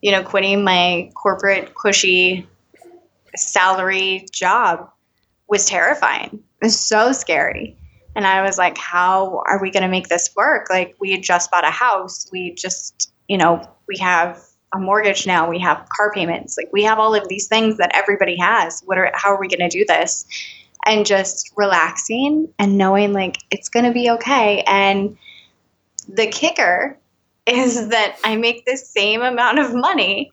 you 0.00 0.12
know 0.12 0.22
quitting 0.22 0.64
my 0.64 1.10
corporate 1.14 1.74
cushy 1.74 2.48
salary 3.36 4.26
job 4.32 4.90
was 5.48 5.66
terrifying. 5.66 6.42
It 6.62 6.66
was 6.66 6.80
so 6.80 7.12
scary. 7.12 7.76
And 8.18 8.26
I 8.26 8.42
was 8.42 8.58
like, 8.58 8.76
how 8.76 9.44
are 9.46 9.62
we 9.62 9.70
going 9.70 9.84
to 9.84 9.88
make 9.88 10.08
this 10.08 10.34
work? 10.34 10.66
Like, 10.70 10.96
we 10.98 11.12
had 11.12 11.22
just 11.22 11.52
bought 11.52 11.64
a 11.64 11.70
house. 11.70 12.26
We 12.32 12.52
just, 12.52 13.12
you 13.28 13.38
know, 13.38 13.62
we 13.86 13.96
have 13.98 14.44
a 14.74 14.78
mortgage 14.80 15.24
now. 15.24 15.48
We 15.48 15.60
have 15.60 15.88
car 15.96 16.10
payments. 16.12 16.56
Like, 16.58 16.68
we 16.72 16.82
have 16.82 16.98
all 16.98 17.14
of 17.14 17.28
these 17.28 17.46
things 17.46 17.76
that 17.76 17.92
everybody 17.94 18.36
has. 18.36 18.82
What 18.84 18.98
are, 18.98 19.12
how 19.14 19.32
are 19.32 19.38
we 19.38 19.46
going 19.46 19.70
to 19.70 19.78
do 19.78 19.84
this? 19.86 20.26
And 20.84 21.06
just 21.06 21.52
relaxing 21.56 22.52
and 22.58 22.76
knowing 22.76 23.12
like 23.12 23.36
it's 23.52 23.68
going 23.68 23.84
to 23.84 23.92
be 23.92 24.10
okay. 24.10 24.64
And 24.66 25.16
the 26.08 26.26
kicker 26.26 26.98
is 27.46 27.90
that 27.90 28.16
I 28.24 28.34
make 28.34 28.66
the 28.66 28.76
same 28.76 29.22
amount 29.22 29.60
of 29.60 29.72
money 29.72 30.32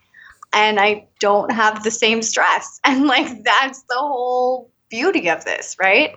and 0.53 0.79
I 0.79 1.05
don't 1.19 1.51
have 1.51 1.83
the 1.83 1.91
same 1.91 2.23
stress. 2.23 2.79
And 2.83 3.05
like, 3.05 3.43
that's 3.43 3.83
the 3.83 3.99
whole 3.99 4.71
beauty 4.95 5.29
of 5.29 5.43
this, 5.43 5.75
right? 5.77 6.15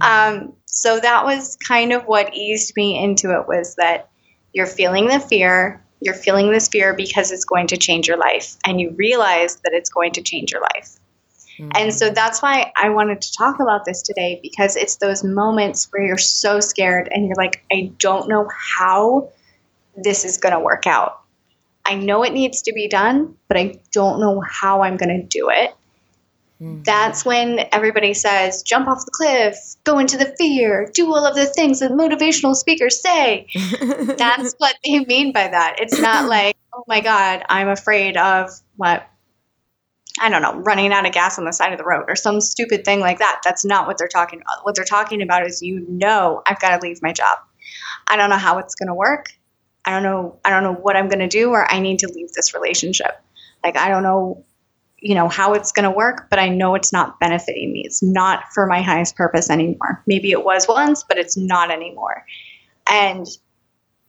Um, 0.00 0.54
so 0.64 0.98
that 0.98 1.24
was 1.26 1.56
kind 1.56 1.92
of 1.92 2.04
what 2.04 2.34
eased 2.34 2.72
me 2.74 2.98
into 2.98 3.38
it 3.38 3.46
was 3.46 3.74
that 3.74 4.08
you're 4.54 4.66
feeling 4.66 5.08
the 5.08 5.20
fear, 5.20 5.84
you're 6.00 6.14
feeling 6.14 6.50
this 6.50 6.68
fear 6.68 6.94
because 6.94 7.30
it's 7.32 7.44
going 7.44 7.66
to 7.66 7.76
change 7.76 8.08
your 8.08 8.16
life, 8.16 8.56
and 8.64 8.80
you 8.80 8.94
realize 8.96 9.56
that 9.56 9.72
it's 9.74 9.90
going 9.90 10.12
to 10.12 10.22
change 10.22 10.52
your 10.52 10.62
life. 10.62 10.98
And 11.76 11.94
so 11.94 12.10
that's 12.10 12.42
why 12.42 12.72
I 12.76 12.88
wanted 12.88 13.20
to 13.22 13.32
talk 13.32 13.60
about 13.60 13.84
this 13.84 14.02
today 14.02 14.40
because 14.42 14.74
it's 14.74 14.96
those 14.96 15.22
moments 15.22 15.86
where 15.92 16.04
you're 16.04 16.18
so 16.18 16.58
scared 16.60 17.08
and 17.12 17.26
you're 17.26 17.36
like, 17.36 17.64
I 17.72 17.92
don't 17.98 18.28
know 18.28 18.48
how 18.76 19.30
this 19.96 20.24
is 20.24 20.38
going 20.38 20.54
to 20.54 20.58
work 20.58 20.86
out. 20.86 21.20
I 21.86 21.94
know 21.94 22.24
it 22.24 22.32
needs 22.32 22.62
to 22.62 22.72
be 22.72 22.88
done, 22.88 23.36
but 23.46 23.56
I 23.56 23.78
don't 23.92 24.18
know 24.18 24.40
how 24.40 24.82
I'm 24.82 24.96
going 24.96 25.20
to 25.20 25.26
do 25.26 25.50
it. 25.50 25.74
Mm. 26.60 26.84
That's 26.84 27.24
when 27.24 27.66
everybody 27.72 28.14
says, 28.14 28.62
jump 28.62 28.88
off 28.88 29.04
the 29.04 29.10
cliff, 29.10 29.56
go 29.84 29.98
into 29.98 30.16
the 30.16 30.34
fear, 30.38 30.90
do 30.94 31.12
all 31.12 31.26
of 31.26 31.34
the 31.34 31.46
things 31.46 31.80
that 31.80 31.90
motivational 31.90 32.54
speakers 32.54 33.00
say. 33.00 33.46
That's 34.16 34.54
what 34.58 34.76
they 34.84 35.04
mean 35.04 35.32
by 35.32 35.48
that. 35.48 35.76
It's 35.78 35.98
not 35.98 36.28
like, 36.28 36.56
oh 36.72 36.84
my 36.86 37.00
God, 37.00 37.44
I'm 37.48 37.68
afraid 37.68 38.16
of 38.16 38.50
what, 38.76 39.06
I 40.20 40.28
don't 40.28 40.42
know, 40.42 40.54
running 40.54 40.92
out 40.92 41.06
of 41.06 41.12
gas 41.12 41.38
on 41.38 41.44
the 41.44 41.52
side 41.52 41.72
of 41.72 41.78
the 41.78 41.84
road 41.84 42.04
or 42.06 42.14
some 42.14 42.40
stupid 42.40 42.84
thing 42.84 43.00
like 43.00 43.18
that. 43.18 43.40
That's 43.44 43.64
not 43.64 43.88
what 43.88 43.98
they're 43.98 44.06
talking 44.06 44.40
about. 44.40 44.64
What 44.64 44.76
they're 44.76 44.84
talking 44.84 45.22
about 45.22 45.46
is, 45.46 45.60
you 45.60 45.84
know, 45.88 46.42
I've 46.46 46.60
got 46.60 46.80
to 46.80 46.86
leave 46.86 47.02
my 47.02 47.12
job. 47.12 47.38
I 48.06 48.16
don't 48.16 48.30
know 48.30 48.36
how 48.36 48.58
it's 48.58 48.76
going 48.76 48.88
to 48.88 48.94
work. 48.94 49.32
I 49.84 49.90
don't 49.90 50.02
know. 50.02 50.38
I 50.44 50.50
don't 50.50 50.62
know 50.62 50.72
what 50.72 50.96
I'm 50.96 51.08
going 51.08 51.18
to 51.18 51.28
do, 51.28 51.50
or 51.50 51.70
I 51.70 51.78
need 51.78 51.98
to 51.98 52.08
leave 52.08 52.32
this 52.32 52.54
relationship. 52.54 53.20
Like, 53.62 53.76
I 53.76 53.88
don't 53.88 54.02
know 54.02 54.44
you 55.04 55.14
know 55.14 55.28
how 55.28 55.52
it's 55.52 55.70
going 55.70 55.84
to 55.84 55.90
work 55.90 56.28
but 56.30 56.38
i 56.38 56.48
know 56.48 56.74
it's 56.74 56.92
not 56.92 57.20
benefiting 57.20 57.72
me. 57.72 57.82
It's 57.84 58.02
not 58.02 58.44
for 58.54 58.66
my 58.66 58.80
highest 58.80 59.16
purpose 59.16 59.50
anymore. 59.50 60.02
Maybe 60.06 60.30
it 60.32 60.42
was 60.44 60.66
once 60.66 61.04
but 61.04 61.18
it's 61.18 61.36
not 61.36 61.70
anymore. 61.70 62.24
And 62.90 63.26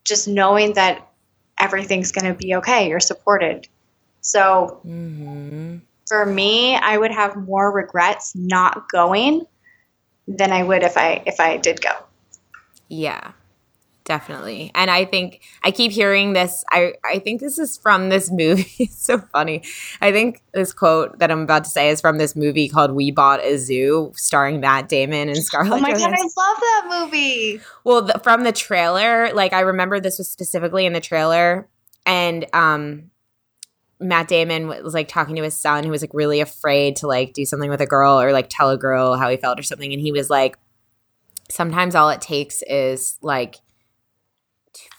just 0.06 0.28
knowing 0.28 0.74
that 0.74 1.06
everything's 1.60 2.12
going 2.14 2.26
to 2.34 2.34
be 2.34 2.56
okay 2.56 2.88
you're 2.90 3.02
supported. 3.02 3.68
So 4.22 4.80
Mhm. 4.86 5.82
for 6.08 6.26
me 6.26 6.76
i 6.76 6.98
would 6.98 7.12
have 7.12 7.36
more 7.36 7.72
regrets 7.72 8.34
not 8.36 8.88
going 8.90 9.46
than 10.28 10.52
i 10.52 10.64
would 10.64 10.84
if 10.84 10.96
i 10.98 11.22
if 11.26 11.40
i 11.40 11.58
did 11.58 11.82
go. 11.82 11.92
Yeah, 12.88 13.32
definitely. 14.06 14.72
And 14.74 14.90
I 14.90 15.04
think 15.04 15.42
I 15.64 15.72
keep 15.72 15.92
hearing 15.92 16.34
this. 16.34 16.64
I, 16.72 16.94
I 17.04 17.20
think 17.20 17.42
this 17.42 17.60
is 17.60 17.76
from 17.78 18.10
this 18.10 18.32
movie. 18.32 18.72
it's 18.80 19.02
so 19.02 19.18
funny. 19.18 19.64
I 20.00 20.12
think 20.12 20.42
this 20.54 20.72
quote 20.72 21.20
that 21.20 21.32
I'm 21.32 21.42
about 21.42 21.66
to 21.66 21.70
say 21.70 21.90
is 21.90 22.00
from 22.00 22.18
this 22.18 22.36
movie 22.36 22.70
called 22.70 22.92
We 22.92 23.12
Bought 23.12 23.44
a 23.44 23.58
Zoo, 23.58 24.14
starring 24.16 24.62
Matt 24.62 24.88
Damon 24.88 25.28
and 25.28 25.44
Scarlett 25.44 25.74
oh 25.74 25.80
my 25.80 25.92
god 25.92 26.14
i 26.14 26.22
love 26.22 26.30
that 26.38 26.86
movie 26.88 27.60
Well, 27.84 28.04
the, 28.04 28.20
from 28.24 28.44
the 28.44 28.52
trailer, 28.52 29.34
like 29.34 29.52
I 29.52 29.62
remember 29.62 30.00
this 30.00 30.18
was 30.18 30.30
specifically 30.30 30.86
in 30.86 30.94
the 30.94 31.02
trailer, 31.02 31.68
and 32.06 32.46
um, 32.54 33.10
Matt 34.00 34.28
Damon 34.28 34.68
was 34.68 34.94
like 34.94 35.08
talking 35.08 35.36
to 35.36 35.44
his 35.44 35.58
son, 35.58 35.84
who 35.84 35.90
was 35.90 36.02
like 36.02 36.14
really 36.14 36.40
afraid 36.40 36.98
to 36.98 37.08
like 37.08 37.34
do 37.34 37.46
something 37.46 37.70
with 37.70 37.82
a 37.82 37.88
girl 37.88 38.22
or 38.22 38.32
like 38.32 38.48
tell 38.50 38.70
a 38.70 38.78
girl 38.78 39.16
how 39.16 39.30
he 39.30 39.38
felt 39.38 39.60
or 39.60 39.64
something, 39.64 39.92
and 39.92 40.02
he 40.02 40.12
was 40.12 40.30
like, 40.30 40.58
sometimes 41.50 41.96
all 41.96 42.10
it 42.10 42.22
takes 42.22 42.62
is 42.68 43.18
like 43.22 43.56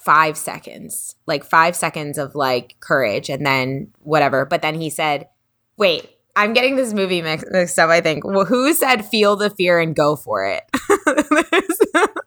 five 0.07 0.39
seconds, 0.39 1.17
like 1.27 1.45
five 1.45 1.75
seconds 1.75 2.17
of 2.17 2.37
like 2.37 2.77
courage 2.79 3.29
and 3.29 3.45
then 3.45 3.89
whatever. 3.99 4.47
But 4.47 4.63
then 4.63 4.81
he 4.81 4.89
said, 4.89 5.29
wait, 5.77 6.09
I'm 6.37 6.53
getting 6.53 6.77
this 6.77 6.95
movie 6.95 7.23
mixed 7.23 7.79
up, 7.79 7.91
I 7.91 8.01
think. 8.01 8.25
Well, 8.25 8.45
who 8.45 8.73
said 8.73 9.05
feel 9.05 9.35
the 9.35 9.51
fear 9.51 9.81
and 9.81 9.97
go 9.97 10.15
for 10.15 10.47
it? 10.47 10.63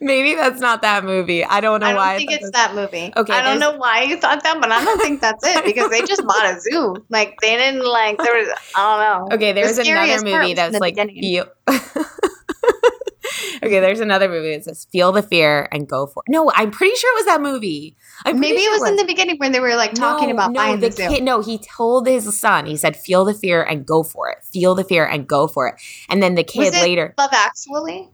Maybe 0.00 0.34
that's 0.34 0.60
not 0.60 0.82
that 0.82 1.04
movie. 1.04 1.42
I 1.42 1.60
don't 1.60 1.80
know 1.80 1.86
why. 1.86 1.90
I 1.90 1.94
don't 1.94 1.96
why. 1.96 2.16
think 2.18 2.30
I 2.30 2.34
it's 2.34 2.44
thought 2.44 2.52
that 2.52 2.74
movie. 2.74 3.12
Okay, 3.16 3.32
I 3.32 3.42
don't 3.42 3.58
know 3.58 3.76
why 3.76 4.02
you 4.02 4.18
thought 4.18 4.42
that, 4.42 4.60
but 4.60 4.70
I 4.70 4.84
don't 4.84 5.00
think 5.00 5.20
that's 5.20 5.44
it 5.44 5.64
because 5.64 5.90
they 5.90 6.02
just 6.02 6.24
bought 6.24 6.44
a 6.44 6.60
zoo. 6.60 6.94
Like 7.08 7.36
they 7.40 7.56
didn't 7.56 7.84
like 7.84 8.18
there 8.18 8.36
was 8.36 8.48
I 8.76 9.16
don't 9.18 9.30
know. 9.30 9.36
Okay, 9.36 9.52
The 9.52 9.62
there's 9.62 9.78
another 9.78 9.84
scariest 9.84 10.24
part 10.26 10.42
movie 10.42 10.52
was 10.52 10.56
that's 10.56 10.72
the 10.74 10.80
like 10.80 10.96
feel. 10.96 11.46
okay, 13.64 13.80
there's 13.80 14.00
another 14.00 14.28
movie 14.28 14.52
It 14.52 14.64
says 14.64 14.86
feel 14.92 15.12
the 15.12 15.22
fear 15.22 15.68
and 15.72 15.88
go 15.88 16.06
for 16.06 16.22
it. 16.26 16.30
No, 16.30 16.50
I'm 16.54 16.70
pretty 16.70 16.94
sure 16.96 17.12
it 17.16 17.18
was 17.20 17.26
that 17.26 17.40
movie. 17.40 17.96
I'm 18.24 18.40
Maybe 18.40 18.58
it 18.58 18.64
sure 18.64 18.80
was 18.80 18.90
in 18.90 18.96
the 18.96 19.04
beginning 19.04 19.38
when 19.38 19.52
they 19.52 19.60
were 19.60 19.74
like 19.76 19.94
talking 19.94 20.28
No, 20.28 20.34
about 20.34 20.52
no, 20.52 20.60
buying 20.60 20.80
the 20.80 20.88
the 20.90 21.08
kid. 21.08 21.22
No, 21.22 21.40
he 21.42 21.58
told 21.58 22.06
his 22.06 22.38
son. 22.38 22.66
He 22.66 22.76
said, 22.76 22.96
"Feel 22.96 23.24
the 23.24 23.34
fear 23.34 23.62
and 23.62 23.86
go 23.86 24.02
for 24.02 24.30
it. 24.30 24.38
Feel 24.44 24.74
the 24.74 24.84
fear 24.84 25.04
and 25.04 25.26
go 25.26 25.46
for 25.46 25.68
it." 25.68 25.74
And 26.08 26.22
then 26.22 26.34
the 26.34 26.42
Was 26.42 26.52
kid 26.70 26.74
it 26.74 26.82
later. 26.82 27.14
Love 27.18 27.30
Actually. 27.32 28.10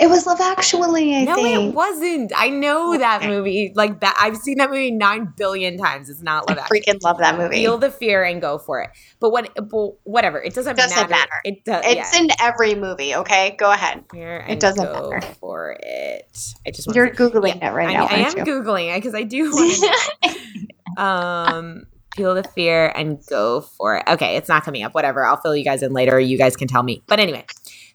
It 0.00 0.08
was 0.08 0.26
Love 0.26 0.40
Actually. 0.40 1.14
I 1.16 1.24
No, 1.24 1.34
think. 1.36 1.70
it 1.70 1.74
wasn't. 1.74 2.32
I 2.36 2.48
know 2.48 2.96
that 2.98 3.22
movie. 3.24 3.72
Like 3.74 4.00
that, 4.00 4.16
I've 4.20 4.36
seen 4.36 4.58
that 4.58 4.70
movie 4.70 4.90
nine 4.90 5.32
billion 5.36 5.76
times. 5.78 6.08
It's 6.10 6.22
not 6.22 6.44
I 6.48 6.54
Love 6.54 6.62
Actually. 6.64 6.80
freaking 6.80 7.02
love 7.02 7.18
that 7.18 7.36
movie. 7.38 7.56
Feel 7.56 7.78
the 7.78 7.90
fear 7.90 8.24
and 8.24 8.40
go 8.40 8.58
for 8.58 8.80
it. 8.82 8.90
But 9.20 9.30
what? 9.30 9.50
But 9.54 9.90
whatever. 10.04 10.42
It 10.42 10.54
doesn't, 10.54 10.76
Doesn't 10.76 10.96
matter. 10.96 11.08
matter. 11.10 11.32
It 11.44 11.64
does. 11.64 11.82
it's 11.86 12.14
yeah. 12.14 12.20
in 12.22 12.28
every 12.40 12.74
movie. 12.74 13.14
Okay, 13.14 13.54
go 13.58 13.70
ahead. 13.70 14.04
Fear 14.12 14.38
and 14.48 14.60
doesn't 14.60 14.84
go 14.84 15.10
matter. 15.10 15.26
for 15.40 15.76
it. 15.80 16.54
I 16.66 16.70
just 16.70 16.92
You're 16.94 17.10
googling 17.10 17.62
it 17.62 17.72
right 17.72 17.88
I, 17.90 17.92
now, 17.92 18.06
I 18.06 18.14
am 18.14 18.24
aren't 18.24 18.36
you? 18.38 18.44
googling 18.44 18.92
it 18.94 18.98
because 18.98 19.14
I 19.14 19.22
do 19.22 19.50
want 19.52 19.74
to 19.74 20.34
know. 20.96 21.02
um, 21.02 21.86
feel 22.16 22.34
the 22.34 22.42
fear 22.42 22.88
and 22.96 23.24
go 23.28 23.60
for 23.60 23.96
it. 23.98 24.04
Okay, 24.08 24.36
it's 24.36 24.48
not 24.48 24.64
coming 24.64 24.82
up. 24.82 24.94
Whatever. 24.94 25.24
I'll 25.24 25.36
fill 25.36 25.54
you 25.56 25.64
guys 25.64 25.82
in 25.82 25.92
later. 25.92 26.18
You 26.18 26.36
guys 26.38 26.56
can 26.56 26.68
tell 26.68 26.82
me. 26.82 27.02
But 27.06 27.20
anyway, 27.20 27.44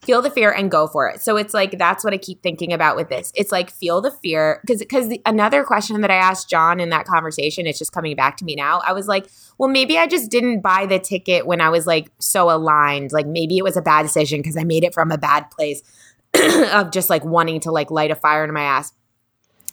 feel 0.06 0.22
the 0.22 0.30
fear 0.30 0.52
and 0.52 0.70
go 0.70 0.88
for 0.88 1.10
it. 1.10 1.22
So 1.22 1.36
it's 1.36 1.54
like 1.54 1.78
that's 1.78 2.04
what 2.04 2.13
I 2.13 2.18
keep 2.18 2.41
thinking 2.41 2.72
about 2.72 2.96
with 2.96 3.10
this. 3.10 3.32
It's 3.36 3.52
like 3.52 3.72
feel 3.72 4.02
the 4.02 4.12
fear 4.12 4.60
because 4.62 4.80
because 4.80 5.18
another 5.26 5.63
question 5.63 6.02
that 6.02 6.12
I 6.12 6.15
asked 6.15 6.50
John 6.50 6.80
in 6.80 6.89
that 6.89 7.06
conversation, 7.06 7.65
it's 7.68 7.80
just 7.80 7.91
coming 7.91 8.15
back 8.15 8.38
to 8.38 8.46
me 8.46 8.56
now. 8.56 8.82
I 8.86 8.94
was 8.94 9.08
like, 9.08 9.28
well, 9.58 9.70
maybe 9.70 9.98
I 9.98 10.08
just 10.08 10.30
didn't 10.30 10.62
buy 10.62 10.86
the 10.86 11.00
ticket 11.00 11.48
when 11.48 11.62
I 11.62 11.70
was 11.70 11.88
like 11.88 12.12
so 12.20 12.50
aligned. 12.50 13.12
Like 13.12 13.28
maybe 13.28 13.58
it 13.58 13.63
was 13.63 13.78
a 13.78 13.82
bad 13.82 14.04
decision 14.04 14.39
because 14.39 14.58
I 14.58 14.63
made 14.63 14.84
it 14.84 14.94
from 14.94 15.12
a 15.12 15.18
bad 15.18 15.50
place 15.52 15.82
of 16.74 16.91
just 16.91 17.10
like 17.10 17.26
wanting 17.26 17.60
to 17.62 17.72
like 17.72 17.91
light 17.91 18.12
a 18.12 18.15
fire 18.15 18.44
in 18.44 18.54
my 18.54 18.63
ass. 18.63 18.94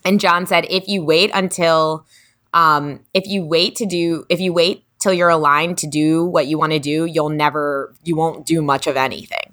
And 0.05 0.21
John 0.21 0.47
said, 0.47 0.67
if 0.69 0.89
you 0.89 1.05
wait 1.05 1.31
until, 1.33 2.07
um, 2.53 3.01
if 3.15 3.27
you 3.27 3.45
wait 3.45 3.77
to 3.77 3.87
do, 3.87 4.25
if 4.29 4.41
you 4.41 4.53
wait 4.53 4.85
till 4.99 5.13
you're 5.13 5.29
aligned 5.29 5.79
to 5.79 5.87
do 5.87 6.25
what 6.25 6.47
you 6.47 6.59
want 6.59 6.73
to 6.73 6.79
do, 6.79 7.05
you'll 7.05 7.29
never, 7.29 7.95
you 8.05 8.17
won't 8.17 8.47
do 8.47 8.63
much 8.63 8.87
of 8.87 8.97
anything. 8.97 9.52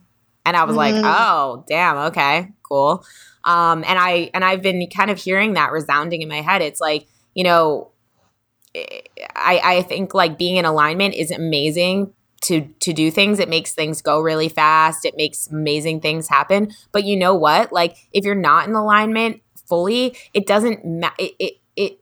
And 0.49 0.57
I 0.57 0.63
was 0.65 0.75
like, 0.75 0.95
Mhm. 0.95 1.03
oh, 1.05 1.63
damn, 1.67 1.97
okay, 2.09 2.49
cool. 2.63 3.05
Um, 3.43 3.83
and 3.87 3.97
I, 3.97 4.29
and 4.33 4.43
I've 4.43 4.61
been 4.61 4.85
kind 4.87 5.09
of 5.09 5.17
hearing 5.17 5.53
that 5.53 5.71
resounding 5.71 6.21
in 6.21 6.27
my 6.27 6.41
head. 6.41 6.61
It's 6.61 6.81
like, 6.81 7.07
you 7.33 7.43
know, 7.43 7.91
I, 9.35 9.61
I 9.63 9.81
think 9.83 10.13
like 10.13 10.37
being 10.37 10.57
in 10.57 10.65
alignment 10.65 11.15
is 11.15 11.31
amazing 11.31 12.13
to 12.41 12.61
to 12.79 12.93
do 12.93 13.11
things 13.11 13.37
it 13.39 13.49
makes 13.49 13.73
things 13.73 14.01
go 14.01 14.21
really 14.21 14.47
fast 14.47 15.03
it 15.03 15.17
makes 15.17 15.47
amazing 15.47 15.99
things 15.99 16.29
happen 16.29 16.71
but 16.93 17.03
you 17.03 17.17
know 17.17 17.35
what 17.35 17.73
like 17.73 17.97
if 18.13 18.23
you're 18.23 18.33
not 18.33 18.65
in 18.65 18.75
alignment 18.75 19.41
fully 19.67 20.15
it 20.33 20.47
doesn't 20.47 20.85
ma- 20.85 21.11
it, 21.17 21.33
it 21.37 21.53
it 21.75 21.99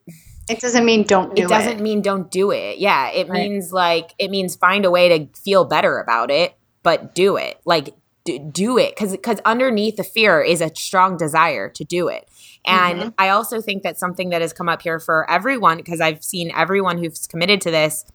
It 0.48 0.60
doesn't 0.60 0.86
mean 0.86 1.06
don't 1.06 1.36
do 1.36 1.42
it 1.44 1.48
doesn't 1.50 1.82
mean 1.82 2.04
don't 2.04 2.30
do 2.30 2.52
it 2.52 2.78
yeah 2.78 3.10
it 3.10 3.28
Right. 3.28 3.50
means 3.50 3.72
like 3.72 4.14
it 4.20 4.30
means 4.30 4.56
find 4.56 4.86
a 4.86 4.92
way 4.92 5.18
to 5.18 5.26
feel 5.40 5.66
better 5.66 5.98
about 5.98 6.30
it 6.30 6.54
but 6.84 7.16
do 7.16 7.38
it 7.38 7.60
like 7.66 7.96
do, 8.28 8.38
do 8.40 8.78
it 8.78 8.92
because 8.96 9.12
because 9.12 9.40
underneath 9.46 9.96
the 9.96 10.04
fear 10.04 10.42
is 10.42 10.60
a 10.62 10.70
strong 10.76 11.18
desire 11.18 11.70
to 11.70 11.84
do 11.84 12.08
it 12.10 12.28
and 12.66 13.00
Mhm. 13.00 13.14
i 13.18 13.30
also 13.30 13.62
think 13.62 13.84
that 13.84 13.98
something 13.98 14.30
that 14.30 14.42
has 14.42 14.54
come 14.54 14.70
up 14.74 14.82
here 14.82 15.00
for 15.00 15.18
everyone 15.38 15.78
because 15.78 16.02
i've 16.02 16.24
seen 16.24 16.52
everyone 16.56 16.98
who's 16.98 17.26
committed 17.28 17.62
to 17.62 17.72
this 17.72 18.06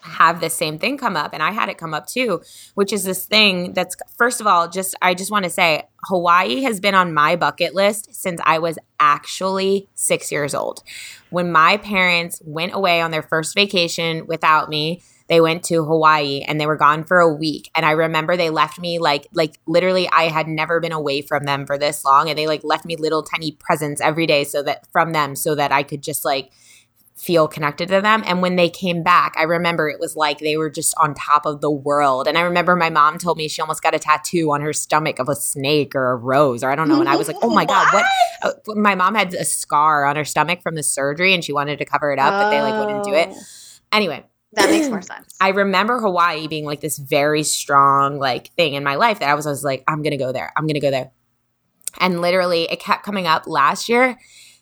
have 0.00 0.40
the 0.40 0.48
same 0.48 0.78
thing 0.78 0.96
come 0.96 1.16
up 1.16 1.30
and 1.34 1.42
i 1.42 1.50
had 1.50 1.68
it 1.68 1.76
come 1.78 1.92
up 1.92 2.06
too 2.06 2.40
which 2.74 2.92
is 2.92 3.02
this 3.02 3.26
thing 3.26 3.72
that's 3.72 3.96
first 4.16 4.40
of 4.40 4.46
all 4.46 4.68
just 4.68 4.94
i 5.02 5.12
just 5.14 5.32
want 5.32 5.44
to 5.44 5.50
say 5.50 5.82
hawaii 6.08 6.62
has 6.62 6.78
been 6.78 6.94
on 6.94 7.12
my 7.12 7.34
bucket 7.34 7.74
list 7.74 8.14
since 8.14 8.40
i 8.44 8.56
was 8.58 8.78
actually 9.00 9.88
six 9.94 10.30
years 10.30 10.54
old 10.54 10.82
when 11.30 11.50
my 11.50 11.76
parents 11.78 12.40
went 12.44 12.72
away 12.72 13.00
on 13.00 13.10
their 13.10 13.22
first 13.22 13.52
vacation 13.56 14.26
without 14.28 14.68
me 14.68 15.02
they 15.28 15.40
went 15.40 15.62
to 15.64 15.84
hawaii 15.84 16.42
and 16.46 16.60
they 16.60 16.66
were 16.66 16.76
gone 16.76 17.04
for 17.04 17.18
a 17.18 17.32
week 17.32 17.70
and 17.74 17.84
i 17.84 17.90
remember 17.90 18.36
they 18.36 18.50
left 18.50 18.78
me 18.78 18.98
like 18.98 19.26
like 19.32 19.58
literally 19.66 20.08
i 20.10 20.24
had 20.24 20.48
never 20.48 20.80
been 20.80 20.92
away 20.92 21.22
from 21.22 21.44
them 21.44 21.66
for 21.66 21.78
this 21.78 22.04
long 22.04 22.28
and 22.28 22.38
they 22.38 22.46
like 22.46 22.64
left 22.64 22.84
me 22.84 22.96
little 22.96 23.22
tiny 23.22 23.52
presents 23.52 24.00
every 24.00 24.26
day 24.26 24.44
so 24.44 24.62
that 24.62 24.86
from 24.92 25.12
them 25.12 25.34
so 25.36 25.54
that 25.54 25.72
i 25.72 25.82
could 25.82 26.02
just 26.02 26.24
like 26.24 26.50
feel 27.16 27.48
connected 27.48 27.88
to 27.88 28.00
them. 28.02 28.22
And 28.26 28.42
when 28.42 28.56
they 28.56 28.68
came 28.68 29.02
back, 29.02 29.34
I 29.38 29.44
remember 29.44 29.88
it 29.88 29.98
was 29.98 30.16
like 30.16 30.38
they 30.38 30.56
were 30.56 30.68
just 30.68 30.94
on 30.98 31.14
top 31.14 31.46
of 31.46 31.62
the 31.62 31.70
world. 31.70 32.28
And 32.28 32.36
I 32.36 32.42
remember 32.42 32.76
my 32.76 32.90
mom 32.90 33.18
told 33.18 33.38
me 33.38 33.48
she 33.48 33.62
almost 33.62 33.82
got 33.82 33.94
a 33.94 33.98
tattoo 33.98 34.52
on 34.52 34.60
her 34.60 34.74
stomach 34.74 35.18
of 35.18 35.28
a 35.28 35.34
snake 35.34 35.94
or 35.94 36.12
a 36.12 36.16
rose 36.16 36.62
or 36.62 36.70
I 36.70 36.76
don't 36.76 36.88
know. 36.88 37.00
And 37.00 37.08
I 37.08 37.16
was 37.16 37.26
like, 37.26 37.38
oh 37.42 37.50
my 37.50 37.64
God, 37.64 37.92
what? 37.92 38.04
Uh, 38.42 38.52
my 38.74 38.94
mom 38.94 39.14
had 39.14 39.32
a 39.32 39.46
scar 39.46 40.04
on 40.04 40.14
her 40.14 40.24
stomach 40.24 40.60
from 40.60 40.74
the 40.74 40.82
surgery 40.82 41.32
and 41.32 41.42
she 41.42 41.54
wanted 41.54 41.78
to 41.78 41.86
cover 41.86 42.12
it 42.12 42.18
up, 42.18 42.34
but 42.38 42.50
they 42.50 42.60
like 42.60 42.76
wouldn't 42.76 43.02
do 43.02 43.14
it. 43.14 43.30
Oh, 43.32 43.42
Anyway, 43.90 44.26
That 44.52 44.70
makes 44.70 44.88
more 44.88 45.02
sense. 45.02 45.36
I 45.40 45.50
remember 45.50 46.00
Hawaii 46.00 46.48
being 46.48 46.64
like 46.64 46.80
this 46.80 46.98
very 46.98 47.42
strong 47.42 48.18
like 48.18 48.48
thing 48.54 48.74
in 48.74 48.84
my 48.84 48.94
life 48.96 49.20
that 49.20 49.28
I 49.28 49.34
was, 49.34 49.46
I 49.46 49.50
was 49.50 49.64
like, 49.64 49.84
I'm 49.86 50.02
gonna 50.02 50.16
go 50.16 50.32
there. 50.32 50.52
I'm 50.56 50.66
gonna 50.66 50.80
go 50.80 50.90
there. 50.90 51.10
And 51.98 52.20
literally 52.20 52.64
it 52.64 52.80
kept 52.80 53.04
coming 53.04 53.26
up 53.26 53.46
last 53.46 53.88
year. 53.88 54.18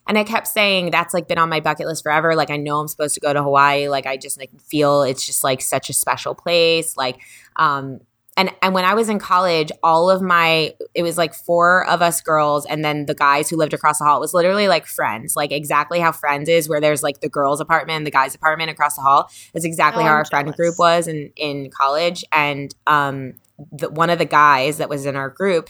And 0.06 0.18
I 0.18 0.24
kept 0.24 0.46
saying 0.48 0.90
that's 0.90 1.14
like 1.14 1.28
been 1.28 1.38
on 1.38 1.48
my 1.48 1.60
bucket 1.60 1.86
list 1.86 2.02
forever. 2.02 2.34
Like 2.34 2.50
I 2.50 2.56
know 2.56 2.78
I'm 2.78 2.88
supposed 2.88 3.14
to 3.14 3.20
go 3.20 3.32
to 3.32 3.42
Hawaii. 3.42 3.88
Like 3.88 4.06
I 4.06 4.16
just 4.16 4.38
like 4.38 4.50
feel 4.60 5.02
it's 5.02 5.24
just 5.24 5.42
like 5.42 5.62
such 5.62 5.88
a 5.88 5.94
special 5.94 6.34
place. 6.34 6.96
Like 6.96 7.20
um 7.56 8.00
and 8.36 8.50
and 8.62 8.74
when 8.74 8.84
I 8.84 8.94
was 8.94 9.08
in 9.08 9.18
college, 9.18 9.70
all 9.82 10.10
of 10.10 10.20
my 10.20 10.74
it 10.94 11.02
was 11.02 11.16
like 11.16 11.34
four 11.34 11.86
of 11.86 12.02
us 12.02 12.20
girls, 12.20 12.66
and 12.66 12.84
then 12.84 13.06
the 13.06 13.14
guys 13.14 13.48
who 13.48 13.56
lived 13.56 13.74
across 13.74 13.98
the 13.98 14.04
hall. 14.04 14.16
It 14.16 14.20
was 14.20 14.34
literally 14.34 14.66
like 14.66 14.86
friends, 14.86 15.36
like 15.36 15.52
exactly 15.52 16.00
how 16.00 16.12
Friends 16.12 16.48
is, 16.48 16.68
where 16.68 16.80
there's 16.80 17.02
like 17.02 17.20
the 17.20 17.28
girls' 17.28 17.60
apartment 17.60 17.98
and 17.98 18.06
the 18.06 18.10
guys' 18.10 18.34
apartment 18.34 18.70
across 18.70 18.96
the 18.96 19.02
hall. 19.02 19.30
That's 19.52 19.64
exactly 19.64 20.02
Oh, 20.02 20.06
how 20.06 20.12
I'm 20.12 20.18
our 20.18 20.24
friend 20.24 20.52
group 20.54 20.74
was 20.78 21.06
in 21.06 21.30
in 21.36 21.70
college. 21.70 22.24
And 22.32 22.74
um, 22.86 23.34
the, 23.70 23.88
one 23.90 24.10
of 24.10 24.18
the 24.18 24.24
guys 24.24 24.78
that 24.78 24.88
was 24.88 25.06
in 25.06 25.14
our 25.14 25.30
group, 25.30 25.68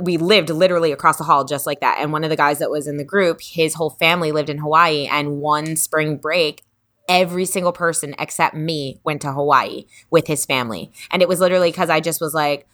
we 0.00 0.16
lived 0.16 0.50
literally 0.50 0.92
across 0.92 1.18
the 1.18 1.24
hall 1.24 1.44
just 1.44 1.66
like 1.66 1.80
that. 1.80 1.98
And 2.00 2.12
one 2.12 2.24
of 2.24 2.30
the 2.30 2.36
guys 2.36 2.58
that 2.58 2.70
was 2.70 2.86
in 2.86 2.96
the 2.96 3.04
group, 3.04 3.40
his 3.40 3.74
whole 3.74 3.90
family 3.90 4.32
lived 4.32 4.48
in 4.50 4.58
Hawaii. 4.58 5.06
And 5.06 5.40
one 5.40 5.76
spring 5.76 6.16
break, 6.16 6.62
every 7.08 7.44
single 7.44 7.72
person 7.72 8.14
except 8.18 8.54
me 8.54 9.00
went 9.04 9.22
to 9.22 9.32
Hawaii 9.32 9.84
with 10.10 10.26
his 10.26 10.44
family. 10.44 10.90
And 11.10 11.22
it 11.22 11.28
was 11.28 11.40
literally 11.40 11.70
because 11.70 11.90
I 11.90 12.00
just 12.00 12.20
was 12.20 12.34
like, 12.34 12.66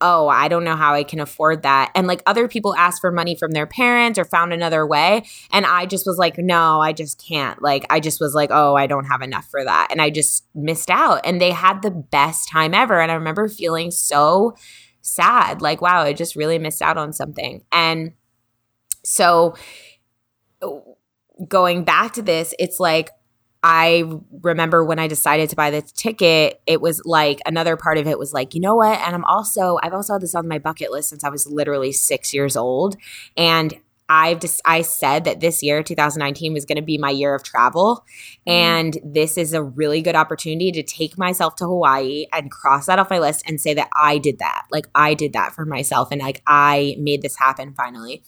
oh, 0.00 0.28
I 0.28 0.48
don't 0.48 0.64
know 0.64 0.76
how 0.76 0.92
I 0.92 1.04
can 1.04 1.20
afford 1.20 1.62
that. 1.62 1.90
And 1.94 2.06
like 2.06 2.22
other 2.26 2.48
people 2.48 2.74
asked 2.76 3.00
for 3.00 3.10
money 3.10 3.34
from 3.34 3.52
their 3.52 3.66
parents 3.66 4.18
or 4.18 4.24
found 4.24 4.52
another 4.52 4.86
way. 4.86 5.24
And 5.52 5.64
I 5.64 5.86
just 5.86 6.06
was 6.06 6.18
like, 6.18 6.36
no, 6.36 6.80
I 6.80 6.92
just 6.92 7.22
can't. 7.26 7.62
Like, 7.62 7.86
I 7.88 7.98
just 8.00 8.20
was 8.20 8.34
like, 8.34 8.50
oh, 8.52 8.74
I 8.74 8.86
don't 8.86 9.06
have 9.06 9.22
enough 9.22 9.46
for 9.50 9.64
that. 9.64 9.88
And 9.90 10.02
I 10.02 10.10
just 10.10 10.44
missed 10.54 10.90
out. 10.90 11.20
And 11.24 11.40
they 11.40 11.50
had 11.50 11.80
the 11.80 11.90
best 11.90 12.48
time 12.48 12.74
ever. 12.74 13.00
And 13.00 13.10
I 13.10 13.14
remember 13.14 13.48
feeling 13.48 13.90
so 13.90 14.54
sad 15.00 15.62
like, 15.62 15.80
wow, 15.80 16.02
I 16.02 16.12
just 16.12 16.36
really 16.36 16.58
missed 16.58 16.82
out 16.82 16.98
on 16.98 17.14
something. 17.14 17.64
And 17.72 18.12
so 19.02 19.54
going 21.48 21.84
back 21.84 22.12
to 22.14 22.22
this, 22.22 22.54
it's 22.58 22.80
like, 22.80 23.10
I 23.62 24.04
remember 24.42 24.84
when 24.84 24.98
I 24.98 25.08
decided 25.08 25.50
to 25.50 25.56
buy 25.56 25.70
the 25.70 25.82
ticket, 25.82 26.60
it 26.66 26.80
was 26.80 27.02
like 27.04 27.40
another 27.46 27.76
part 27.76 27.98
of 27.98 28.06
it 28.06 28.18
was 28.18 28.32
like, 28.32 28.54
you 28.54 28.60
know 28.60 28.76
what? 28.76 28.98
And 29.00 29.14
I'm 29.14 29.24
also, 29.24 29.78
I've 29.82 29.94
also 29.94 30.14
had 30.14 30.22
this 30.22 30.34
on 30.34 30.46
my 30.46 30.58
bucket 30.58 30.92
list 30.92 31.08
since 31.08 31.24
I 31.24 31.30
was 31.30 31.46
literally 31.46 31.92
six 31.92 32.32
years 32.32 32.56
old. 32.56 32.96
And 33.36 33.74
I've 34.08 34.40
just, 34.40 34.60
I 34.64 34.82
said 34.82 35.24
that 35.24 35.40
this 35.40 35.62
year, 35.62 35.82
2019, 35.82 36.52
was 36.52 36.64
going 36.64 36.76
to 36.76 36.82
be 36.82 36.98
my 36.98 37.10
year 37.10 37.34
of 37.34 37.42
travel. 37.42 38.04
And 38.46 38.96
this 39.04 39.36
is 39.36 39.52
a 39.52 39.62
really 39.62 40.02
good 40.02 40.14
opportunity 40.14 40.70
to 40.72 40.82
take 40.82 41.18
myself 41.18 41.56
to 41.56 41.64
Hawaii 41.64 42.26
and 42.32 42.50
cross 42.50 42.86
that 42.86 42.98
off 42.98 43.10
my 43.10 43.18
list 43.18 43.42
and 43.46 43.60
say 43.60 43.74
that 43.74 43.88
I 43.94 44.18
did 44.18 44.38
that. 44.38 44.66
Like, 44.70 44.86
I 44.94 45.14
did 45.14 45.32
that 45.32 45.54
for 45.54 45.64
myself. 45.64 46.08
And 46.12 46.20
like, 46.20 46.42
I 46.46 46.96
made 46.98 47.22
this 47.22 47.36
happen 47.36 47.74
finally 47.74 48.22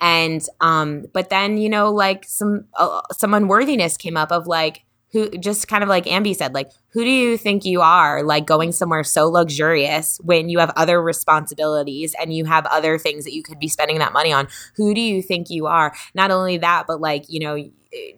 and 0.00 0.46
um 0.60 1.04
but 1.12 1.30
then 1.30 1.56
you 1.56 1.68
know 1.68 1.90
like 1.90 2.24
some 2.24 2.66
uh, 2.74 3.00
some 3.12 3.34
unworthiness 3.34 3.96
came 3.96 4.16
up 4.16 4.30
of 4.30 4.46
like 4.46 4.84
who 5.12 5.30
just 5.38 5.68
kind 5.68 5.82
of 5.82 5.88
like 5.88 6.04
Ambi 6.04 6.34
said, 6.34 6.54
like, 6.54 6.70
who 6.88 7.04
do 7.04 7.10
you 7.10 7.36
think 7.36 7.64
you 7.64 7.80
are, 7.80 8.22
like 8.22 8.46
going 8.46 8.72
somewhere 8.72 9.04
so 9.04 9.28
luxurious 9.28 10.18
when 10.22 10.48
you 10.48 10.58
have 10.58 10.72
other 10.76 11.00
responsibilities 11.00 12.14
and 12.20 12.34
you 12.34 12.44
have 12.44 12.66
other 12.66 12.98
things 12.98 13.24
that 13.24 13.32
you 13.32 13.42
could 13.42 13.58
be 13.58 13.68
spending 13.68 13.98
that 13.98 14.12
money 14.12 14.32
on? 14.32 14.48
Who 14.76 14.94
do 14.94 15.00
you 15.00 15.22
think 15.22 15.48
you 15.50 15.66
are? 15.66 15.94
Not 16.14 16.30
only 16.30 16.58
that, 16.58 16.86
but 16.86 17.00
like, 17.00 17.24
you 17.28 17.40
know, 17.40 17.70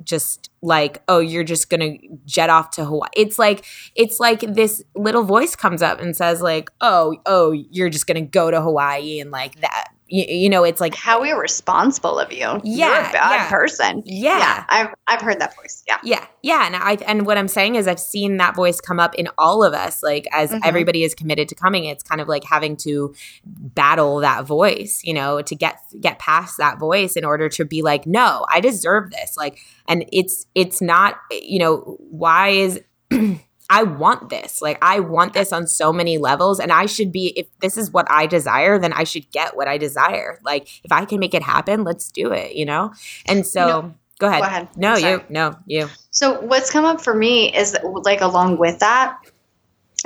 just 0.03 0.51
like 0.61 1.03
oh 1.07 1.21
you're 1.21 1.45
just 1.45 1.71
gonna 1.71 1.97
jet 2.25 2.51
off 2.51 2.71
to 2.71 2.85
hawaii 2.85 3.09
it's 3.15 3.39
like 3.39 3.65
it's 3.95 4.19
like 4.19 4.41
this 4.41 4.83
little 4.97 5.23
voice 5.23 5.55
comes 5.55 5.83
up 5.83 6.01
and 6.01 6.17
says 6.17 6.43
like 6.43 6.69
oh 6.81 7.17
oh 7.27 7.53
you're 7.53 7.91
just 7.91 8.07
gonna 8.07 8.21
go 8.21 8.51
to 8.51 8.61
hawaii 8.61 9.21
and 9.21 9.31
like 9.31 9.61
that 9.61 9.93
you, 10.09 10.25
you 10.25 10.49
know 10.49 10.65
it's 10.65 10.81
like 10.81 10.95
how 10.95 11.23
irresponsible 11.23 12.19
of 12.19 12.33
you 12.33 12.39
Yeah, 12.65 12.87
you're 12.89 13.09
a 13.09 13.13
bad 13.13 13.31
yeah. 13.35 13.49
person 13.51 14.03
Yeah. 14.07 14.65
i've 14.69 14.95
i've 15.07 15.21
heard 15.21 15.41
that 15.41 15.55
voice 15.57 15.85
yeah 15.87 15.99
yeah 16.03 16.27
yeah 16.43 16.67
and 16.67 16.75
i 16.77 16.93
and 17.07 17.27
what 17.27 17.37
i'm 17.39 17.49
saying 17.49 17.75
is 17.75 17.87
i've 17.87 18.01
seen 18.01 18.39
that 18.39 18.57
voice 18.57 18.81
come 18.81 18.99
up 18.99 19.15
in 19.17 19.29
all 19.39 19.63
of 19.63 19.75
us 19.75 20.03
like 20.03 20.27
as 20.33 20.51
Mhm. 20.51 20.61
everybody 20.65 21.03
is 21.05 21.15
committed 21.15 21.49
to 21.51 21.55
coming 21.55 21.85
it's 21.85 22.03
kind 22.03 22.21
of 22.21 22.29
like 22.29 22.45
having 22.45 22.77
to 22.79 23.15
battle 23.45 24.19
that 24.21 24.45
voice 24.47 25.01
you 25.05 25.13
know 25.15 25.43
to 25.43 25.55
get 25.55 25.79
get 26.01 26.19
past 26.19 26.57
that 26.59 26.79
voice 26.79 27.15
in 27.17 27.25
order 27.25 27.49
to 27.51 27.65
be 27.65 27.83
like 27.83 28.07
no 28.07 28.47
i 28.49 28.61
deserve 28.61 29.11
this 29.11 29.37
like 29.37 29.59
and 29.87 30.05
it's 30.13 30.47
it's 30.55 30.81
not 30.81 31.17
you 31.31 31.59
know 31.59 31.97
why 32.11 32.49
is 32.49 32.81
I 33.71 33.83
want 33.83 34.31
this. 34.31 34.63
Like 34.63 34.79
I 34.81 35.01
want 35.01 35.35
this 35.35 35.53
on 35.53 35.67
so 35.67 35.93
many 35.93 36.19
levels 36.19 36.59
and 36.59 36.73
I 36.73 36.87
should 36.87 37.13
be 37.13 37.35
if 37.37 37.47
this 37.61 37.77
is 37.77 37.91
what 37.91 38.07
I 38.11 38.27
desire, 38.27 38.79
then 38.79 38.93
I 38.93 39.05
should 39.05 39.31
get 39.31 39.57
what 39.57 39.69
I 39.69 39.77
desire. 39.77 40.41
Like 40.45 40.69
if 40.85 40.91
I 40.91 41.05
can 41.05 41.21
make 41.21 41.35
it 41.35 41.43
happen, 41.43 41.85
let's 41.85 42.11
do 42.11 42.33
it, 42.33 42.55
you 42.55 42.65
know? 42.65 42.93
And 43.27 43.47
so 43.47 43.67
know- 43.67 43.95
go 44.19 44.29
ahead. 44.29 44.41
go 44.41 44.47
ahead. 44.47 44.69
No, 44.77 44.97
sorry. 44.97 45.13
you. 45.13 45.25
No, 45.29 45.57
you. 45.67 45.89
So 46.11 46.41
what's 46.41 46.71
come 46.71 46.85
up 46.85 47.03
for 47.03 47.15
me 47.15 47.55
is 47.55 47.77
like 47.85 48.21
along 48.21 48.59
with 48.59 48.79
that 48.79 49.19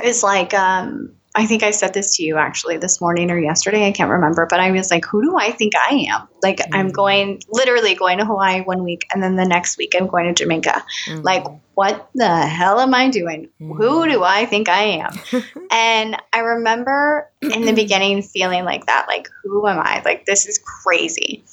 is 0.03 0.23
like 0.23 0.53
um 0.53 1.13
I 1.35 1.47
think 1.47 1.63
I 1.63 1.71
said 1.71 1.93
this 1.95 2.15
to 2.17 2.23
you 2.23 2.37
actually 2.37 2.77
this 2.77 3.01
morning 3.01 3.31
or 3.31 3.39
yesterday. 3.39 3.87
I 3.87 3.91
can't 3.91 4.11
remember, 4.11 4.45
but 4.47 4.59
I 4.59 4.69
was 4.71 4.91
like, 4.91 5.03
who 5.05 5.21
do 5.23 5.35
I 5.35 5.51
think 5.51 5.73
I 5.75 6.05
am? 6.11 6.27
Like 6.43 6.59
I'm 6.73 6.89
Mm. 6.89 6.93
going 6.93 7.41
literally 7.49 7.95
going 7.95 8.19
to 8.19 8.25
Hawaii 8.25 8.61
one 8.61 8.83
week 8.83 9.07
and 9.11 9.23
then 9.23 9.35
the 9.35 9.45
next 9.45 9.77
week 9.77 9.93
I'm 9.97 10.07
going 10.07 10.25
to 10.27 10.33
Jamaica. 10.43 10.83
Mhm. 11.07 11.23
Like 11.23 11.45
what 11.73 12.09
the 12.13 12.37
hell 12.45 12.79
am 12.79 12.93
I 12.93 13.09
doing? 13.09 13.49
Who 13.59 14.07
do 14.07 14.23
I 14.23 14.45
think 14.45 14.69
I 14.69 14.83
am? 14.83 15.19
and 15.71 16.17
I 16.31 16.39
remember 16.39 17.29
in 17.41 17.65
the 17.65 17.73
beginning 17.83 18.21
feeling 18.21 18.63
like 18.63 18.85
that, 18.85 19.07
like 19.07 19.27
who 19.43 19.67
am 19.67 19.79
I? 19.79 20.03
Like 20.05 20.25
this 20.27 20.45
is 20.45 20.59
crazy. 20.83 21.43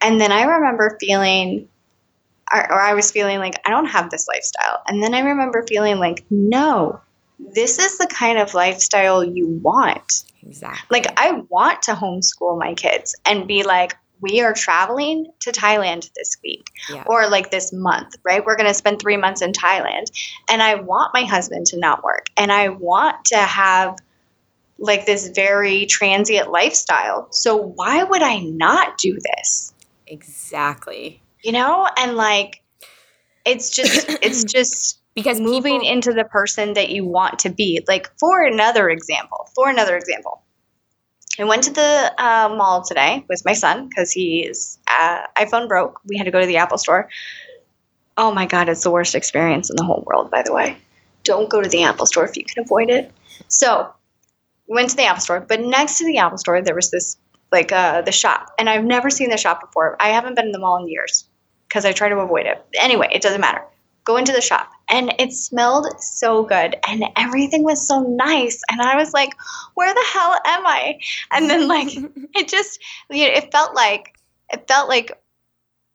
And 0.00 0.20
then 0.20 0.32
I 0.32 0.42
remember 0.42 0.96
feeling 1.00 1.68
or 2.52 2.80
I 2.80 2.94
was 2.94 3.12
feeling 3.12 3.38
like 3.38 3.54
I 3.64 3.70
don't 3.70 3.86
have 3.86 4.10
this 4.10 4.26
lifestyle. 4.26 4.82
And 4.86 5.00
then 5.02 5.14
I 5.14 5.20
remember 5.20 5.64
feeling 5.68 5.98
like 5.98 6.24
no, 6.28 7.00
this 7.54 7.78
is 7.78 7.98
the 7.98 8.06
kind 8.06 8.38
of 8.38 8.54
lifestyle 8.54 9.24
you 9.24 9.46
want. 9.48 10.24
exactly. 10.46 10.86
Like 11.00 11.18
I 11.20 11.32
want 11.48 11.82
to 11.82 11.92
homeschool 11.92 12.58
my 12.58 12.74
kids 12.74 13.14
and 13.26 13.46
be 13.48 13.62
like 13.62 13.96
we 14.20 14.40
are 14.40 14.52
traveling 14.54 15.26
to 15.40 15.50
Thailand 15.50 16.08
this 16.14 16.36
week 16.44 16.70
Yeah. 16.88 17.02
or 17.08 17.28
like 17.28 17.50
this 17.50 17.72
month, 17.72 18.14
right? 18.24 18.44
We're 18.44 18.54
going 18.56 18.68
to 18.68 18.74
spend 18.74 19.00
3 19.00 19.16
months 19.16 19.42
in 19.42 19.50
Thailand 19.52 20.04
and 20.48 20.62
I 20.62 20.76
want 20.76 21.12
my 21.12 21.24
husband 21.24 21.66
to 21.66 21.78
not 21.78 22.04
work 22.04 22.26
and 22.36 22.52
I 22.52 22.68
want 22.68 23.24
to 23.26 23.36
have 23.36 23.96
like 24.78 25.06
this 25.06 25.28
very 25.28 25.86
transient 25.86 26.50
lifestyle. 26.52 27.26
So 27.32 27.56
why 27.56 28.04
would 28.04 28.22
I 28.22 28.38
not 28.38 28.98
do 28.98 29.18
this? 29.36 29.74
Exactly. 30.06 31.20
you 31.42 31.50
know 31.52 31.88
and 31.98 32.16
like 32.16 32.62
it's 33.44 33.70
just 33.70 34.06
it's 34.22 34.44
just 34.58 35.00
Because 35.14 35.40
moving 35.40 35.80
people- 35.80 35.92
into 35.92 36.12
the 36.12 36.24
person 36.24 36.74
that 36.74 36.90
you 36.90 37.04
want 37.04 37.40
to 37.40 37.50
be. 37.50 37.84
Like 37.86 38.10
for 38.18 38.42
another 38.42 38.88
example 38.88 39.48
for 39.54 39.68
another 39.68 39.96
example. 39.96 40.42
I 41.38 41.44
went 41.44 41.62
to 41.64 41.72
the 41.72 42.12
uh, 42.18 42.54
mall 42.54 42.82
today 42.82 43.24
with 43.28 43.42
my 43.44 43.54
son 43.54 43.88
because 43.88 44.12
he's 44.12 44.78
uh, 44.88 45.22
iphone 45.38 45.66
broke. 45.66 46.00
We 46.06 46.18
had 46.18 46.24
to 46.24 46.30
go 46.30 46.40
to 46.40 46.46
the 46.46 46.58
apple 46.58 46.78
store. 46.78 47.08
Oh 48.16 48.32
my 48.32 48.46
god 48.46 48.68
it's 48.68 48.82
the 48.82 48.90
worst 48.90 49.14
experience 49.14 49.70
in 49.70 49.76
the 49.76 49.84
whole 49.84 50.04
world 50.06 50.30
by 50.30 50.42
the 50.42 50.52
way. 50.52 50.76
Don't 51.24 51.48
go 51.48 51.62
to 51.62 51.68
the 51.68 51.84
apple 51.84 52.06
store 52.06 52.24
if 52.24 52.36
you 52.36 52.44
can 52.44 52.64
avoid 52.64 52.90
it. 52.90 53.10
So 53.48 53.92
we 54.68 54.74
went 54.74 54.90
to 54.90 54.96
the 54.96 55.04
apple 55.04 55.20
store 55.22 55.40
but 55.40 55.60
next 55.60 55.98
to 55.98 56.06
the 56.06 56.18
apple 56.18 56.38
store 56.38 56.60
there 56.62 56.74
was 56.74 56.90
this 56.90 57.16
like 57.50 57.72
uh, 57.72 58.02
the 58.02 58.12
shop. 58.12 58.52
And 58.58 58.68
i've 58.68 58.84
never 58.84 59.10
seen 59.10 59.30
the 59.30 59.36
shop 59.38 59.60
before. 59.60 59.96
I 60.00 60.08
haven't 60.08 60.36
been 60.36 60.46
in 60.46 60.52
the 60.52 60.58
mall 60.58 60.82
in 60.82 60.88
years 60.88 61.26
because 61.68 61.84
i 61.84 61.92
try 61.92 62.08
to 62.08 62.18
avoid 62.18 62.46
it. 62.46 62.64
Anyway 62.78 63.08
it 63.10 63.22
doesn't 63.22 63.40
matter 63.40 63.62
go 64.04 64.16
into 64.16 64.32
the 64.32 64.40
shop 64.40 64.70
and 64.88 65.14
it 65.18 65.32
smelled 65.32 65.86
so 66.00 66.44
good 66.44 66.76
and 66.88 67.04
everything 67.16 67.62
was 67.62 67.86
so 67.86 68.00
nice 68.02 68.60
and 68.70 68.80
i 68.80 68.96
was 68.96 69.12
like 69.12 69.34
where 69.74 69.92
the 69.92 70.04
hell 70.12 70.38
am 70.46 70.66
i 70.66 70.98
and 71.32 71.48
then 71.48 71.68
like 71.68 71.88
it 72.34 72.48
just 72.48 72.78
you 73.10 73.26
know, 73.26 73.32
it 73.34 73.52
felt 73.52 73.74
like 73.74 74.14
it 74.52 74.66
felt 74.68 74.88
like 74.88 75.18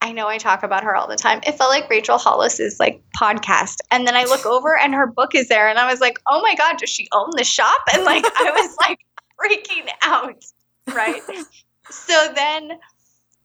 I 0.02 0.12
know 0.12 0.28
I 0.28 0.38
talk 0.38 0.64
about 0.64 0.84
her 0.84 0.96
all 0.96 1.08
the 1.08 1.16
time. 1.16 1.42
It 1.46 1.58
felt 1.58 1.72
like 1.72 1.90
Rachel 1.90 2.18
Hollis's 2.18 2.80
like 2.80 3.02
podcast. 3.20 3.78
And 3.90 4.06
then 4.06 4.16
I 4.16 4.26
look 4.26 4.46
over 4.46 4.78
and 4.78 4.94
her 4.94 5.08
book 5.08 5.34
is 5.34 5.48
there 5.48 5.68
and 5.68 5.80
I 5.80 5.90
was 5.90 6.00
like, 6.00 6.20
"Oh 6.28 6.42
my 6.42 6.56
god, 6.56 6.78
does 6.78 6.90
she 6.90 7.08
own 7.12 7.32
the 7.36 7.44
shop?" 7.44 7.82
And 7.94 8.04
like 8.04 8.24
I 8.24 8.52
was 8.52 8.76
like 8.82 9.00
freaking 9.40 9.90
out, 10.04 10.44
right? 10.94 11.22
so 11.90 12.32
then 12.36 12.72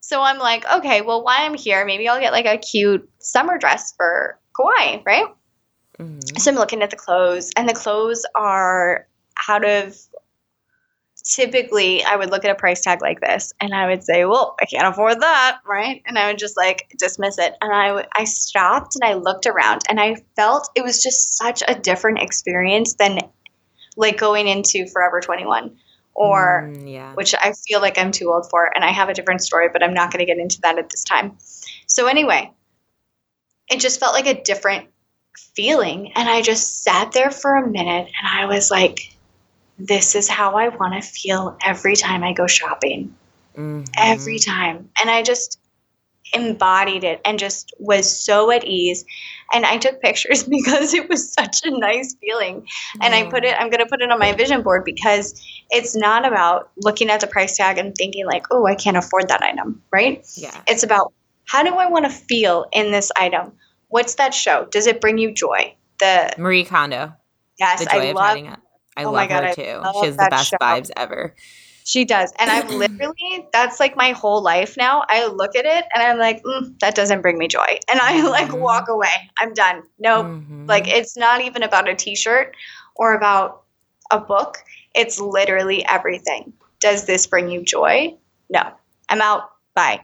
so 0.01 0.21
I'm 0.21 0.39
like, 0.39 0.65
"Okay, 0.71 1.01
well, 1.01 1.25
while 1.25 1.39
I'm 1.39 1.55
here, 1.55 1.85
maybe 1.87 2.09
I'll 2.09 2.21
get 2.21 2.33
like 2.33 2.47
a 2.47 2.59
cute 2.59 3.09
summer 3.19 3.57
dress 3.57 3.95
for 3.97 4.39
Kauai, 4.57 5.03
right?" 5.05 5.27
Mhm. 5.99 6.39
So 6.41 6.51
I'm 6.51 6.57
looking 6.57 6.83
at 6.83 6.91
the 6.91 6.97
clothes, 6.97 7.51
and 7.57 7.69
the 7.69 7.75
clothes 7.75 8.25
are 8.35 9.07
out 9.49 9.65
of. 9.65 9.97
Typically, 11.25 12.03
I 12.03 12.17
would 12.17 12.31
look 12.31 12.45
at 12.45 12.51
a 12.51 12.55
price 12.57 12.81
tag 12.81 13.01
like 13.01 13.21
this, 13.21 13.53
and 13.61 13.73
I 13.73 13.87
would 13.87 14.03
say, 14.03 14.25
"Well, 14.25 14.57
I 14.61 14.65
can't 14.65 14.89
afford 14.89 15.21
that," 15.21 15.59
right? 15.65 16.03
And 16.05 16.19
I 16.19 16.27
would 16.27 16.39
just 16.39 16.57
like 16.57 16.93
dismiss 16.99 17.39
it. 17.39 17.55
And 17.61 17.73
I 17.73 17.89
w- 17.89 18.07
I 18.17 18.25
stopped 18.25 18.97
and 18.97 19.09
I 19.09 19.15
looked 19.15 19.47
around, 19.47 19.83
and 19.89 20.01
I 20.01 20.17
felt 20.35 20.69
it 20.75 20.83
was 20.83 21.01
just 21.01 21.37
such 21.39 21.63
a 21.69 21.77
different 21.77 22.19
experience 22.19 22.95
than 22.95 23.21
like 23.97 24.19
going 24.19 24.49
into 24.49 24.87
Forever 24.89 25.21
21 25.21 25.77
or 26.15 26.71
Mm, 26.73 26.93
yeah. 26.93 27.15
which 27.15 27.35
I 27.35 27.53
feel 27.53 27.81
like 27.81 27.99
I'm 27.99 28.11
too 28.11 28.33
old 28.33 28.51
for. 28.51 28.71
And 28.75 28.85
I 28.85 28.91
have 28.91 29.09
a 29.09 29.15
different 29.15 29.43
story, 29.43 29.69
but 29.73 29.83
I'm 29.83 29.95
not 29.95 30.11
going 30.13 30.21
to 30.21 30.27
get 30.27 30.39
into 30.39 30.61
that 30.63 30.77
at 30.79 30.91
this 30.91 31.05
time. 31.05 31.39
So, 31.87 32.07
anyway, 32.07 32.51
it 33.71 33.81
just 33.81 34.01
felt 34.01 34.15
like 34.15 34.27
a 34.27 34.43
different 34.43 34.89
feeling. 35.55 36.13
And 36.15 36.29
I 36.29 36.43
just 36.43 36.83
sat 36.83 37.13
there 37.13 37.31
for 37.31 37.57
a 37.57 37.67
minute 37.69 38.11
and 38.19 38.29
I 38.29 38.47
was 38.47 38.71
like, 38.71 39.15
this 39.79 40.15
is 40.15 40.29
how 40.29 40.57
I 40.57 40.69
want 40.69 40.95
to 40.95 41.09
feel 41.09 41.57
every 41.65 41.97
time 41.97 42.23
I 42.23 42.33
go 42.33 42.47
shopping. 42.47 43.15
Mhm. 43.57 43.89
Every 43.97 44.39
time. 44.39 44.91
And 45.01 45.11
I 45.11 45.23
just 45.23 45.59
embodied 46.35 47.05
it 47.05 47.21
and 47.25 47.39
just 47.39 47.75
was 47.79 48.25
so 48.25 48.51
at 48.51 48.65
ease. 48.65 49.05
And 49.53 49.67
I 49.67 49.77
took 49.77 50.01
pictures 50.01 50.45
because 50.49 50.95
it 50.95 51.09
was 51.09 51.33
such 51.33 51.61
a 51.65 51.71
nice 51.71 52.15
feeling 52.21 52.67
and 53.01 53.15
I 53.15 53.25
put 53.25 53.45
it 53.45 53.55
I'm 53.59 53.69
going 53.69 53.81
to 53.81 53.87
put 53.87 54.01
it 54.01 54.11
on 54.11 54.19
my 54.19 54.33
vision 54.33 54.63
board 54.63 54.85
because 54.85 55.43
it's 55.71 55.95
not 55.95 56.27
about 56.27 56.71
looking 56.77 57.11
at 57.11 57.21
the 57.21 57.27
price 57.27 57.57
tag 57.57 57.79
and 57.79 57.95
thinking 57.95 58.27
like, 58.27 58.47
"Oh, 58.51 58.67
I 58.67 58.75
can't 58.75 58.97
afford 58.97 59.29
that 59.29 59.43
item," 59.43 59.83
right? 59.91 60.25
Yeah. 60.37 60.59
It's 60.67 60.83
about 60.83 61.13
how 61.47 61.63
do 61.63 61.75
I 61.75 61.87
want 61.89 62.05
to 62.05 62.11
feel 62.11 62.67
in 62.73 62.91
this 62.91 63.11
item? 63.17 63.53
What's 63.89 64.15
that 64.17 64.35
show? 64.35 64.67
Does 64.71 64.87
it 64.87 65.01
bring 65.01 65.19
you 65.19 65.33
joy? 65.33 65.75
The 65.99 66.31
Marie 66.39 66.65
Kondo, 66.65 67.13
yes, 67.59 67.87
I 67.89 68.13
love 68.13 68.39
It. 68.39 68.59
I 68.97 69.05
Oh 69.05 69.13
love 69.13 69.15
my 69.23 69.27
God, 69.29 69.45
her 69.45 69.55
too. 69.55 69.63
She 70.01 70.07
has 70.07 70.17
the 70.17 70.27
best 70.31 70.49
show. 70.51 70.57
vibes 70.61 70.91
ever. 70.97 71.35
she 71.85 72.05
does. 72.05 72.33
And 72.39 72.51
I've 72.51 72.69
literally 72.71 73.49
that's 73.53 73.79
like 73.81 73.97
my 73.97 74.13
whole 74.13 74.43
life 74.43 74.77
now. 74.77 75.05
I 75.09 75.27
look 75.27 75.55
at 75.57 75.65
it 75.65 75.85
and 75.95 76.03
I'm 76.03 76.19
like, 76.19 76.43
mm, 76.43 76.79
that 76.81 76.95
doesn't 76.95 77.23
bring 77.23 77.39
me 77.39 77.49
joy. 77.49 77.79
And 77.91 78.01
I 78.01 78.23
like 78.29 78.49
Mhm. 78.49 78.61
walk 78.61 78.89
away. 78.89 79.31
I'm 79.39 79.53
done. 79.55 79.83
Nope. 79.99 80.27
Mhm. 80.27 80.69
Like 80.69 80.89
it's 80.89 81.17
not 81.17 81.41
even 81.41 81.63
about 81.63 81.89
a 81.89 81.95
t-shirt 81.95 82.55
or 82.97 83.15
about 83.15 83.63
a 84.11 84.19
book. 84.21 84.59
It's 84.95 85.21
literally 85.21 85.85
everything. 85.87 86.53
Does 86.81 87.05
this 87.07 87.27
bring 87.27 87.49
you 87.51 87.63
joy? 87.65 88.17
No. 88.51 88.63
I'm 89.09 89.21
out. 89.21 89.51
Bye. 89.75 90.01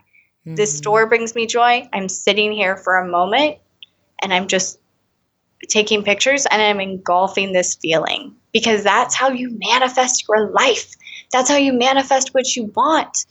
This 0.57 0.75
mm. 0.75 0.79
store 0.79 1.07
brings 1.07 1.35
me 1.35 1.47
joy. 1.47 1.89
I'm 1.93 2.09
sitting 2.09 2.53
here 2.53 2.77
for 2.77 2.97
a 2.97 3.09
moment 3.09 3.59
and 4.23 4.33
I'm 4.33 4.47
just 4.47 4.79
taking 5.69 6.05
pictures 6.05 6.47
and 6.47 6.63
I'm 6.63 6.81
engulfing 6.81 7.53
this 7.53 7.75
feeling 7.75 8.37
because 8.53 8.83
that's 8.83 9.15
how 9.15 9.31
you 9.31 9.59
manifest 9.71 10.27
your 10.29 10.51
life. 10.51 10.95
That's 11.33 11.51
how 11.51 11.57
you 11.57 11.73
manifest 11.73 12.33
what 12.33 12.55
you 12.57 12.73
want. 12.75 13.27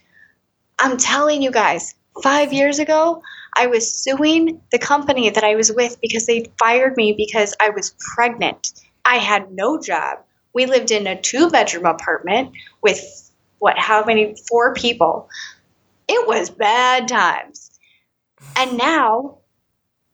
I'm 0.79 0.97
telling 0.97 1.41
you 1.41 1.51
guys, 1.51 1.95
five 2.21 2.53
years 2.53 2.79
ago, 2.79 3.21
I 3.55 3.67
was 3.67 3.91
suing 3.91 4.61
the 4.71 4.77
company 4.77 5.29
that 5.29 5.43
I 5.43 5.55
was 5.55 5.71
with 5.71 5.99
because 6.01 6.25
they 6.25 6.51
fired 6.59 6.95
me 6.95 7.13
because 7.17 7.55
I 7.59 7.69
was 7.69 7.95
pregnant. 8.15 8.71
I 9.03 9.15
had 9.15 9.51
no 9.51 9.81
job. 9.81 10.19
We 10.53 10.65
lived 10.65 10.91
in 10.91 11.07
a 11.07 11.19
two 11.19 11.49
bedroom 11.49 11.85
apartment 11.85 12.51
with 12.81 13.31
what, 13.59 13.77
how 13.77 14.03
many? 14.05 14.35
Four 14.47 14.73
people. 14.75 15.29
It 16.07 16.27
was 16.27 16.49
bad 16.49 17.07
times. 17.07 17.79
And 18.55 18.77
now, 18.77 19.39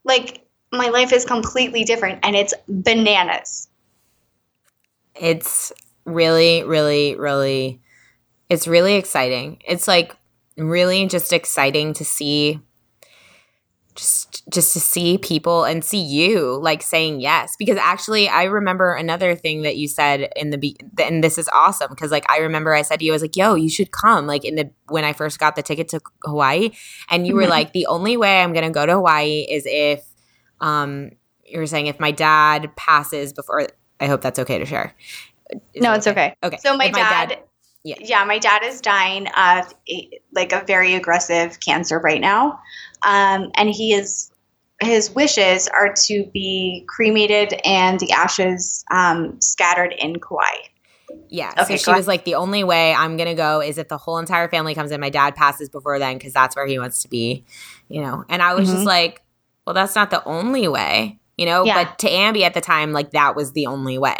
like, 0.03 0.45
my 0.71 0.89
life 0.89 1.13
is 1.13 1.25
completely 1.25 1.83
different 1.83 2.19
and 2.23 2.35
it's 2.35 2.53
bananas. 2.67 3.69
It's 5.15 5.71
really, 6.05 6.63
really, 6.63 7.15
really, 7.15 7.79
it's 8.49 8.67
really 8.67 8.95
exciting. 8.95 9.61
It's 9.65 9.87
like 9.87 10.15
really 10.57 11.07
just 11.07 11.31
exciting 11.31 11.93
to 11.93 12.05
see 12.05 12.59
just 13.95 14.47
just 14.49 14.73
to 14.73 14.79
see 14.79 15.17
people 15.17 15.63
and 15.63 15.83
see 15.83 16.01
you 16.01 16.59
like 16.61 16.81
saying 16.81 17.19
yes. 17.21 17.55
Because 17.57 17.77
actually 17.77 18.27
i 18.27 18.43
remember 18.43 18.93
another 18.93 19.35
thing 19.35 19.61
that 19.63 19.75
you 19.77 19.87
said 19.87 20.29
in 20.35 20.49
the 20.49 20.57
be- 20.57 20.77
and 21.01 21.23
this 21.23 21.37
is 21.37 21.49
awesome 21.53 21.89
because 21.89 22.11
like 22.11 22.25
i 22.29 22.37
remember 22.39 22.73
i 22.73 22.81
said 22.81 22.99
to 22.99 23.05
you 23.05 23.11
i 23.11 23.15
was 23.15 23.21
like 23.21 23.35
yo 23.35 23.55
you 23.55 23.69
should 23.69 23.91
come 23.91 24.25
like 24.27 24.43
in 24.45 24.55
the 24.55 24.69
when 24.87 25.03
i 25.03 25.13
first 25.13 25.39
got 25.39 25.55
the 25.55 25.61
ticket 25.61 25.87
to 25.89 25.99
hawaii. 26.23 26.71
And 27.09 27.27
you 27.27 27.35
were 27.35 27.47
like 27.47 27.73
the 27.73 27.85
only 27.87 28.17
way 28.17 28.41
i'm 28.41 28.53
gonna 28.53 28.71
go 28.71 28.85
to 28.85 28.93
hawaii 28.93 29.41
is 29.49 29.63
if 29.67 30.03
um 30.61 31.11
you 31.45 31.59
were 31.59 31.67
saying 31.67 31.87
if 31.87 31.99
my 31.99 32.11
dad 32.11 32.75
passes 32.75 33.33
before 33.33 33.67
i 33.99 34.07
hope 34.07 34.21
that's 34.21 34.39
okay 34.39 34.57
to 34.59 34.65
share. 34.65 34.95
Is 35.73 35.83
no 35.83 35.93
it's 35.93 36.07
okay? 36.07 36.35
okay. 36.43 36.57
So 36.57 36.75
my, 36.75 36.85
If 36.85 36.93
dad, 36.93 37.39
Yeah. 37.83 37.95
yeah 37.99 38.23
my 38.23 38.39
dad 38.39 38.63
is 38.63 38.81
dying 38.81 39.27
of 39.27 39.73
a, 39.89 40.09
like 40.33 40.51
a 40.51 40.63
very 40.65 40.95
aggressive 40.95 41.59
cancer 41.59 41.99
right 41.99 42.21
now 42.21 42.59
um, 43.05 43.51
and 43.55 43.69
he 43.69 43.93
is 43.93 44.31
his 44.81 45.11
wishes 45.11 45.67
are 45.69 45.93
to 45.93 46.25
be 46.33 46.83
cremated 46.87 47.53
and 47.63 47.99
the 47.99 48.11
ashes 48.11 48.83
um, 48.91 49.39
scattered 49.39 49.93
in 49.97 50.19
Kauai. 50.19 50.67
Yeah. 51.29 51.53
Okay, 51.57 51.77
so 51.77 51.83
she 51.83 51.85
go 51.91 51.97
was 51.97 52.07
like, 52.07 52.25
the 52.25 52.35
only 52.35 52.63
way 52.63 52.93
I'm 52.93 53.15
going 53.17 53.29
to 53.29 53.35
go 53.35 53.61
is 53.61 53.77
if 53.77 53.87
the 53.87 53.97
whole 53.97 54.17
entire 54.17 54.49
family 54.49 54.75
comes 54.75 54.91
in. 54.91 54.99
My 54.99 55.09
dad 55.09 55.35
passes 55.35 55.69
before 55.69 55.99
then 55.99 56.17
because 56.17 56.33
that's 56.33 56.55
where 56.55 56.65
he 56.65 56.79
wants 56.79 57.01
to 57.03 57.07
be, 57.09 57.45
you 57.87 58.01
know? 58.01 58.25
And 58.29 58.41
I 58.41 58.55
was 58.55 58.67
just 58.69 58.83
Mhm. 58.83 58.87
like, 58.87 59.21
well, 59.65 59.73
that's 59.73 59.95
not 59.95 60.09
the 60.09 60.23
only 60.25 60.67
way, 60.67 61.19
you 61.37 61.45
know? 61.45 61.65
Yeah. 61.65 61.83
But 61.85 61.99
to 61.99 62.09
Ambi 62.09 62.41
at 62.41 62.53
the 62.53 62.61
time, 62.61 62.91
like 62.91 63.11
that 63.11 63.35
was 63.35 63.53
the 63.53 63.67
only 63.67 63.97
way. 63.97 64.17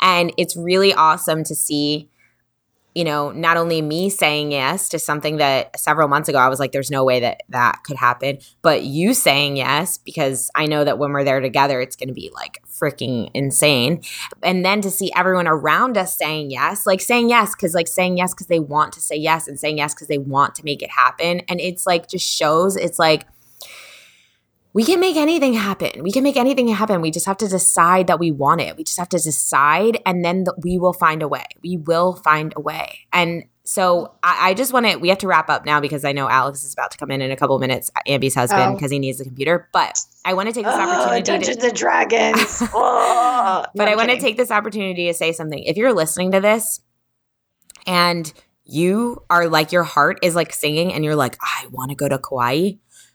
And 0.00 0.32
it's 0.36 0.56
really 0.56 0.92
awesome 0.94 1.44
to 1.44 1.54
see, 1.54 2.08
you 2.94 3.02
know, 3.02 3.32
not 3.32 3.56
only 3.56 3.82
me 3.82 4.08
saying 4.08 4.52
yes 4.52 4.88
to 4.90 4.98
something 4.98 5.38
that 5.38 5.78
several 5.78 6.06
months 6.06 6.28
ago 6.28 6.38
I 6.38 6.48
was 6.48 6.60
like, 6.60 6.72
there's 6.72 6.90
no 6.90 7.04
way 7.04 7.20
that 7.20 7.42
that 7.48 7.82
could 7.84 7.96
happen, 7.96 8.38
but 8.62 8.84
you 8.84 9.14
saying 9.14 9.56
yes 9.56 9.98
because 9.98 10.50
I 10.54 10.66
know 10.66 10.84
that 10.84 10.98
when 10.98 11.12
we're 11.12 11.24
there 11.24 11.40
together, 11.40 11.80
it's 11.80 11.96
going 11.96 12.08
to 12.08 12.14
be 12.14 12.30
like 12.32 12.62
freaking 12.68 13.30
insane. 13.34 14.02
And 14.42 14.64
then 14.64 14.80
to 14.82 14.90
see 14.90 15.12
everyone 15.16 15.48
around 15.48 15.98
us 15.98 16.16
saying 16.16 16.50
yes 16.50 16.86
like 16.86 17.00
saying 17.00 17.28
yes 17.28 17.54
because 17.54 17.74
like 17.74 17.88
saying 17.88 18.16
yes 18.16 18.32
because 18.32 18.46
they 18.46 18.60
want 18.60 18.92
to 18.92 19.00
say 19.00 19.16
yes 19.16 19.48
and 19.48 19.58
saying 19.58 19.78
yes 19.78 19.94
because 19.94 20.08
they 20.08 20.18
want 20.18 20.54
to 20.56 20.64
make 20.64 20.82
it 20.82 20.90
happen. 20.90 21.40
And 21.48 21.60
it's 21.60 21.86
like 21.86 22.08
just 22.08 22.26
shows 22.26 22.76
it's 22.76 22.98
like 22.98 23.26
we 24.74 24.84
can 24.84 25.00
make 25.00 25.16
anything 25.16 25.54
happen 25.54 26.02
we 26.02 26.12
can 26.12 26.22
make 26.22 26.36
anything 26.36 26.68
happen 26.68 27.00
we 27.00 27.10
just 27.10 27.26
have 27.26 27.36
to 27.38 27.48
decide 27.48 28.06
that 28.08 28.18
we 28.18 28.30
want 28.30 28.60
it 28.60 28.76
we 28.76 28.84
just 28.84 28.98
have 28.98 29.08
to 29.08 29.18
decide 29.18 29.98
and 30.04 30.24
then 30.24 30.44
the, 30.44 30.54
we 30.62 30.78
will 30.78 30.92
find 30.92 31.22
a 31.22 31.28
way 31.28 31.44
we 31.62 31.78
will 31.78 32.14
find 32.16 32.52
a 32.56 32.60
way 32.60 32.98
and 33.12 33.44
so 33.66 34.14
I, 34.22 34.50
I 34.50 34.54
just 34.54 34.74
want 34.74 34.84
to. 34.84 34.96
We 34.96 35.08
have 35.08 35.16
to 35.18 35.26
wrap 35.26 35.48
up 35.48 35.64
now 35.64 35.80
because 35.80 36.04
I 36.04 36.12
know 36.12 36.28
Alex 36.28 36.64
is 36.64 36.74
about 36.74 36.90
to 36.90 36.98
come 36.98 37.10
in 37.10 37.22
in 37.22 37.30
a 37.30 37.36
couple 37.36 37.58
minutes. 37.58 37.90
Uh, 37.96 38.00
Ambi's 38.06 38.34
husband 38.34 38.62
Oh. 38.62 38.74
because 38.74 38.90
he 38.90 38.98
needs 38.98 39.16
the 39.16 39.24
computer. 39.24 39.70
But 39.72 39.98
I 40.26 40.34
want 40.34 40.50
to 40.50 40.52
take 40.52 40.66
this 40.66 40.74
opportunity. 40.74 41.22
to, 41.22 41.32
Dungeons 41.32 41.64
and 41.64 41.74
Dragons. 41.74 42.62
Oh, 42.74 43.64
but 43.74 43.88
I 43.88 43.96
want 43.96 44.10
to 44.10 44.18
take 44.18 44.36
this 44.36 44.50
opportunity 44.50 45.06
to 45.06 45.14
say 45.14 45.32
something. 45.32 45.62
If 45.64 45.78
you're 45.78 45.94
listening 45.94 46.32
to 46.32 46.40
this 46.40 46.80
and 47.86 48.30
you 48.64 49.22
are 49.30 49.48
like 49.48 49.72
your 49.72 49.82
heart 49.82 50.18
is 50.22 50.34
like 50.34 50.52
singing 50.52 50.92
and 50.92 51.02
you're 51.02 51.16
like, 51.16 51.38
I 51.40 51.66
want 51.70 51.88
to 51.90 51.94
go 51.96 52.06
to 52.06 52.18
Kauai, 52.18 52.72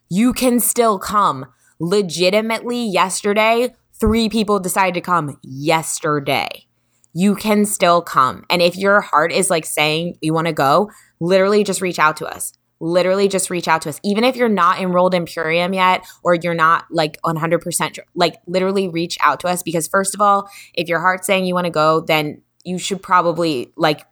you 0.10 0.34
can 0.34 0.60
still 0.60 0.99
come. 0.99 1.45
Legitimately, 1.80 2.84
yesterday, 2.86 3.74
three 3.99 4.28
people 4.28 4.60
decided 4.60 4.95
to 4.95 5.01
come 5.01 5.38
yesterday. 5.43 6.66
You 7.14 7.36
can 7.36 7.66
still 7.66 8.01
come. 8.01 8.45
And 8.49 8.62
if 8.62 8.76
your 8.76 9.01
heart 9.01 9.32
is 9.32 9.49
like 9.49 9.66
saying 9.66 10.18
you 10.22 10.34
want 10.34 10.47
to 10.47 10.53
go, 10.53 10.91
literally 11.20 11.64
just 11.64 11.82
reach 11.82 11.99
out 11.99 12.18
to 12.18 12.26
us. 12.26 12.53
Literally 12.82 13.28
just 13.28 13.49
reach 13.49 13.68
out 13.68 13.82
to 13.84 13.89
us. 13.89 13.99
Even 14.03 14.24
if 14.24 14.36
you're 14.36 14.49
not 14.49 14.80
enrolled 14.80 15.14
in 15.14 15.26
Purium 15.26 15.74
yet 15.76 16.05
or 16.24 16.36
you're 16.36 16.53
not 16.53 16.86
like 16.89 17.18
100% 17.26 17.99
like 18.16 18.36
literally 18.47 18.88
reach 18.88 19.18
out 19.22 19.39
to 19.41 19.47
us 19.47 19.64
because 19.64 19.88
first 19.88 20.16
of 20.16 20.22
all, 20.22 20.49
if 20.74 20.88
your 20.88 20.99
heart's 20.99 21.28
saying 21.28 21.45
you 21.45 21.53
want 21.53 21.66
to 21.66 21.72
go, 21.72 22.01
then 22.01 22.41
you 22.64 22.78
should 22.78 23.01
probably 23.01 23.72
like 23.76 24.05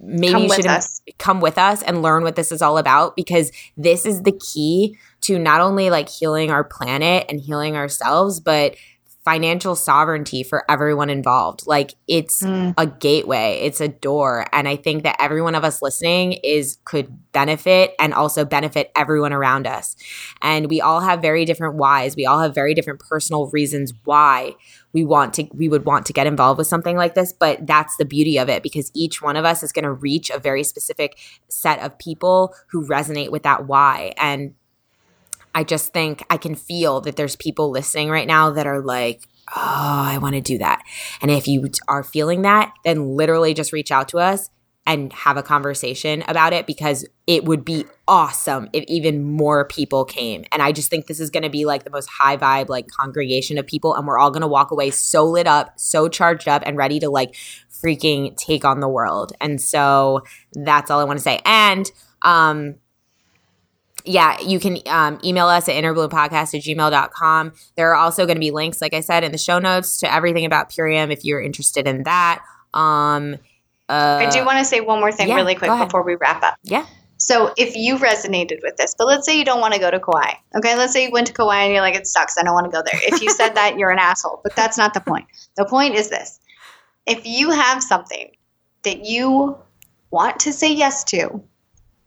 maybe 0.00 0.32
Come 0.32 0.42
you 0.44 0.52
should 0.52 1.18
come 1.18 1.40
with 1.40 1.58
us 1.58 1.82
and 1.82 2.02
learn 2.02 2.22
what 2.22 2.36
this 2.36 2.52
is 2.52 2.62
all 2.62 2.78
about 2.78 3.16
because 3.16 3.50
this 3.76 4.06
is 4.06 4.22
the 4.22 4.32
key 4.32 4.96
to 5.22 5.38
not 5.38 5.60
only 5.60 5.90
like 5.90 6.08
healing 6.08 6.50
our 6.50 6.64
planet 6.64 7.26
and 7.28 7.40
healing 7.40 7.76
ourselves, 7.76 8.40
but 8.40 8.76
financial 9.24 9.76
sovereignty 9.76 10.42
for 10.42 10.68
everyone 10.70 11.08
involved. 11.08 11.62
Like 11.66 11.94
it's 12.08 12.42
Mm. 12.42 12.74
a 12.76 12.86
gateway, 12.86 13.60
it's 13.62 13.80
a 13.80 13.86
door. 13.88 14.46
And 14.52 14.66
I 14.66 14.74
think 14.76 15.04
that 15.04 15.16
every 15.20 15.40
one 15.40 15.54
of 15.54 15.62
us 15.64 15.80
listening 15.80 16.32
is 16.44 16.78
could 16.84 17.08
benefit 17.32 17.94
and 18.00 18.12
also 18.12 18.44
benefit 18.44 18.90
everyone 18.96 19.32
around 19.32 19.66
us. 19.66 19.94
And 20.40 20.68
we 20.68 20.80
all 20.80 21.00
have 21.00 21.22
very 21.22 21.44
different 21.44 21.76
whys. 21.76 22.16
We 22.16 22.26
all 22.26 22.40
have 22.40 22.54
very 22.54 22.74
different 22.74 22.98
personal 23.00 23.46
reasons 23.50 23.92
why 24.04 24.56
we 24.92 25.04
want 25.04 25.34
to 25.34 25.48
we 25.54 25.68
would 25.68 25.84
want 25.86 26.04
to 26.06 26.12
get 26.12 26.26
involved 26.26 26.58
with 26.58 26.66
something 26.66 26.98
like 26.98 27.14
this 27.14 27.32
but 27.32 27.66
that's 27.66 27.96
the 27.96 28.04
beauty 28.04 28.38
of 28.38 28.50
it 28.50 28.62
because 28.62 28.90
each 28.94 29.22
one 29.22 29.36
of 29.36 29.44
us 29.46 29.62
is 29.62 29.72
going 29.72 29.84
to 29.84 29.90
reach 29.92 30.28
a 30.28 30.38
very 30.38 30.62
specific 30.62 31.18
set 31.48 31.78
of 31.80 31.96
people 31.98 32.54
who 32.68 32.86
resonate 32.86 33.30
with 33.30 33.42
that 33.42 33.66
why 33.66 34.12
and 34.18 34.52
i 35.54 35.64
just 35.64 35.92
think 35.92 36.24
i 36.30 36.36
can 36.36 36.54
feel 36.54 37.00
that 37.00 37.16
there's 37.16 37.36
people 37.36 37.70
listening 37.70 38.10
right 38.10 38.26
now 38.26 38.50
that 38.50 38.66
are 38.66 38.80
like 38.80 39.22
oh 39.56 39.60
i 40.06 40.18
want 40.18 40.34
to 40.34 40.40
do 40.40 40.58
that 40.58 40.82
and 41.20 41.30
if 41.30 41.46
you 41.46 41.68
are 41.88 42.02
feeling 42.02 42.42
that 42.42 42.72
then 42.84 43.16
literally 43.16 43.54
just 43.54 43.72
reach 43.72 43.90
out 43.90 44.08
to 44.08 44.18
us 44.18 44.50
and 44.86 45.12
have 45.12 45.36
a 45.36 45.42
conversation 45.42 46.24
about 46.26 46.52
it 46.52 46.66
because 46.66 47.06
it 47.26 47.44
would 47.44 47.64
be 47.64 47.84
awesome 48.08 48.68
if 48.72 48.84
even 48.88 49.22
more 49.22 49.64
people 49.64 50.04
came. 50.04 50.44
And 50.50 50.60
I 50.60 50.72
just 50.72 50.90
think 50.90 51.06
this 51.06 51.20
is 51.20 51.30
going 51.30 51.44
to 51.44 51.48
be 51.48 51.64
like 51.64 51.84
the 51.84 51.90
most 51.90 52.08
high 52.08 52.36
vibe 52.36 52.68
like 52.68 52.88
congregation 52.88 53.58
of 53.58 53.66
people 53.66 53.94
and 53.94 54.06
we're 54.06 54.18
all 54.18 54.30
going 54.30 54.42
to 54.42 54.48
walk 54.48 54.72
away 54.72 54.90
so 54.90 55.24
lit 55.24 55.46
up, 55.46 55.78
so 55.78 56.08
charged 56.08 56.48
up 56.48 56.62
and 56.66 56.76
ready 56.76 56.98
to 56.98 57.08
like 57.08 57.34
freaking 57.70 58.36
take 58.36 58.64
on 58.64 58.80
the 58.80 58.88
world. 58.88 59.32
And 59.40 59.60
so 59.60 60.22
that's 60.52 60.90
all 60.90 60.98
I 61.00 61.04
want 61.04 61.18
to 61.18 61.22
say. 61.22 61.40
And 61.44 61.90
um 62.22 62.76
yeah, 64.04 64.40
you 64.40 64.58
can 64.58 64.78
um, 64.86 65.18
email 65.24 65.46
us 65.46 65.68
at 65.68 65.74
innerbloompodcast 65.74 66.54
at 66.54 66.62
gmail.com. 66.62 67.52
There 67.76 67.90
are 67.90 67.96
also 67.96 68.26
going 68.26 68.36
to 68.36 68.40
be 68.40 68.50
links, 68.50 68.80
like 68.80 68.94
I 68.94 69.00
said, 69.00 69.24
in 69.24 69.32
the 69.32 69.38
show 69.38 69.58
notes 69.58 69.98
to 69.98 70.12
everything 70.12 70.44
about 70.44 70.70
Purium 70.70 71.12
if 71.12 71.24
you're 71.24 71.40
interested 71.40 71.86
in 71.86 72.04
that. 72.04 72.42
Um, 72.74 73.36
uh, 73.88 74.26
I 74.26 74.30
do 74.30 74.44
want 74.44 74.58
to 74.58 74.64
say 74.64 74.80
one 74.80 75.00
more 75.00 75.12
thing 75.12 75.28
yeah, 75.28 75.36
really 75.36 75.54
quick 75.54 75.70
before 75.70 76.02
we 76.02 76.14
wrap 76.14 76.42
up. 76.42 76.56
Yeah. 76.62 76.86
So 77.18 77.54
if 77.56 77.76
you 77.76 77.98
resonated 77.98 78.58
with 78.62 78.76
this, 78.76 78.94
but 78.98 79.06
let's 79.06 79.24
say 79.24 79.38
you 79.38 79.44
don't 79.44 79.60
want 79.60 79.74
to 79.74 79.80
go 79.80 79.90
to 79.90 80.00
Kauai. 80.00 80.32
Okay, 80.56 80.76
let's 80.76 80.92
say 80.92 81.04
you 81.04 81.12
went 81.12 81.28
to 81.28 81.32
Kauai 81.32 81.62
and 81.62 81.72
you're 81.72 81.82
like, 81.82 81.94
it 81.94 82.06
sucks, 82.06 82.36
I 82.36 82.42
don't 82.42 82.54
want 82.54 82.66
to 82.66 82.76
go 82.76 82.82
there. 82.82 83.00
If 83.04 83.22
you 83.22 83.30
said 83.30 83.54
that, 83.54 83.78
you're 83.78 83.90
an 83.90 84.00
asshole. 84.00 84.40
But 84.42 84.56
that's 84.56 84.76
not 84.76 84.92
the 84.92 85.00
point. 85.00 85.26
The 85.56 85.64
point 85.64 85.94
is 85.94 86.10
this. 86.10 86.40
If 87.06 87.24
you 87.24 87.50
have 87.50 87.82
something 87.82 88.32
that 88.82 89.04
you 89.04 89.56
want 90.10 90.40
to 90.40 90.52
say 90.52 90.72
yes 90.72 91.04
to, 91.04 91.42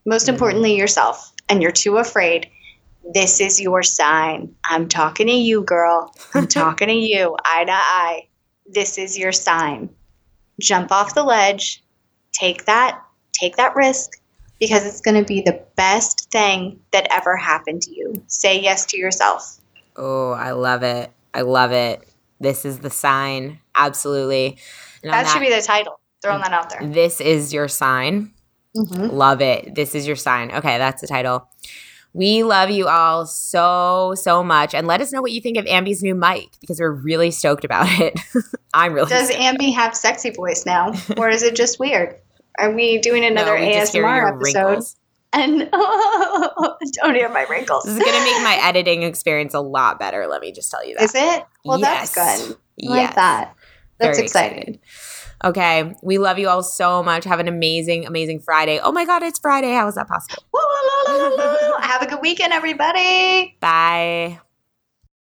most 0.06 0.28
importantly 0.28 0.76
yourself, 0.76 1.32
and 1.50 1.62
you're 1.62 1.72
too 1.72 1.98
afraid, 1.98 2.50
this 3.14 3.39
is 3.39 3.62
your 3.62 3.84
sign. 3.84 4.56
I'm 4.64 4.88
talking 4.88 5.28
to 5.28 5.34
you, 5.34 5.64
girl. 5.64 6.14
I'm 6.34 6.48
talking 6.48 6.88
to 6.88 6.93
you, 6.93 7.36
eye 7.46 7.66
to 7.66 7.72
eye. 7.72 8.28
This 8.66 8.98
is 8.98 9.18
your 9.18 9.32
sign. 9.32 9.89
Jump 10.60 10.91
off 10.91 11.16
the 11.16 11.24
ledge. 11.24 11.84
Take 12.32 12.66
that, 12.66 13.02
take 13.32 13.58
that 13.58 13.76
risk 13.76 14.20
because 14.60 14.86
it's 14.86 15.02
going 15.02 15.22
to 15.22 15.26
be 15.26 15.41
the 15.41 15.64
best 15.76 16.32
thing 16.32 16.80
that 16.91 17.08
ever 17.12 17.38
happened 17.38 17.82
to 17.84 17.96
you. 17.96 18.24
Say 18.28 18.62
yes 18.62 18.86
to 18.88 18.98
yourself. 18.98 19.60
Oh, 19.96 20.32
I 20.32 20.52
love 20.52 20.84
it. 20.84 21.12
I 21.34 21.41
love 21.41 21.72
it. 21.72 22.08
This 22.39 22.66
is 22.66 22.80
the 22.80 22.89
sign. 22.89 23.60
Absolutely. 23.76 24.58
On 25.04 25.12
That 25.12 25.28
should 25.28 25.41
be 25.41 25.50
the 25.50 25.62
title. 25.62 26.00
Throwing 26.22 26.41
that 26.41 26.54
out 26.54 26.70
there. 26.70 26.88
This 26.88 27.22
is 27.22 27.54
your 27.54 27.68
sign. 27.68 28.34
Mm-hmm. 28.76 29.15
Love 29.15 29.41
it. 29.41 29.76
This 29.76 29.95
is 29.95 30.05
your 30.07 30.15
sign. 30.15 30.51
Okay, 30.51 30.78
that's 30.78 31.01
the 31.01 31.07
title. 31.07 31.47
We 32.13 32.43
love 32.43 32.69
you 32.69 32.88
all 32.88 33.26
so, 33.26 34.13
so 34.15 34.41
much. 34.43 34.73
And 34.73 34.88
let 34.88 35.01
us 35.01 35.11
know 35.11 35.21
what 35.21 35.32
you 35.34 35.41
think 35.41 35.57
of 35.57 35.65
Ambi's 35.65 36.01
new 36.01 36.15
mic 36.15 36.47
because 36.61 36.80
we're 36.80 36.91
really 36.91 37.30
stoked 37.32 37.65
about 37.65 37.88
it. 37.99 38.17
I'm 38.73 38.93
really 38.93 39.09
Does 39.09 39.28
stoked. 39.30 39.41
Ambi 39.41 39.73
have 39.73 39.95
sexy 39.95 40.30
voice 40.30 40.65
now, 40.65 40.93
or 41.17 41.30
is 41.30 41.43
it 41.43 41.55
just 41.55 41.80
weird? 41.80 42.15
Are 42.57 42.71
we 42.71 42.99
doing 42.99 43.26
another 43.26 43.57
No, 43.59 43.65
we 43.65 43.73
ASMR 43.73 44.30
episode? 44.34 44.65
wrinkles. 44.65 44.95
And 45.34 45.69
don't 45.71 47.15
hear 47.15 47.28
my 47.28 47.45
wrinkles. 47.49 47.84
This 47.84 47.97
is 47.97 47.99
going 47.99 48.17
to 48.17 48.23
make 48.23 48.41
my 48.43 48.57
editing 48.63 49.03
experience 49.03 49.53
a 49.53 49.59
lot 49.59 49.99
better. 49.99 50.28
Let 50.28 50.39
me 50.39 50.53
just 50.53 50.71
tell 50.71 50.86
you 50.88 50.95
that. 50.95 51.03
Is 51.03 51.15
it? 51.15 51.43
Well, 51.65 51.80
Yes. 51.80 52.13
that's 52.13 52.47
good. 52.47 52.55
I 52.55 52.57
Yes. 52.78 52.89
like 53.07 53.15
that. 53.15 53.55
That's 53.99 54.17
Very 54.17 54.26
exciting. 54.26 54.57
excited. 54.59 54.80
Okay. 55.44 55.96
We 56.02 56.18
love 56.18 56.40
you 56.40 56.48
all 56.48 56.64
so 56.64 57.04
much. 57.04 57.26
Have 57.26 57.40
an 57.40 57.48
amazing, 57.48 58.06
amazing 58.06 58.40
Friday. 58.40 58.80
Oh 58.82 58.92
my 58.92 59.06
God, 59.06 59.24
it's 59.24 59.40
Friday. 59.40 59.74
How 59.74 59.88
is 59.88 59.96
that 59.96 60.08
possible? 60.08 60.44
Have 61.82 62.02
a 62.02 62.08
good 62.08 62.22
weekend, 62.22 62.54
everybody. 62.54 63.58
Bye. 63.60 64.40